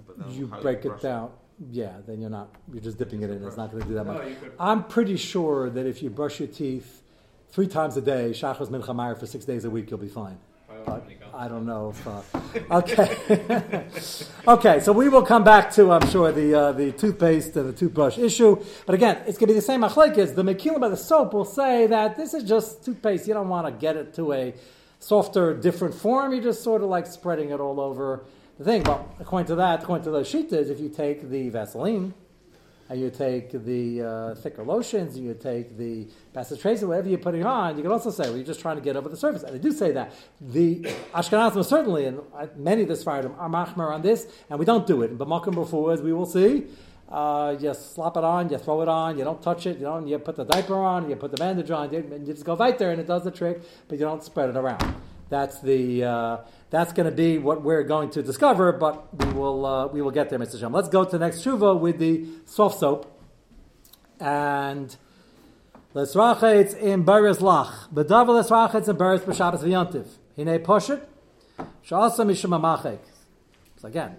But 0.06 0.18
then 0.20 0.32
you 0.32 0.48
how 0.48 0.60
break 0.60 0.82
brush 0.82 1.00
it 1.00 1.02
down. 1.02 1.32
Yeah, 1.72 1.94
then 2.06 2.20
you're 2.20 2.30
not. 2.30 2.54
You're 2.70 2.84
just 2.84 2.98
dipping 2.98 3.22
it 3.22 3.30
in. 3.30 3.42
It's 3.46 3.56
not 3.56 3.72
going 3.72 3.84
to 3.84 3.88
do 3.88 3.96
that 3.96 4.04
much. 4.04 4.18
No, 4.18 4.28
you 4.28 4.36
could. 4.36 4.52
I'm 4.60 4.84
pretty 4.84 5.16
sure 5.16 5.70
that 5.70 5.86
if 5.86 6.04
you 6.04 6.10
brush 6.10 6.42
your 6.42 6.50
teeth 6.50 7.02
three 7.48 7.68
times 7.68 7.96
a 7.96 8.02
day, 8.02 8.32
shachos 8.32 8.68
mincha 8.68 8.94
Meir, 8.94 9.16
for 9.16 9.26
six 9.26 9.46
days 9.46 9.64
a 9.64 9.70
week, 9.70 9.90
you'll 9.90 10.02
be 10.02 10.10
fine. 10.10 10.38
But 10.86 10.92
won't 10.92 11.04
have 11.04 11.12
any 11.12 11.20
gum. 11.20 11.30
I 11.34 11.48
don't 11.48 11.66
know 11.66 11.90
if. 11.90 12.08
Uh, 12.08 12.22
okay. 12.78 13.86
okay, 14.48 14.80
so 14.80 14.92
we 14.92 15.10
will 15.10 15.24
come 15.24 15.44
back 15.44 15.72
to, 15.74 15.92
I'm 15.92 16.08
sure, 16.10 16.32
the 16.32 16.54
uh, 16.54 16.72
the 16.72 16.92
toothpaste 16.92 17.56
and 17.58 17.70
the 17.70 17.74
toothbrush 17.74 18.18
issue. 18.18 18.64
But 18.86 18.96
again, 18.96 19.18
it's 19.28 19.38
going 19.38 19.48
to 19.48 19.54
be 19.54 19.54
the 19.54 19.62
same 19.62 19.82
machlekes. 19.82 20.36
The 20.36 20.44
mekilim 20.44 20.80
by 20.80 20.90
the 20.90 20.98
soap 20.98 21.34
will 21.34 21.46
say 21.46 21.88
that 21.88 22.18
this 22.18 22.34
is 22.34 22.44
just 22.44 22.84
toothpaste. 22.84 23.28
You 23.28 23.34
don't 23.34 23.50
want 23.50 23.68
to 23.68 23.72
get 23.72 23.96
it 23.96 24.14
to 24.16 24.34
a 24.34 24.54
softer, 25.00 25.54
different 25.54 25.96
form. 25.96 26.34
You're 26.34 26.44
just 26.44 26.64
sort 26.64 26.82
of 26.82 26.90
like 26.90 27.08
spreading 27.08 27.50
it 27.50 27.60
all 27.60 27.80
over 27.80 28.24
the 28.58 28.64
thing. 28.64 28.84
Well, 28.84 29.10
according 29.20 29.48
to 29.48 29.56
that, 29.56 29.84
according 29.84 30.06
to 30.06 30.12
those 30.12 30.32
shitas, 30.32 30.70
if 30.70 30.80
you 30.80 30.90
take 30.90 31.30
the 31.30 31.50
Vaseline 31.50 32.14
and 32.90 33.00
you 33.00 33.10
take 33.10 33.52
the 33.52 34.02
uh, 34.02 34.36
thicker 34.36 34.64
lotions, 34.64 35.16
and 35.16 35.26
you 35.26 35.34
take 35.34 35.78
the 35.78 36.08
Tracer, 36.60 36.88
whatever 36.88 37.10
you're 37.10 37.18
putting 37.18 37.46
on, 37.46 37.78
you 37.78 37.84
can 37.84 37.92
also 37.92 38.12
say, 38.12 38.24
well, 38.24 38.36
you're 38.36 38.46
just 38.46 38.60
trying 38.60 38.76
to 38.76 38.82
get 38.82 38.96
over 38.96 39.10
the 39.10 39.18
surface. 39.18 39.44
And 39.44 39.54
they 39.56 39.60
do 39.60 39.72
say 39.72 39.92
that. 39.92 40.14
The 40.42 40.82
Ashkenazim 41.14 41.64
certainly, 41.66 42.06
and 42.06 42.20
uh, 42.36 42.48
many 42.56 42.84
of 42.84 42.88
the 42.90 42.96
Sfardim 42.96 43.34
are 43.38 43.50
machmer 43.50 43.92
on 43.92 44.02
this, 44.02 44.28
and 44.50 44.60
we 44.60 44.66
don't 44.66 44.86
do 44.86 45.02
it. 45.02 45.12
In 45.12 45.18
B'makim 45.18 45.56
before, 45.56 45.94
as 45.94 46.02
we 46.02 46.14
will 46.14 46.26
see, 46.26 46.68
Uh, 47.14 47.56
you 47.60 47.72
slap 47.76 48.18
it 48.18 48.24
on, 48.24 48.50
you 48.50 48.58
throw 48.58 48.82
it 48.82 48.88
on, 48.88 49.18
you 49.20 49.24
don't 49.24 49.42
touch 49.50 49.68
it, 49.68 49.78
you 49.78 49.86
don't. 49.86 50.08
You 50.08 50.18
put 50.18 50.36
the 50.36 50.46
diaper 50.46 50.80
on, 50.94 51.08
you 51.10 51.16
put 51.16 51.30
the 51.30 51.38
bandage 51.38 51.70
on, 51.70 51.94
you 51.94 52.02
just 52.26 52.44
go 52.44 52.56
right 52.56 52.76
there, 52.80 52.90
and 52.90 53.00
it 53.00 53.06
does 53.06 53.24
the 53.24 53.30
trick, 53.30 53.62
but 53.88 54.00
you 54.00 54.06
don't 54.06 54.24
spread 54.24 54.50
it 54.50 54.58
around. 54.58 54.82
That's 55.30 55.60
the 55.62 56.04
uh, 56.04 56.38
that's 56.70 56.94
going 56.94 57.10
to 57.10 57.16
be 57.16 57.38
what 57.38 57.62
we're 57.62 57.84
going 57.84 58.10
to 58.12 58.24
discover, 58.24 58.72
but 58.72 59.14
we 59.14 59.32
will 59.34 59.66
uh, 59.66 59.88
we 59.88 60.02
will 60.02 60.12
get 60.12 60.30
there, 60.30 60.40
Mr. 60.40 60.60
Shem. 60.60 60.74
Let's 60.74 60.90
go 60.90 61.04
to 61.04 61.12
the 61.12 61.20
next 61.20 61.44
shuva 61.44 61.80
with 61.80 62.00
the 62.00 62.26
soft 62.46 62.80
soap, 62.80 63.20
and 64.20 64.96
let's 65.94 66.16
in 66.16 66.20
beres 67.06 67.40
lach. 67.40 67.94
Bedavel 67.94 68.36
let's 68.36 68.50
rachetz 68.50 68.88
in 68.88 68.96
beres 68.96 69.20
b'shabbos 69.20 69.64
v'yantiv. 69.64 70.08
Hine 70.36 70.60
poshet 70.60 71.04
sha'asa 71.88 72.26
mishum 72.26 72.60
amachek. 72.60 73.00
So 73.78 73.88
again, 73.88 74.18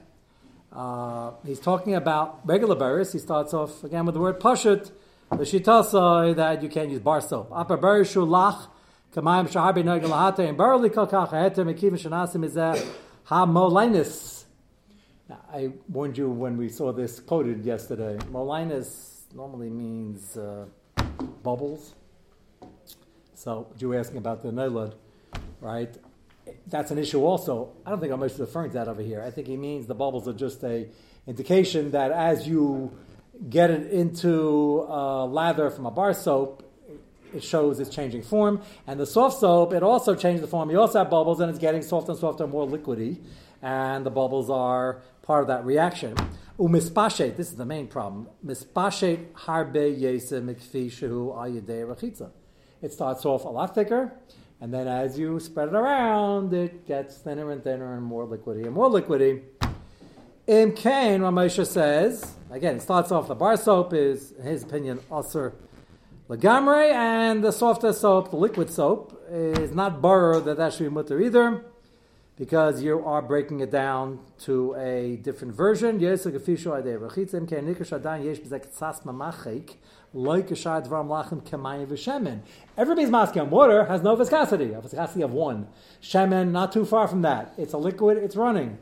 uh, 0.73 1.33
he's 1.45 1.61
talking 1.61 1.95
about 1.95 2.41
regular 2.45 2.77
beres. 2.77 3.13
He 3.13 3.19
starts 3.19 3.53
off 3.53 3.85
again 3.85 4.07
with 4.07 4.15
the 4.15 4.21
word 4.21 4.41
poshet. 4.41 4.91
The 5.31 5.39
shitasai 5.39 6.37
that 6.37 6.63
you 6.63 6.69
can't 6.69 6.91
use 6.91 7.01
bar 7.01 7.21
soap. 7.21 7.51
Upper 7.53 7.79
beres 7.79 8.15
lach. 8.15 8.69
Kamayim 9.15 9.49
shaharbi 9.49 9.85
nagel 9.85 10.11
lahate 10.11 10.49
and 10.49 10.59
barley 10.59 10.91
kalkach 10.91 11.31
ahetem 11.31 11.73
ekivim 11.73 11.93
shanasim 11.93 12.45
is 12.45 12.57
ha 12.57 13.47
molinus. 13.47 14.43
I 15.53 15.71
warned 15.89 16.19
you 16.19 16.29
when 16.29 16.57
we 16.57 16.69
saw 16.69 16.93
this 16.93 17.21
quoted 17.21 17.65
yesterday. 17.65 18.19
Molinus 18.33 19.33
normally 19.33 19.71
means 19.71 20.37
uh, 20.37 20.67
bubbles. 21.45 21.95
So 23.35 23.69
you 23.79 23.91
were 23.91 24.01
asking 24.01 24.19
about 24.19 24.43
the 24.43 24.51
nolad, 24.51 24.95
right? 25.61 25.97
That's 26.67 26.91
an 26.91 26.99
issue 26.99 27.23
also. 27.23 27.71
I 27.87 27.91
don't 27.91 28.01
think 28.01 28.13
I'm 28.13 28.19
much 28.19 28.37
referring 28.37 28.71
to 28.71 28.75
that 28.79 28.89
over 28.89 29.01
here. 29.01 29.23
I 29.23 29.31
think 29.31 29.47
he 29.47 29.57
means 29.57 29.87
the 29.87 29.95
bubbles 29.95 30.27
are 30.27 30.33
just 30.33 30.65
a 30.65 30.89
indication 31.29 31.93
that 31.93 32.11
as 32.11 32.49
you 32.49 32.99
get 33.49 33.71
it 33.71 33.93
into 33.93 34.85
uh, 34.89 35.25
lather 35.27 35.71
from 35.71 35.87
a 35.87 35.93
bar 35.93 36.15
soap, 36.15 36.64
it 37.35 37.43
shows 37.43 37.81
it's 37.81 37.91
changing 37.91 38.23
form. 38.23 38.63
And 38.87 38.99
the 38.99 39.07
soft 39.07 39.39
soap, 39.39 39.73
it 39.73 39.83
also 39.83 40.15
changes 40.15 40.41
the 40.41 40.47
form. 40.47 40.71
You 40.71 40.81
also 40.81 40.99
have 40.99 41.11
bubbles, 41.11 41.41
and 41.41 41.51
it's 41.51 41.59
getting 41.59 41.83
softer 41.83 42.13
and 42.13 42.21
softer, 42.21 42.47
more 42.47 42.67
liquidy. 42.67 43.23
And 43.63 44.05
the 44.05 44.11
bubbles 44.11 44.51
are 44.51 45.03
part 45.23 45.43
of 45.43 45.49
that 45.49 45.65
reaction. 45.65 46.17
Umispashet, 46.59 47.37
this 47.37 47.49
is 47.49 47.57
the 47.57 47.65
main 47.65 47.89
problem. 47.89 48.29
Mispashet 48.47 49.33
harbe 49.33 49.99
yese 50.01 50.41
mikfi 50.41 50.87
shehu 50.87 51.35
ayidei 51.35 51.85
rachitza. 51.85 52.31
It 52.81 52.93
starts 52.93 53.25
off 53.25 53.45
a 53.45 53.49
lot 53.49 53.75
thicker, 53.75 54.13
and 54.61 54.73
then 54.73 54.87
as 54.87 55.19
you 55.19 55.41
spread 55.41 55.69
it 55.69 55.75
around, 55.75 56.53
it 56.53 56.87
gets 56.87 57.17
thinner 57.17 57.51
and 57.51 57.65
thinner 57.65 57.95
and 57.97 58.05
more 58.05 58.27
liquidy 58.27 58.65
and 58.65 58.73
more 58.73 58.91
liquidy. 58.91 59.43
Im 60.47 60.73
Kain, 60.73 61.23
Ramosha 61.23 61.67
says, 61.67 62.35
again, 62.51 62.77
it 62.77 62.83
starts 62.83 63.11
off 63.11 63.29
the 63.29 63.35
bar 63.35 63.57
soap 63.57 63.95
is, 63.95 64.33
in 64.33 64.45
his 64.45 64.63
opinion, 64.63 65.01
also 65.11 65.53
Lagamre, 66.29 66.91
and 66.91 67.45
the 67.45 67.53
softer 67.53 67.93
soap, 67.93 68.31
the 68.31 68.37
liquid 68.37 68.71
soap, 68.71 69.23
is 69.31 69.75
not 69.75 70.01
borrow 70.01 70.41
that 70.41 70.57
that 70.57 70.73
should 70.73 70.85
be 70.85 70.89
mutter 70.89 71.21
either, 71.21 71.67
because 72.37 72.83
you 72.83 73.05
are 73.05 73.21
breaking 73.21 73.61
it 73.61 73.71
down 73.71 74.21
to 74.39 74.75
a 74.77 75.17
different 75.17 75.55
version. 75.55 75.97
Everybody's 75.97 76.25
masking 83.11 83.43
on 83.43 83.51
water 83.51 83.85
has 83.85 84.03
no 84.03 84.17
viscosity, 84.17 84.73
a 84.73 84.81
viscosity 84.81 85.21
of 85.21 85.33
one. 85.33 85.69
Shemen, 86.01 86.53
not 86.53 86.73
too 86.73 86.87
far 86.87 87.07
from 87.07 87.21
that. 87.21 87.53
It's 87.59 87.75
a 87.75 87.79
liquid, 87.79 88.17
it's 88.17 88.35
running. 88.35 88.79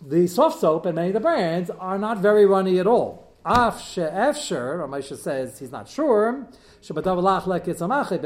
The 0.00 0.26
soft 0.26 0.60
soap 0.60 0.86
and 0.86 0.96
many 0.96 1.08
of 1.08 1.14
the 1.14 1.20
brands 1.20 1.68
are 1.68 1.98
not 1.98 2.16
very 2.18 2.46
runny 2.46 2.78
at 2.78 2.86
all. 2.86 3.25
Af 3.48 3.80
she'efsher, 3.80 4.80
or 4.80 4.88
Moshe 4.88 5.16
says 5.16 5.60
he's 5.60 5.70
not 5.70 5.88
sure, 5.88 6.48
but 6.92 7.06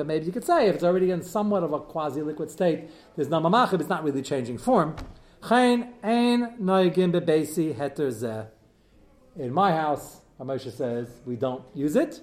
maybe 0.07 0.25
you 0.25 0.33
could 0.33 0.45
say 0.45 0.69
if 0.69 0.77
it's 0.77 0.85
already 0.85 1.11
in 1.11 1.23
somewhat 1.23 1.63
of 1.63 1.75
a 1.75 1.79
quasi-liquid 1.79 2.51
state, 2.51 2.89
there's 3.17 3.29
no 3.29 3.39
mamachib, 3.39 3.81
it's 3.81 3.91
not 3.91 4.03
really 4.03 4.23
changing 4.23 4.57
form. 4.57 4.97
In 5.51 5.93
my 9.53 9.73
house, 9.73 10.21
Moshe 10.41 10.73
says, 10.73 11.21
we 11.27 11.37
don't 11.37 11.65
use 11.75 11.97
it. 11.97 12.23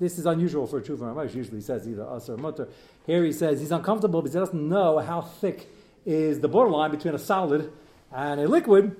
This 0.00 0.18
is 0.18 0.24
unusual 0.24 0.66
for 0.66 0.78
a 0.78 0.82
true 0.82 0.96
Moshe 0.96 1.34
usually 1.34 1.60
says 1.60 1.86
either 1.86 2.08
us 2.08 2.30
or 2.30 2.38
mutter. 2.38 2.66
Here 3.06 3.22
he 3.24 3.32
says 3.32 3.60
he's 3.60 3.72
uncomfortable 3.72 4.22
because 4.22 4.32
he 4.32 4.40
doesn't 4.40 4.68
know 4.68 5.00
how 5.00 5.20
thick 5.20 5.68
is 6.06 6.40
the 6.40 6.48
borderline 6.48 6.90
between 6.92 7.14
a 7.14 7.18
solid 7.18 7.70
and 8.10 8.40
a 8.40 8.48
liquid. 8.48 8.96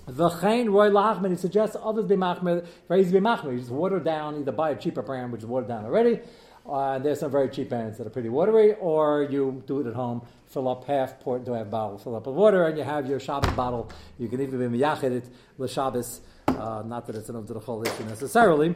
V'chein 0.00 0.72
roy 0.72 0.90
lachman, 0.90 1.30
he 1.30 1.36
suggests 1.36 1.76
others 1.82 2.06
be 2.06 2.16
machmer, 2.16 2.66
very 2.88 3.00
easy 3.00 3.12
to 3.12 3.20
be 3.20 3.26
machmer. 3.26 3.52
You 3.52 3.58
just 3.58 3.70
water 3.70 4.00
down, 4.00 4.38
either 4.40 4.52
buy 4.52 4.70
a 4.70 4.76
cheaper 4.76 5.02
brand 5.02 5.32
which 5.32 5.42
is 5.42 5.46
watered 5.46 5.68
down 5.68 5.84
already, 5.84 6.20
uh, 6.68 6.98
there's 6.98 7.20
some 7.20 7.30
very 7.30 7.48
cheap 7.48 7.68
brands 7.68 7.98
that 7.98 8.06
are 8.06 8.10
pretty 8.10 8.28
watery, 8.28 8.74
or 8.74 9.24
you 9.24 9.62
do 9.66 9.80
it 9.80 9.86
at 9.86 9.94
home, 9.94 10.22
fill 10.46 10.68
up 10.68 10.84
half, 10.84 11.18
port, 11.20 11.40
into 11.40 11.52
a 11.54 11.64
bottle, 11.64 11.98
fill 11.98 12.14
up 12.14 12.26
with 12.26 12.36
water, 12.36 12.66
and 12.66 12.78
you 12.78 12.84
have 12.84 13.06
your 13.08 13.18
Shabbos 13.18 13.52
bottle. 13.52 13.90
You 14.18 14.28
can 14.28 14.40
even 14.40 14.58
be 14.58 14.78
miyached 14.78 15.02
it, 15.02 15.24
the 15.58 15.66
Shabbos, 15.66 16.20
uh, 16.46 16.82
not 16.86 17.06
that 17.06 17.16
it's 17.16 17.28
an 17.28 17.46
whole 17.64 17.82
issue 17.82 18.04
necessarily. 18.04 18.74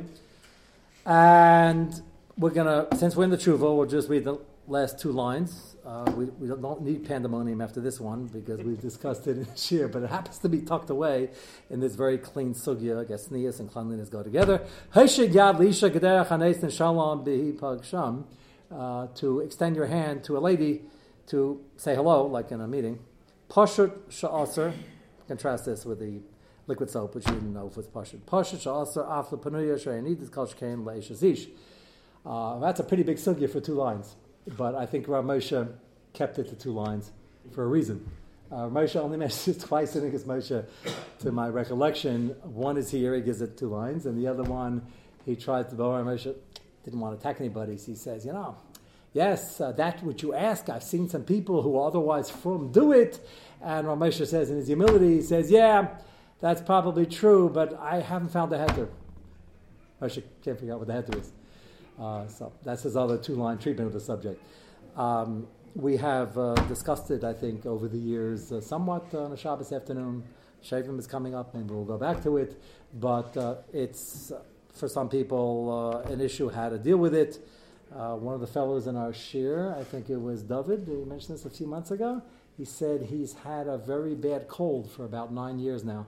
And 1.05 2.03
we're 2.37 2.51
gonna, 2.51 2.89
since 2.97 3.15
we're 3.15 3.25
in 3.25 3.31
the 3.31 3.39
tshuva, 3.39 3.61
we'll 3.77 3.87
just 3.87 4.09
read 4.09 4.25
the 4.25 4.39
last 4.69 4.99
two 4.99 5.13
lines. 5.13 5.77
Uh, 5.85 6.11
we, 6.17 6.25
we, 6.25 6.49
don't 6.49 6.83
need 6.83 7.07
pandemonium 7.07 7.61
after 7.61 7.81
this 7.81 8.01
one 8.01 8.27
because 8.27 8.61
we've 8.61 8.81
discussed 8.81 9.27
it 9.27 9.39
in 9.39 9.47
Shir, 9.57 9.89
but 9.89 10.03
it 10.03 10.11
happens 10.11 10.39
to 10.39 10.49
be 10.49 10.61
tucked 10.61 10.91
away 10.91 11.31
in 11.71 11.81
this 11.81 11.95
very 11.95 12.19
clean 12.19 12.55
sugya. 12.55 13.01
I 13.01 13.05
guess 13.05 13.29
sneas 13.29 13.61
and 13.61 13.71
cleanliness 13.71 14.09
go 14.09 14.23
together. 14.23 14.67
Uh, 18.69 19.07
to 19.15 19.41
extend 19.41 19.77
your 19.77 19.87
hand 19.87 20.25
to 20.25 20.37
a 20.37 20.41
lady 20.41 20.83
to 21.29 21.61
say 21.77 21.95
hello, 21.95 22.27
like 22.27 22.51
in 22.51 22.61
a 22.61 22.67
meeting. 22.67 22.99
Pashut 23.49 23.93
sha'aser. 24.11 24.73
Contrast 25.29 25.67
this 25.67 25.85
with 25.85 26.01
the 26.01 26.21
liquid 26.67 26.91
soap, 26.91 27.15
which 27.15 27.27
you 27.29 27.35
didn't 27.35 27.55
know 27.55 27.69
if 27.69 27.79
it's 27.79 27.87
pashut. 27.87 28.19
Pashut 28.23 28.61
sha'aser 28.61 29.09
after 29.09 29.37
panuya 29.37 29.81
sha'yanid 29.81 30.29
kol 30.33 30.49
shkein 30.49 30.83
le'eshazish. 30.85 31.49
Uh, 32.25 32.59
that's 32.59 32.81
a 32.81 32.85
pretty 32.85 33.05
big 33.05 33.19
sugya 33.19 33.49
for 33.49 33.61
two 33.61 33.75
lines 33.75 34.17
but 34.57 34.75
I 34.75 34.87
think 34.87 35.09
Rav 35.09 35.25
Moshe 35.25 35.69
kept 36.13 36.39
it 36.39 36.49
to 36.49 36.55
two 36.55 36.73
lines 36.73 37.11
for 37.53 37.65
a 37.65 37.67
reason. 37.67 38.09
Uh, 38.51 38.69
Moshe 38.69 38.97
only 38.97 39.17
mentions 39.19 39.59
twice, 39.59 39.97
I 39.97 40.01
think 40.01 40.15
it's 40.15 40.25
Moshe, 40.25 40.65
to 41.21 41.33
my 41.33 41.49
recollection. 41.49 42.29
One 42.43 42.77
is 42.77 42.91
here, 42.91 43.15
he 43.15 43.21
gives 43.21 43.41
it 43.41 43.57
two 43.57 43.69
lines, 43.69 44.07
and 44.07 44.17
the 44.17 44.29
other 44.29 44.45
one, 44.45 44.83
he 45.25 45.35
tries 45.35 45.67
to, 45.67 45.77
Rav 45.77 46.07
Moshe 46.07 46.35
didn't 46.85 47.01
want 47.01 47.19
to 47.19 47.21
attack 47.21 47.41
anybody, 47.41 47.77
so 47.77 47.87
he 47.87 47.97
says, 47.97 48.25
you 48.25 48.33
know, 48.33 48.57
yes, 49.13 49.61
uh, 49.61 49.73
that 49.73 50.03
which 50.05 50.23
you 50.23 50.35
ask, 50.35 50.69
I've 50.69 50.83
seen 50.83 51.09
some 51.09 51.25
people 51.25 51.63
who 51.63 51.77
are 51.79 51.89
otherwise 51.89 52.31
from 52.31 52.71
do 52.71 52.93
it. 52.93 53.27
And 53.61 53.89
Rav 53.89 53.99
Moshe 53.99 54.25
says 54.27 54.51
in 54.51 54.57
his 54.59 54.69
humility, 54.69 55.17
he 55.17 55.23
says, 55.23 55.51
yeah, 55.51 55.89
that's 56.41 56.61
probably 56.61 57.07
true, 57.07 57.49
but 57.49 57.79
I 57.81 58.01
haven't 58.01 58.29
found 58.29 58.53
the 58.53 58.59
heter. 58.59 58.89
Moshe 60.01 60.23
can't 60.43 60.59
figure 60.59 60.75
out 60.75 60.81
what 60.81 60.89
the 60.89 60.95
heter 60.95 61.21
is. 61.21 61.33
Uh, 61.99 62.27
so 62.29 62.53
that's 62.63 62.83
his 62.83 62.97
other 62.97 63.17
two-line 63.17 63.59
treatment 63.59 63.87
of 63.87 63.93
the 63.93 64.01
subject. 64.01 64.43
Um, 64.97 65.47
we 65.75 65.97
have 65.97 66.37
uh, 66.39 66.55
discussed 66.69 67.11
it, 67.11 67.25
I 67.25 67.33
think, 67.33 67.67
over 67.67 67.89
the 67.89 67.99
years 67.99 68.53
uh, 68.53 68.61
somewhat 68.61 69.15
on 69.15 69.33
a 69.33 69.37
Shabbos 69.37 69.73
afternoon. 69.73 70.25
Shavim 70.65 70.99
is 70.99 71.07
coming 71.07 71.35
up, 71.35 71.55
and 71.55 71.71
we'll 71.71 71.85
go 71.85 71.99
back 71.99 72.23
to 72.25 72.39
it. 72.39 72.61
But 72.95 73.37
uh, 73.37 73.57
it's, 73.73 74.33
uh, 74.33 74.41
for 74.73 74.89
some 74.89 75.09
people, 75.09 76.03
an 76.07 76.21
issue 76.21 76.51
how 76.51 76.69
to 76.69 76.79
deal 76.79 76.97
with 76.97 77.15
it. 77.15 77.39
one 77.91 78.35
of 78.35 78.41
the 78.41 78.47
fellows 78.47 78.87
in 78.87 78.97
our 78.97 79.13
shir, 79.13 79.75
I 79.79 79.85
think 79.85 80.11
it 80.11 80.21
was 80.21 80.43
David, 80.43 80.87
he 80.87 81.05
mentioned 81.05 81.39
this 81.39 81.45
a 81.45 81.51
few 81.51 81.67
months 81.67 81.91
ago. 81.91 82.23
He 82.57 82.65
said 82.65 83.03
he's 83.03 83.35
had 83.35 83.69
a 83.69 83.77
very 83.77 84.15
bad 84.15 84.49
cold 84.49 84.91
for 84.91 85.05
about 85.05 85.33
nine 85.33 85.59
years 85.59 85.85
now 85.85 86.07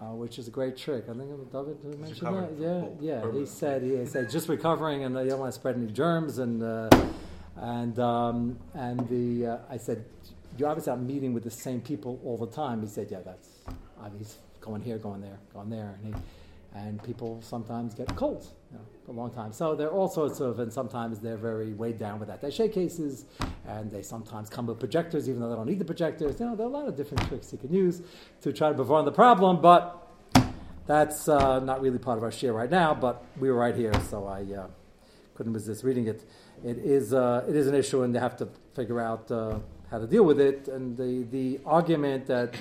uh, 0.00 0.14
which 0.14 0.38
is 0.38 0.48
a 0.48 0.50
great 0.50 0.76
trick. 0.76 1.04
I 1.08 1.14
think 1.14 1.52
David 1.52 2.00
mentioned 2.00 2.34
that. 2.34 2.50
Yeah, 2.58 3.22
yeah. 3.22 3.32
He 3.32 3.46
said 3.46 3.82
he 3.82 4.04
said 4.06 4.30
just 4.30 4.48
recovering, 4.48 5.04
and 5.04 5.16
uh, 5.16 5.20
you 5.20 5.30
don't 5.30 5.40
want 5.40 5.52
to 5.52 5.58
spread 5.58 5.76
any 5.76 5.86
germs, 5.86 6.38
and 6.38 6.62
uh, 6.62 6.88
and 7.56 7.98
um, 7.98 8.58
and 8.74 9.08
the 9.08 9.46
uh, 9.46 9.58
I 9.70 9.76
said 9.76 10.04
you 10.58 10.66
obviously 10.66 10.92
are 10.92 10.96
meeting 10.96 11.32
with 11.32 11.44
the 11.44 11.50
same 11.50 11.80
people 11.80 12.20
all 12.24 12.38
the 12.38 12.46
time. 12.46 12.82
He 12.82 12.88
said, 12.88 13.08
yeah, 13.10 13.20
that's 13.24 13.48
mean, 14.08 14.18
he's 14.18 14.38
going 14.60 14.82
here, 14.82 14.98
going 14.98 15.20
there, 15.20 15.38
going 15.52 15.70
there, 15.70 15.98
and 16.02 16.14
he 16.14 16.20
and 16.74 17.02
people 17.02 17.40
sometimes 17.42 17.94
get 17.94 18.14
colds 18.16 18.50
know, 18.74 18.80
a 19.08 19.12
long 19.12 19.30
time. 19.30 19.52
So 19.52 19.74
there 19.74 19.88
are 19.88 19.92
all 19.92 20.08
sorts 20.08 20.40
of, 20.40 20.58
and 20.58 20.72
sometimes 20.72 21.20
they're 21.20 21.36
very 21.36 21.72
weighed 21.72 21.98
down 21.98 22.20
with 22.20 22.30
shake 22.52 22.72
cases, 22.72 23.26
and 23.66 23.90
they 23.90 24.02
sometimes 24.02 24.48
come 24.48 24.66
with 24.66 24.78
projectors, 24.78 25.28
even 25.28 25.40
though 25.40 25.50
they 25.50 25.56
don't 25.56 25.66
need 25.66 25.78
the 25.78 25.84
projectors. 25.84 26.38
You 26.40 26.46
know, 26.46 26.56
there 26.56 26.66
are 26.66 26.68
a 26.68 26.72
lot 26.72 26.88
of 26.88 26.96
different 26.96 27.26
tricks 27.28 27.52
you 27.52 27.58
can 27.58 27.72
use 27.72 28.02
to 28.42 28.52
try 28.52 28.68
to 28.68 28.74
perform 28.74 29.04
the 29.04 29.12
problem, 29.12 29.60
but 29.60 30.08
that's 30.86 31.28
uh, 31.28 31.60
not 31.60 31.80
really 31.80 31.98
part 31.98 32.18
of 32.18 32.24
our 32.24 32.32
share 32.32 32.52
right 32.52 32.70
now. 32.70 32.94
But 32.94 33.24
we 33.38 33.50
were 33.50 33.58
right 33.58 33.76
here, 33.76 33.92
so 34.08 34.26
I 34.26 34.42
uh, 34.54 34.66
couldn't 35.34 35.52
resist 35.52 35.84
reading 35.84 36.06
it. 36.06 36.24
It 36.64 36.78
is, 36.78 37.12
uh, 37.12 37.44
it 37.48 37.56
is 37.56 37.66
an 37.66 37.74
issue, 37.74 38.02
and 38.02 38.14
they 38.14 38.20
have 38.20 38.36
to 38.38 38.48
figure 38.74 39.00
out 39.00 39.30
uh, 39.30 39.58
how 39.90 39.98
to 39.98 40.06
deal 40.06 40.24
with 40.24 40.40
it. 40.40 40.68
And 40.68 40.96
the, 40.96 41.26
the 41.30 41.60
argument 41.66 42.26
that 42.26 42.54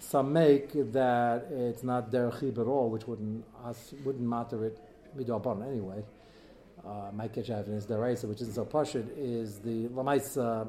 some 0.00 0.32
make 0.32 0.72
that 0.92 1.46
it's 1.50 1.82
not 1.82 2.10
derechib 2.10 2.58
at 2.58 2.66
all, 2.66 2.90
which 2.90 3.06
wouldn't 3.06 3.44
us 3.64 3.94
wouldn't 4.04 4.28
matter 4.28 4.64
it 4.64 4.78
midabon 5.16 5.66
anyway. 5.66 6.02
Uh, 6.84 7.10
might 7.12 7.32
catch 7.32 7.48
evidence 7.48 7.86
deraisa, 7.86 8.24
which 8.28 8.42
isn't 8.42 8.54
so 8.54 8.64
pashut, 8.64 9.06
is 9.16 9.58
the 9.60 9.88
lamais. 9.88 10.36
Uh, 10.36 10.66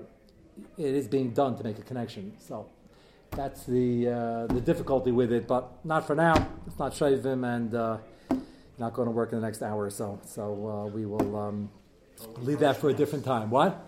it 0.77 0.93
is 0.93 1.07
being 1.07 1.31
done 1.31 1.57
to 1.57 1.63
make 1.63 1.77
a 1.77 1.81
connection. 1.81 2.33
So 2.39 2.67
that's 3.31 3.65
the 3.65 4.07
uh, 4.07 4.47
the 4.47 4.61
difficulty 4.61 5.11
with 5.11 5.31
it, 5.33 5.47
but 5.47 5.69
not 5.83 6.07
for 6.07 6.15
now. 6.15 6.47
It's 6.67 6.79
not 6.79 6.93
shavim 6.93 7.45
and 7.55 7.75
uh, 7.75 7.97
not 8.77 8.93
going 8.93 9.07
to 9.07 9.11
work 9.11 9.33
in 9.33 9.39
the 9.39 9.45
next 9.45 9.61
hour 9.61 9.85
or 9.85 9.89
so. 9.89 10.19
So 10.25 10.43
uh, 10.69 10.85
we 10.87 11.05
will 11.05 11.35
um, 11.35 11.69
leave 12.37 12.59
that 12.59 12.77
for 12.77 12.89
a 12.89 12.93
different 12.93 13.25
time. 13.25 13.49
What? 13.49 13.85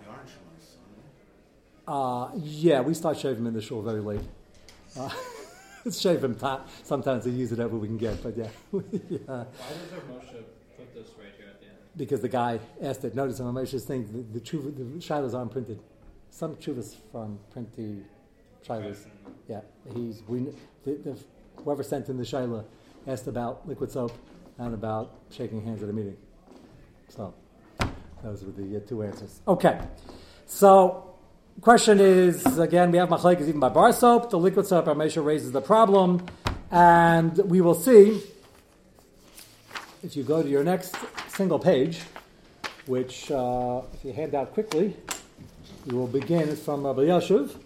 Uh, 1.86 2.28
yeah, 2.36 2.82
we 2.82 2.92
start 2.92 3.16
shaving 3.16 3.46
in 3.46 3.54
the 3.54 3.62
shul 3.62 3.80
very 3.80 4.00
late. 4.00 4.20
It's 5.88 6.00
shaving 6.00 6.34
time. 6.34 6.60
Sometimes 6.82 7.24
we 7.24 7.32
use 7.32 7.50
it 7.50 7.56
whatever 7.56 7.78
we 7.78 7.88
can 7.88 7.96
get, 7.96 8.22
but 8.22 8.36
yeah. 8.36 8.44
yeah. 8.72 9.18
Why 9.24 9.46
does 9.48 9.92
our 9.94 10.00
Moshe 10.00 10.44
put 10.76 10.94
this 10.94 11.08
right 11.18 11.32
here 11.38 11.46
at 11.48 11.60
the 11.60 11.66
end? 11.68 11.76
Because 11.96 12.20
the 12.20 12.28
guy 12.28 12.60
asked 12.82 13.06
it. 13.06 13.14
Notice 13.14 13.40
on 13.40 13.54
Moshe's 13.54 13.84
thing, 13.84 14.06
the, 14.12 14.38
the, 14.38 14.44
tshuva, 14.44 14.76
the 14.76 14.84
shilas 15.00 15.32
aren't 15.32 15.50
printed. 15.50 15.80
Some 16.28 16.56
chuvas 16.56 16.94
from 17.10 17.38
printy 17.56 18.02
shilas. 18.66 19.06
Yeah, 19.48 19.62
he's 19.94 20.22
we 20.28 20.52
the, 20.84 20.92
the, 20.92 21.18
whoever 21.56 21.82
sent 21.82 22.10
in 22.10 22.18
the 22.18 22.24
shaila 22.24 22.66
asked 23.06 23.26
about 23.26 23.66
liquid 23.66 23.90
soap 23.90 24.12
and 24.58 24.74
about 24.74 25.14
shaking 25.30 25.64
hands 25.64 25.82
at 25.82 25.88
a 25.88 25.92
meeting. 25.94 26.18
So 27.08 27.32
those 28.22 28.44
were 28.44 28.52
the 28.52 28.76
uh, 28.76 28.80
two 28.80 29.02
answers. 29.04 29.40
Okay, 29.48 29.80
so 30.44 31.07
question 31.60 32.00
is 32.00 32.58
again 32.58 32.90
we 32.90 32.98
have 32.98 33.08
machlekes 33.08 33.48
even 33.48 33.60
by 33.60 33.68
bar 33.68 33.92
soap. 33.92 34.30
The 34.30 34.38
liquid 34.38 34.66
soap, 34.66 34.86
Ramesha 34.86 35.24
raises 35.24 35.52
the 35.52 35.60
problem, 35.60 36.26
and 36.70 37.36
we 37.38 37.60
will 37.60 37.74
see 37.74 38.22
if 40.02 40.16
you 40.16 40.22
go 40.22 40.42
to 40.42 40.48
your 40.48 40.64
next 40.64 40.94
single 41.28 41.58
page, 41.58 42.00
which 42.86 43.30
uh, 43.30 43.82
if 43.94 44.04
you 44.04 44.12
hand 44.12 44.34
out 44.34 44.52
quickly, 44.54 44.96
you 45.86 45.96
will 45.96 46.06
begin 46.06 46.54
from 46.56 46.86
Rabbi 46.86 47.02
Yashuv. 47.02 47.56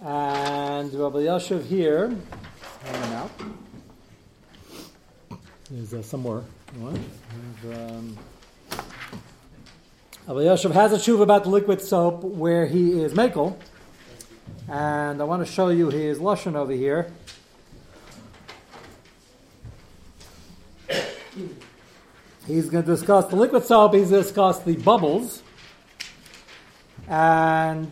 And 0.00 0.94
Rabbi 0.94 1.18
Yashuv 1.18 1.66
here, 1.66 2.16
hang 2.84 3.14
out. 3.14 3.30
There's 5.70 5.92
uh, 5.92 6.02
some 6.02 6.20
more. 6.20 6.44
What? 6.78 6.98
Rabbi 10.28 10.42
has 10.42 10.62
a 10.66 10.68
shuv 10.68 11.22
about 11.22 11.44
the 11.44 11.48
liquid 11.48 11.80
soap 11.80 12.22
where 12.22 12.66
he 12.66 13.00
is 13.00 13.14
makel. 13.14 13.56
And 14.68 15.22
I 15.22 15.24
want 15.24 15.42
to 15.46 15.50
show 15.50 15.70
you 15.70 15.88
his 15.88 16.18
lashon 16.18 16.54
over 16.54 16.74
here. 16.74 17.10
He's 22.46 22.68
going 22.68 22.84
to 22.84 22.90
discuss 22.90 23.24
the 23.28 23.36
liquid 23.36 23.64
soap. 23.64 23.94
He's 23.94 24.10
going 24.10 24.22
to 24.22 24.28
discuss 24.28 24.58
the 24.58 24.76
bubbles. 24.76 25.42
And 27.08 27.90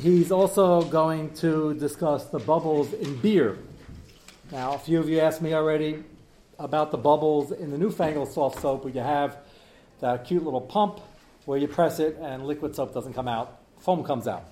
he's 0.00 0.32
also 0.32 0.82
going 0.82 1.32
to 1.34 1.74
discuss 1.74 2.24
the 2.24 2.40
bubbles 2.40 2.92
in 2.92 3.18
beer. 3.18 3.56
Now, 4.50 4.74
a 4.74 4.78
few 4.78 4.98
of 4.98 5.08
you 5.08 5.20
asked 5.20 5.42
me 5.42 5.54
already 5.54 6.02
about 6.58 6.90
the 6.90 6.98
bubbles 6.98 7.52
in 7.52 7.70
the 7.70 7.78
newfangled 7.78 8.32
soft 8.32 8.60
soap 8.60 8.82
where 8.82 8.92
you 8.92 8.98
have 8.98 9.43
that 10.04 10.24
cute 10.26 10.44
little 10.44 10.60
pump 10.60 11.00
where 11.46 11.56
you 11.56 11.66
press 11.66 11.98
it 11.98 12.18
and 12.20 12.46
liquid 12.46 12.76
soap 12.76 12.92
doesn't 12.92 13.14
come 13.14 13.26
out, 13.26 13.60
foam 13.78 14.04
comes 14.04 14.28
out. 14.28 14.44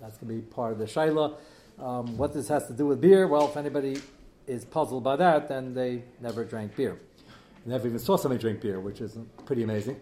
That's 0.00 0.16
going 0.16 0.28
to 0.28 0.34
be 0.34 0.40
part 0.40 0.72
of 0.72 0.78
the 0.78 0.86
shaila. 0.86 1.36
Um, 1.78 2.16
what 2.16 2.32
this 2.32 2.48
has 2.48 2.66
to 2.68 2.72
do 2.72 2.86
with 2.86 3.02
beer? 3.02 3.28
Well, 3.28 3.48
if 3.48 3.58
anybody 3.58 4.00
is 4.46 4.64
puzzled 4.64 5.04
by 5.04 5.16
that, 5.16 5.48
then 5.50 5.74
they 5.74 6.04
never 6.22 6.42
drank 6.42 6.74
beer. 6.74 6.98
Never 7.66 7.86
even 7.86 7.98
saw 7.98 8.16
somebody 8.16 8.40
drink 8.40 8.62
beer, 8.62 8.80
which 8.80 9.02
is 9.02 9.18
pretty 9.44 9.62
amazing. 9.62 10.00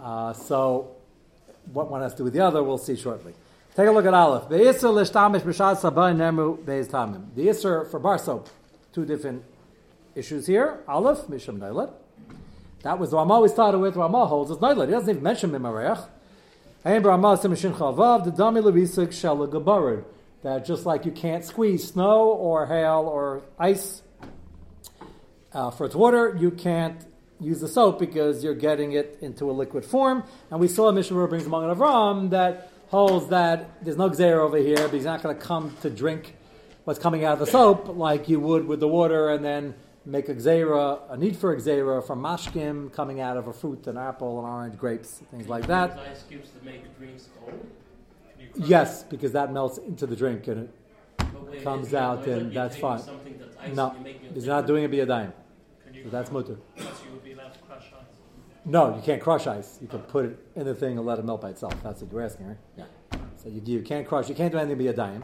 Uh, 0.00 0.32
so, 0.32 0.94
what 1.72 1.90
one 1.90 2.00
has 2.00 2.12
to 2.12 2.18
do 2.18 2.24
with 2.24 2.32
the 2.32 2.40
other, 2.40 2.62
we'll 2.62 2.78
see 2.78 2.94
shortly. 2.94 3.34
Take 3.74 3.88
a 3.88 3.90
look 3.90 4.06
at 4.06 4.14
Aleph. 4.14 4.48
The 4.48 4.56
Isser 7.48 7.90
for 7.90 7.98
bar 7.98 8.18
soap. 8.18 8.48
Two 8.92 9.04
different 9.04 9.42
issues 10.14 10.46
here. 10.46 10.84
Aleph, 10.86 11.26
misham 11.28 11.58
neilet. 11.58 11.92
That 12.86 13.00
was 13.00 13.10
the 13.10 13.16
Ramah 13.16 13.40
we 13.40 13.48
started 13.48 13.78
with. 13.78 13.96
Ramah 13.96 14.26
holds 14.26 14.48
it's 14.48 14.60
neilet. 14.60 14.86
He 14.86 14.92
doesn't 14.92 15.10
even 15.10 15.20
mention 15.20 15.50
gabarid. 15.50 16.06
That 20.44 20.64
just 20.64 20.86
like 20.86 21.04
you 21.04 21.10
can't 21.10 21.44
squeeze 21.44 21.88
snow 21.88 22.28
or 22.28 22.66
hail 22.66 23.10
or 23.12 23.42
ice 23.58 24.02
uh, 25.52 25.72
for 25.72 25.86
its 25.86 25.96
water, 25.96 26.36
you 26.38 26.52
can't 26.52 27.04
use 27.40 27.58
the 27.58 27.66
soap 27.66 27.98
because 27.98 28.44
you're 28.44 28.54
getting 28.54 28.92
it 28.92 29.18
into 29.20 29.50
a 29.50 29.52
liquid 29.52 29.84
form. 29.84 30.22
And 30.52 30.60
we 30.60 30.68
saw 30.68 30.86
a 30.86 30.92
Mishnah 30.92 31.26
brings 31.26 31.48
Magen 31.48 31.74
Avram 31.74 32.30
that 32.30 32.70
holds 32.90 33.30
that 33.30 33.84
there's 33.84 33.96
no 33.96 34.10
gzera 34.10 34.38
over 34.38 34.58
here, 34.58 34.76
but 34.76 34.92
he's 34.92 35.04
not 35.04 35.24
going 35.24 35.36
to 35.36 35.42
come 35.42 35.76
to 35.82 35.90
drink 35.90 36.36
what's 36.84 37.00
coming 37.00 37.24
out 37.24 37.32
of 37.32 37.38
the 37.40 37.46
soap 37.46 37.96
like 37.96 38.28
you 38.28 38.38
would 38.38 38.68
with 38.68 38.78
the 38.78 38.86
water, 38.86 39.30
and 39.30 39.44
then 39.44 39.74
make 40.06 40.28
a 40.28 40.34
gzera, 40.34 41.00
a 41.10 41.16
need 41.16 41.36
for 41.36 41.52
a 41.52 41.56
gzera 41.56 42.06
from 42.06 42.22
mashkim 42.22 42.92
coming 42.92 43.20
out 43.20 43.36
of 43.36 43.48
a 43.48 43.52
fruit, 43.52 43.86
an 43.88 43.98
apple, 43.98 44.38
an 44.38 44.44
orange, 44.44 44.78
grapes, 44.78 45.20
things 45.30 45.48
like 45.48 45.66
that. 45.66 45.98
Ice 46.10 46.22
cubes 46.28 46.50
to 46.50 46.64
make 46.64 46.96
drinks 46.96 47.28
cold. 47.38 47.66
Can 48.32 48.40
you 48.40 48.50
crush 48.52 48.68
Yes, 48.68 49.02
because 49.02 49.32
that 49.32 49.52
melts 49.52 49.78
into 49.78 50.06
the 50.06 50.16
drink 50.16 50.46
and 50.46 50.68
it 50.68 50.70
wait, 51.50 51.64
comes 51.64 51.92
out, 51.92 52.26
and 52.26 52.52
that's 52.52 52.76
fine. 52.76 53.00
Something 53.00 53.36
that's 53.38 53.56
ice 53.56 53.74
no, 53.74 53.88
and 53.88 53.94
you're 53.96 54.04
making 54.04 54.30
a 54.30 54.34
he's 54.34 54.46
not 54.46 54.66
doing 54.66 54.84
it 54.84 54.86
cold, 54.86 54.92
via 54.92 55.06
dime, 55.06 55.32
so 56.04 56.08
that's 56.08 56.30
mutter. 56.30 56.56
so 56.76 56.84
you 57.04 57.12
would 57.12 57.24
be 57.24 57.32
allowed 57.32 57.52
to 57.52 57.58
crush 57.60 57.86
ice. 57.98 58.06
No, 58.64 58.94
you 58.94 59.02
can't 59.02 59.20
crush 59.20 59.46
ice. 59.46 59.78
You 59.82 59.88
can 59.88 60.00
put 60.00 60.24
it 60.24 60.38
in 60.54 60.66
the 60.66 60.74
thing 60.74 60.96
and 60.98 61.06
let 61.06 61.18
it 61.18 61.24
melt 61.24 61.40
by 61.40 61.50
itself. 61.50 61.74
That's 61.82 62.02
what 62.02 62.12
you're 62.12 62.22
asking, 62.22 62.48
right? 62.48 62.56
Yeah. 62.76 62.84
So 63.42 63.48
you, 63.48 63.60
you 63.64 63.82
can't 63.82 64.06
crush. 64.06 64.28
You 64.28 64.34
can't 64.34 64.52
do 64.52 64.58
anything 64.58 64.78
be 64.78 64.88
a 64.88 64.92
dime. 64.92 65.22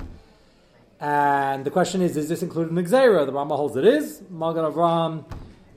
And 1.03 1.65
the 1.65 1.71
question 1.71 2.01
is, 2.01 2.17
is 2.17 2.29
this 2.29 2.45
included 2.45 2.69
in 2.69 2.77
the 2.77 2.85
gzera? 2.85 3.27
The 3.27 3.33
Rama 3.33 3.57
holds 3.57 3.75
it 3.75 3.85
is. 3.85 4.23
Magen 4.31 4.63
Avram 4.63 5.25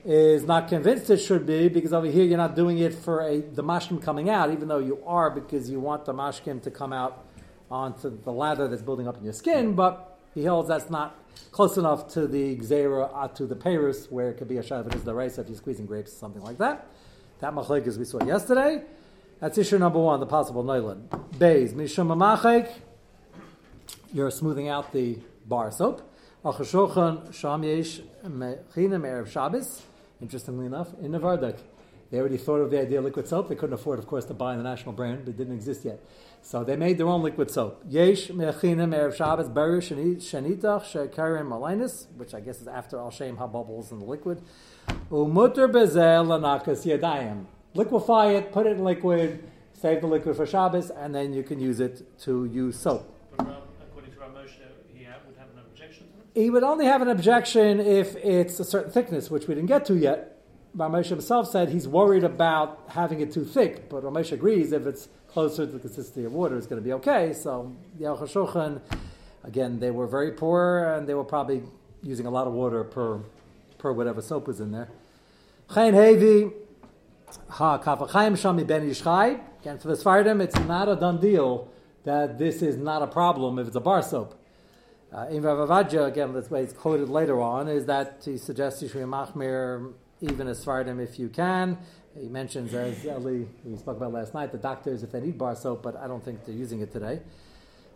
is 0.04 0.44
not 0.44 0.68
convinced 0.68 1.10
it 1.10 1.16
should 1.16 1.44
be 1.44 1.68
because 1.68 1.92
over 1.92 2.06
here 2.06 2.24
you're 2.24 2.38
not 2.38 2.54
doing 2.54 2.78
it 2.78 2.94
for 2.94 3.22
a 3.22 3.40
the 3.40 3.64
mashkim 3.64 4.00
coming 4.00 4.30
out, 4.30 4.52
even 4.52 4.68
though 4.68 4.78
you 4.78 5.02
are 5.04 5.28
because 5.30 5.68
you 5.68 5.80
want 5.80 6.04
the 6.04 6.14
mashkim 6.14 6.62
to 6.62 6.70
come 6.70 6.92
out 6.92 7.26
onto 7.68 8.16
the 8.22 8.30
lather 8.30 8.68
that's 8.68 8.82
building 8.82 9.08
up 9.08 9.16
in 9.16 9.24
your 9.24 9.32
skin. 9.32 9.74
But 9.74 10.16
he 10.32 10.44
holds 10.44 10.68
that's 10.68 10.90
not 10.90 11.18
close 11.50 11.76
enough 11.76 12.06
to 12.10 12.28
the 12.28 12.56
gzera 12.58 13.10
uh, 13.12 13.26
to 13.26 13.46
the 13.46 13.56
Paris 13.56 14.06
where 14.08 14.30
it 14.30 14.34
could 14.34 14.48
be 14.48 14.58
a 14.58 14.62
shav 14.62 14.94
is 14.94 15.02
the 15.02 15.12
rice 15.12 15.38
if 15.38 15.48
you're 15.48 15.56
squeezing 15.56 15.86
grapes, 15.86 16.12
or 16.12 16.18
something 16.18 16.42
like 16.42 16.58
that. 16.58 16.86
That 17.40 17.52
machlek 17.52 17.88
as 17.88 17.98
we 17.98 18.04
saw 18.04 18.24
yesterday. 18.24 18.84
That's 19.40 19.58
issue 19.58 19.78
number 19.78 19.98
one, 19.98 20.20
the 20.20 20.26
possible 20.26 20.62
noilad. 20.62 21.36
Bays, 21.36 21.74
mishum 21.74 22.16
you're 24.16 24.30
smoothing 24.30 24.66
out 24.66 24.92
the 24.94 25.18
bar 25.44 25.70
soap. 25.70 26.00
Achashochan 26.42 27.28
mechinem 28.24 29.02
erev 29.02 29.30
Shabbos. 29.30 29.82
Interestingly 30.22 30.64
enough, 30.64 30.94
in 31.02 31.12
Navardak, 31.12 31.58
they 32.10 32.18
already 32.18 32.38
thought 32.38 32.60
of 32.60 32.70
the 32.70 32.80
idea 32.80 32.98
of 32.98 33.04
liquid 33.04 33.28
soap. 33.28 33.50
They 33.50 33.56
couldn't 33.56 33.74
afford, 33.74 33.98
of 33.98 34.06
course, 34.06 34.24
to 34.26 34.34
buy 34.34 34.56
the 34.56 34.62
national 34.62 34.94
brand, 34.94 35.26
but 35.26 35.34
it 35.34 35.36
didn't 35.36 35.52
exist 35.52 35.84
yet. 35.84 36.00
So 36.40 36.64
they 36.64 36.76
made 36.76 36.96
their 36.96 37.08
own 37.08 37.22
liquid 37.22 37.50
soap. 37.50 37.82
Yesh 37.86 38.28
mechinem 38.28 38.94
erev 38.94 39.14
Shabbos 39.14 39.48
shenitach 39.48 40.84
shekarim 40.84 41.48
malinus, 41.48 42.06
which 42.16 42.32
I 42.32 42.40
guess 42.40 42.62
is 42.62 42.68
after 42.68 42.98
al 42.98 43.10
shem 43.10 43.36
bubbles 43.36 43.92
in 43.92 43.98
the 43.98 44.06
liquid. 44.06 44.40
Umutter 45.10 45.70
bezel 45.70 46.24
lanakas 46.24 46.86
yadayim. 46.86 47.44
Liquefy 47.74 48.38
it, 48.38 48.50
put 48.50 48.66
it 48.66 48.78
in 48.78 48.84
liquid, 48.84 49.46
save 49.74 50.00
the 50.00 50.06
liquid 50.06 50.36
for 50.36 50.46
Shabbos, 50.46 50.90
and 50.90 51.14
then 51.14 51.34
you 51.34 51.42
can 51.42 51.60
use 51.60 51.80
it 51.80 52.18
to 52.20 52.46
use 52.46 52.78
soap. 52.78 53.12
But 53.36 53.46
Ram, 53.46 53.56
according 53.82 54.12
to 54.12 54.18
Ramosha, 54.18 54.68
he 54.94 55.04
ha- 55.04 55.16
would 55.26 55.36
have 55.36 55.48
an 55.50 55.58
objection 55.58 56.06
to 56.06 56.20
it. 56.20 56.25
He 56.36 56.50
would 56.50 56.64
only 56.64 56.84
have 56.84 57.00
an 57.00 57.08
objection 57.08 57.80
if 57.80 58.14
it's 58.16 58.60
a 58.60 58.64
certain 58.64 58.92
thickness, 58.92 59.30
which 59.30 59.48
we 59.48 59.54
didn't 59.54 59.68
get 59.68 59.86
to 59.86 59.96
yet. 59.96 60.36
Ramesh 60.76 61.06
himself 61.06 61.48
said 61.48 61.70
he's 61.70 61.88
worried 61.88 62.24
about 62.24 62.78
having 62.88 63.20
it 63.22 63.32
too 63.32 63.42
thick, 63.42 63.88
but 63.88 64.04
Ramesh 64.04 64.32
agrees 64.32 64.70
if 64.72 64.86
it's 64.86 65.08
closer 65.28 65.64
to 65.64 65.72
the 65.72 65.78
consistency 65.78 66.26
of 66.26 66.34
water, 66.34 66.58
it's 66.58 66.66
going 66.66 66.78
to 66.78 66.84
be 66.84 66.92
okay. 66.92 67.32
So, 67.32 67.74
the 67.98 68.04
Al 68.04 68.18
Shulchan, 68.18 68.82
again, 69.44 69.80
they 69.80 69.90
were 69.90 70.06
very 70.06 70.30
poor 70.30 70.92
and 70.92 71.08
they 71.08 71.14
were 71.14 71.24
probably 71.24 71.62
using 72.02 72.26
a 72.26 72.30
lot 72.30 72.46
of 72.46 72.52
water 72.52 72.84
per, 72.84 73.20
per 73.78 73.92
whatever 73.92 74.20
soap 74.20 74.46
was 74.46 74.60
in 74.60 74.72
there. 74.72 74.90
Chayin 75.70 75.94
Hevi, 75.94 76.52
Ha 77.48 77.78
Kafachayim 77.78 78.32
Shami 78.32 78.66
Ben 78.66 78.86
Ish 78.86 79.00
Chai. 79.00 79.40
Again, 79.62 79.78
for 79.78 79.88
the 79.88 79.94
Sfardim, 79.94 80.42
it's 80.42 80.58
not 80.66 80.86
a 80.86 80.96
done 80.96 81.18
deal 81.18 81.72
that 82.04 82.36
this 82.36 82.60
is 82.60 82.76
not 82.76 83.00
a 83.00 83.06
problem 83.06 83.58
if 83.58 83.68
it's 83.68 83.76
a 83.76 83.80
bar 83.80 84.02
soap. 84.02 84.35
Uh, 85.12 85.26
in 85.30 85.42
Rav 85.42 85.68
Avadja, 85.68 86.06
again, 86.06 86.32
that's 86.32 86.50
why 86.50 86.58
it's 86.58 86.72
quoted 86.72 87.08
later 87.08 87.40
on, 87.40 87.68
is 87.68 87.86
that 87.86 88.22
he 88.24 88.36
suggests 88.36 88.82
you 88.82 88.88
should 88.88 88.98
be 88.98 89.04
machmir 89.04 89.92
even 90.20 90.48
as 90.48 90.64
Sfardim 90.64 91.02
if 91.02 91.18
you 91.18 91.28
can. 91.28 91.78
He 92.18 92.28
mentions, 92.28 92.74
as 92.74 93.04
Eli, 93.04 93.44
we 93.64 93.76
spoke 93.76 93.98
about 93.98 94.12
last 94.12 94.34
night, 94.34 94.50
the 94.50 94.58
doctors, 94.58 95.02
if 95.02 95.12
they 95.12 95.20
need 95.20 95.38
bar 95.38 95.54
soap, 95.54 95.82
but 95.82 95.96
I 95.96 96.08
don't 96.08 96.24
think 96.24 96.44
they're 96.44 96.54
using 96.54 96.80
it 96.80 96.90
today. 96.90 97.20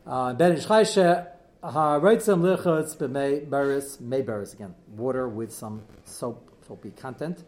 Uh, 0.07 0.35
Ben 0.35 0.57
Ishchaisha, 0.57 1.29
Ha'reitzim 1.63 2.41
lichutz 2.43 2.97
b'mei 2.97 3.47
beris, 3.47 4.01
mei 4.01 4.21
again, 4.21 4.75
water 4.97 5.29
with 5.29 5.53
some 5.53 5.83
soap, 6.05 6.49
soapy 6.67 6.91
content. 6.91 7.43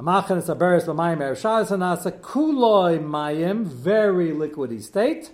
Hamachan 0.00 0.38
is 0.38 0.48
a 0.48 0.54
beris 0.54 0.86
b'mayim 0.86 1.18
ershaz 1.18 1.68
hanasa 1.68 2.10
kuloi 2.20 2.98
mayim, 2.98 3.64
very 3.64 4.30
liquidy 4.30 4.82
state. 4.82 5.30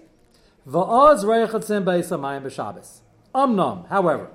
Va'oz 0.69 1.25
reichatzim 1.25 1.85
beis 1.85 2.11
hamayim 2.11 2.43
b'shabes. 2.43 3.01
Omnom, 3.33 3.87
however, 3.87 4.29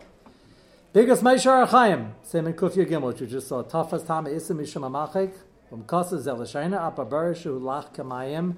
biggest 0.94 1.22
meishar 1.22 1.68
achayim, 1.68 2.12
same 2.24 2.48
in 2.48 2.54
Kufya 2.54 2.88
Gimel, 2.88 3.08
which 3.08 3.20
you 3.20 3.28
just 3.28 3.50
saw, 3.50 3.62
tafas 3.62 4.08
tama 4.08 4.30
isim 4.30 4.56
mishum 4.58 4.90
amachik, 4.90 5.34
umkasa 5.70 6.18
zelashayna, 6.18 6.80
apa 6.80 7.06
berishu 7.06 7.60
lach 7.60 7.94
kamayim, 7.94 8.56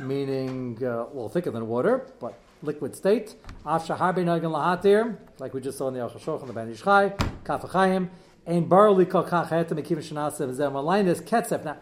meaning, 0.00 0.82
uh, 0.82 1.04
well, 1.12 1.28
thicker 1.28 1.50
than 1.50 1.68
water, 1.68 2.06
but 2.18 2.32
liquid 2.62 2.96
state. 2.96 3.34
Afsha 3.66 3.98
harbe 3.98 4.24
nogan 4.24 4.52
lahatir, 4.52 5.18
like 5.38 5.52
we 5.52 5.60
just 5.60 5.76
saw 5.76 5.88
in 5.88 5.94
the 5.94 6.00
Aruch 6.00 6.18
HaShulchan, 6.18 6.46
the 6.46 6.54
Ben 6.54 6.70
Ish 6.70 6.82
Chai, 6.82 7.10
Kaf 7.44 7.60
HaChaim, 7.60 8.08
ein 8.46 8.66
barli 8.66 9.06
kol 9.06 9.24
kach 9.24 9.50
hetem 9.50 9.78
ekim 9.84 9.98
shanasev 9.98 10.50
zeh 10.54 10.72
malinus 10.72 11.20
ketzef. 11.22 11.62
Now, 11.62 11.76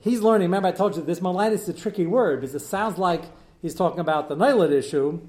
he's 0.00 0.20
learning, 0.20 0.46
remember 0.46 0.66
I 0.66 0.72
told 0.72 0.96
you, 0.96 1.02
this 1.02 1.20
malinus 1.20 1.52
is 1.52 1.68
a 1.68 1.72
tricky 1.72 2.04
word, 2.04 2.40
because 2.40 2.56
it 2.56 2.66
sounds 2.66 2.98
like 2.98 3.22
he's 3.62 3.76
talking 3.76 4.00
about 4.00 4.28
the 4.28 4.34
Nailat 4.34 4.72
issue, 4.72 5.20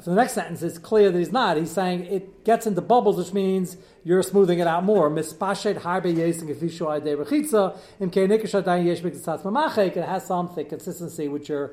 so 0.00 0.10
the 0.10 0.16
next 0.16 0.32
sentence 0.32 0.62
is 0.62 0.78
clear 0.78 1.10
that 1.10 1.18
he's 1.18 1.32
not. 1.32 1.56
He's 1.56 1.70
saying 1.70 2.04
it 2.04 2.44
gets 2.44 2.66
into 2.66 2.80
bubbles, 2.80 3.16
which 3.16 3.32
means 3.32 3.76
you're 4.04 4.22
smoothing 4.22 4.58
it 4.58 4.66
out 4.66 4.84
more. 4.84 5.08
Mispashet 5.08 5.80
harbe 5.80 6.14
yesing 6.14 6.54
ifishu 6.54 6.94
ade 6.94 7.16
rechitza 7.16 7.78
im 8.00 8.10
kenikasha 8.10 8.62
dayin 8.62 8.86
yesh 8.86 9.00
mikdatzatz 9.00 9.42
mamachek. 9.42 9.96
It 9.96 10.04
has 10.04 10.26
some 10.26 10.48
thick 10.48 10.68
consistency 10.68 11.28
which 11.28 11.48
you're 11.48 11.72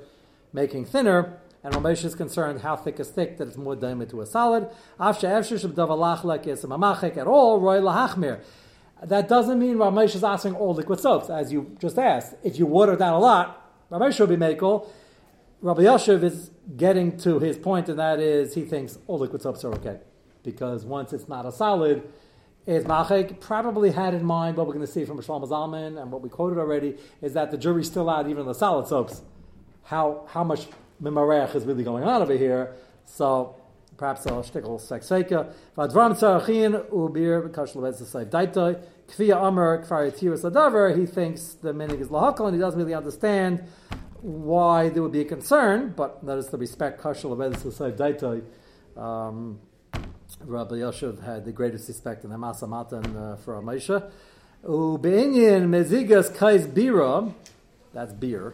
making 0.53 0.85
thinner. 0.85 1.39
And 1.63 1.75
Ramesh 1.75 2.03
is 2.05 2.15
concerned 2.15 2.61
how 2.61 2.75
thick 2.75 2.99
is 2.99 3.09
thick 3.09 3.37
that 3.37 3.47
it's 3.47 3.57
more 3.57 3.75
daimah 3.75 4.09
to 4.09 4.21
a 4.21 4.25
solid. 4.25 4.69
Afshe 4.99 5.29
efshe 5.29 5.59
shabdavalach 5.63 6.23
like 6.23 6.47
is 6.47 6.63
mamachek 6.63 7.17
at 7.17 7.27
all. 7.27 7.59
Roy 7.59 7.79
lahachmir. 7.79 8.41
That 9.03 9.27
doesn't 9.27 9.59
mean 9.59 9.75
Ramesh 9.75 10.15
is 10.15 10.23
asking 10.23 10.55
all 10.55 10.73
liquid 10.73 10.99
soaps, 10.99 11.29
as 11.29 11.51
you 11.51 11.75
just 11.79 11.97
asked. 11.97 12.35
If 12.43 12.57
you 12.57 12.65
water 12.65 12.95
down 12.95 13.13
a 13.13 13.19
lot, 13.19 13.89
Ramesh 13.91 14.19
will 14.19 14.27
be 14.27 14.37
makel. 14.37 14.87
Rabbi 15.63 15.83
Yashiv 15.83 16.23
is 16.23 16.49
getting 16.75 17.17
to 17.17 17.37
his 17.37 17.55
point, 17.55 17.87
and 17.87 17.99
that 17.99 18.19
is 18.19 18.55
he 18.55 18.63
thinks 18.63 18.97
all 19.05 19.19
liquid 19.19 19.43
soaps 19.43 19.63
are 19.63 19.71
okay. 19.73 19.99
Because 20.41 20.85
once 20.85 21.13
it's 21.13 21.27
not 21.27 21.45
a 21.45 21.51
solid, 21.51 22.01
is 22.65 22.83
Machek 22.85 23.39
probably 23.39 23.91
had 23.91 24.15
in 24.15 24.25
mind 24.25 24.57
what 24.57 24.65
we're 24.65 24.73
going 24.73 24.85
to 24.85 24.91
see 24.91 25.05
from 25.05 25.19
Shlomo 25.19 25.47
Zalman 25.47 26.01
and 26.01 26.11
what 26.11 26.23
we 26.23 26.29
quoted 26.29 26.57
already 26.57 26.97
is 27.21 27.33
that 27.33 27.51
the 27.51 27.57
jury's 27.57 27.85
still 27.85 28.09
out 28.09 28.27
even 28.27 28.41
on 28.41 28.47
the 28.47 28.55
solid 28.55 28.87
soaps. 28.87 29.21
How 29.83 30.25
how 30.29 30.43
much 30.43 30.67
mimarech 31.01 31.53
is 31.53 31.63
really 31.65 31.83
going 31.83 32.05
on 32.05 32.23
over 32.23 32.35
here? 32.35 32.73
So 33.05 33.55
perhaps 33.97 34.25
a 34.25 34.29
shtickle 34.29 34.81
sekseka. 34.81 35.53
Vadram 35.77 36.17
tzarachin 36.17 36.89
ubir 36.89 37.47
b'kash 37.47 37.75
lebez 37.75 38.01
l'sayv 38.01 38.31
daitoi. 38.31 38.81
Kfiya 39.09 39.35
Amr 39.35 39.85
Kfar 39.85 40.11
Adavar, 40.11 40.97
he 40.97 41.05
thinks 41.05 41.53
the 41.61 41.73
minig 41.73 41.99
is 41.99 42.07
lahakal, 42.07 42.47
and 42.47 42.55
he 42.55 42.59
doesn't 42.59 42.79
really 42.79 42.95
understand 42.95 43.63
why 44.21 44.89
there 44.89 45.01
would 45.01 45.11
be 45.11 45.21
a 45.21 45.25
concern, 45.25 45.93
but 45.95 46.23
notice 46.23 46.47
the 46.47 46.57
respect 46.57 47.01
Kashal 47.01 47.35
Daitai. 47.35 48.43
Um, 49.01 49.59
Rabbi 50.45 50.75
Yoshev 50.75 51.23
had 51.23 51.45
the 51.45 51.51
greatest 51.51 51.87
respect 51.87 52.23
in 52.23 52.29
the 52.29 52.37
Masa 52.37 52.67
Matan 52.67 53.15
uh, 53.15 53.35
for 53.37 53.61
Amesha. 53.61 54.11
Ubeinian 54.63 55.67
Mezigas 55.69 56.35
Kais 56.35 56.67
Bira, 56.67 57.33
that's 57.93 58.13
beer. 58.13 58.53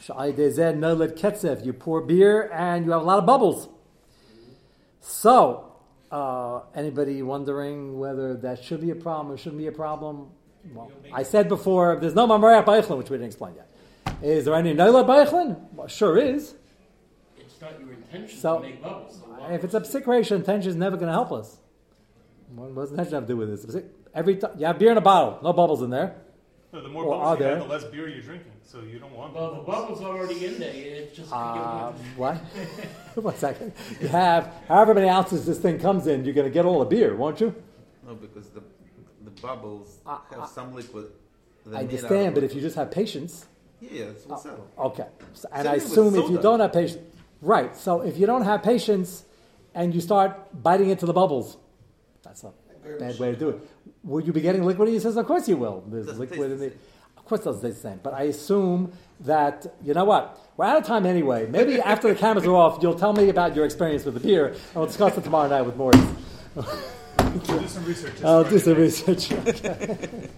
Shai 0.00 0.32
Dezed 0.32 0.76
Noled 0.76 1.16
Ketzev, 1.16 1.64
you 1.64 1.72
pour 1.72 2.02
beer 2.02 2.50
and 2.52 2.84
you 2.84 2.92
have 2.92 3.00
a 3.00 3.04
lot 3.04 3.18
of 3.18 3.26
bubbles. 3.26 3.68
So, 5.00 5.72
uh, 6.10 6.60
anybody 6.74 7.22
wondering 7.22 7.98
whether 7.98 8.34
that 8.34 8.62
should 8.62 8.80
be 8.80 8.90
a 8.90 8.94
problem 8.94 9.34
or 9.34 9.38
shouldn't 9.38 9.58
be 9.58 9.66
a 9.66 9.72
problem? 9.72 10.28
Well, 10.74 10.92
I 11.12 11.22
said 11.22 11.48
before, 11.48 11.96
there's 12.00 12.14
no 12.14 12.26
Mamarayat 12.26 12.64
Beichlin, 12.64 12.98
which 12.98 13.08
we 13.08 13.16
didn't 13.16 13.28
explain 13.28 13.54
yet. 13.54 13.68
Is 14.22 14.44
there 14.44 14.54
any 14.54 14.72
Nola 14.72 15.04
Beichlin? 15.04 15.56
Well, 15.72 15.88
sure 15.88 16.16
is. 16.18 16.54
It's 17.38 17.60
not 17.60 17.78
your 17.80 17.92
intention 17.92 18.38
So, 18.38 18.58
to 18.58 18.62
make 18.62 18.82
bubbles. 18.82 19.20
So 19.22 19.46
If 19.54 19.64
it's 19.64 19.74
a 19.74 19.80
psik 19.80 20.04
reisha, 20.04 20.32
intention 20.32 20.70
is 20.70 20.76
never 20.76 20.96
going 20.96 21.08
to 21.08 21.12
help 21.12 21.32
us. 21.32 21.58
What 22.54 22.70
what 22.70 22.82
does 22.82 22.90
intention 22.92 23.14
have 23.14 23.24
to 23.24 23.28
do 23.28 23.36
with 23.36 23.48
this? 23.50 23.82
Every 24.14 24.36
time 24.36 24.52
you 24.58 24.66
have 24.66 24.78
beer 24.78 24.90
in 24.92 24.96
a 24.98 25.00
bottle, 25.02 25.38
no 25.42 25.52
bubbles 25.52 25.82
in 25.82 25.90
there. 25.90 26.16
No, 26.72 26.82
the 26.82 26.88
more 26.88 27.04
Well, 27.08 27.18
are 27.20 27.36
bubbles 27.36 27.38
you 27.40 27.44
there? 27.44 27.56
have, 27.58 27.68
the 27.68 27.72
less 27.74 27.84
beer 27.84 28.08
you're 28.08 28.22
drinking. 28.22 28.52
So 28.62 28.80
you 28.80 28.98
don't 28.98 29.12
want 29.12 29.34
well, 29.34 29.54
the 29.54 29.60
bubbles 29.62 30.00
are 30.00 30.16
already 30.16 30.46
in 30.46 30.58
there. 30.58 30.72
It's 30.74 31.16
just 31.16 31.32
Uh, 31.32 31.92
what? 32.16 32.36
One 33.14 33.36
second. 33.36 33.72
You 34.00 34.08
have 34.08 34.52
however 34.68 34.94
many 34.94 35.08
ounces 35.08 35.44
this 35.46 35.58
thing 35.58 35.78
comes 35.78 36.06
in, 36.06 36.24
you're 36.24 36.34
going 36.34 36.46
to 36.46 36.52
get 36.52 36.64
all 36.64 36.78
the 36.80 36.84
beer, 36.86 37.14
won't 37.14 37.40
you? 37.40 37.54
No, 38.06 38.14
because 38.14 38.48
the 38.50 38.62
the 39.24 39.30
bubbles 39.42 39.98
I- 40.06 40.18
have 40.30 40.40
I- 40.40 40.46
some 40.46 40.74
liquid. 40.74 41.06
I 41.74 41.80
understand, 41.80 42.34
but 42.36 42.44
if 42.44 42.54
you 42.54 42.60
just 42.60 42.76
have 42.76 42.92
patience, 42.92 43.46
yeah, 43.80 43.90
yeah, 43.92 44.04
that's 44.06 44.26
what's 44.26 44.46
oh, 44.46 44.50
up. 44.50 44.86
okay. 44.86 45.06
So, 45.34 45.48
and 45.52 45.64
Same 45.64 45.72
I 45.72 45.76
assume 45.76 46.14
if 46.16 46.30
you 46.30 46.38
don't 46.38 46.60
have 46.60 46.72
patience, 46.72 47.02
right? 47.42 47.76
So 47.76 48.00
if 48.00 48.18
you 48.18 48.26
don't 48.26 48.42
have 48.42 48.62
patience 48.62 49.24
and 49.74 49.94
you 49.94 50.00
start 50.00 50.62
biting 50.62 50.90
into 50.90 51.06
the 51.06 51.12
bubbles, 51.12 51.56
that's 52.22 52.44
a 52.44 52.52
bad 52.98 53.18
way 53.18 53.32
to 53.32 53.36
do 53.36 53.50
it. 53.50 53.68
Will 54.02 54.22
you 54.22 54.32
be 54.32 54.40
getting 54.40 54.64
liquid? 54.64 54.88
He 54.88 54.98
says, 55.00 55.16
of 55.16 55.26
course 55.26 55.48
you 55.48 55.56
will. 55.56 55.84
There's 55.88 56.06
Doesn't 56.06 56.20
liquid 56.20 56.52
in 56.52 56.58
taste 56.58 56.60
the. 56.60 56.68
the. 56.70 57.18
Of 57.18 57.24
course, 57.24 57.40
it 57.40 57.44
doesn't 57.44 57.62
taste 57.62 57.82
the 57.82 57.88
same. 57.90 58.00
But 58.02 58.14
I 58.14 58.22
assume 58.24 58.92
that 59.20 59.66
you 59.82 59.94
know 59.94 60.04
what? 60.04 60.38
We're 60.56 60.66
out 60.66 60.78
of 60.78 60.84
time 60.84 61.06
anyway. 61.06 61.46
Maybe 61.46 61.80
after 61.94 62.08
the 62.08 62.14
cameras 62.14 62.46
are 62.46 62.54
off, 62.54 62.78
you'll 62.82 62.94
tell 62.98 63.12
me 63.12 63.28
about 63.28 63.54
your 63.56 63.64
experience 63.64 64.04
with 64.04 64.14
the 64.14 64.20
beer, 64.20 64.48
and 64.48 64.74
we'll 64.74 64.86
discuss 64.86 65.16
it 65.18 65.24
tomorrow 65.24 65.48
night 65.48 65.62
with 65.62 65.76
Morris. 65.76 66.00
We'll 66.54 67.60
do 67.60 67.68
some 67.68 67.84
research. 67.84 68.24
I'll 68.24 68.44
do 68.44 68.58
some 68.58 68.74
research. 68.74 69.30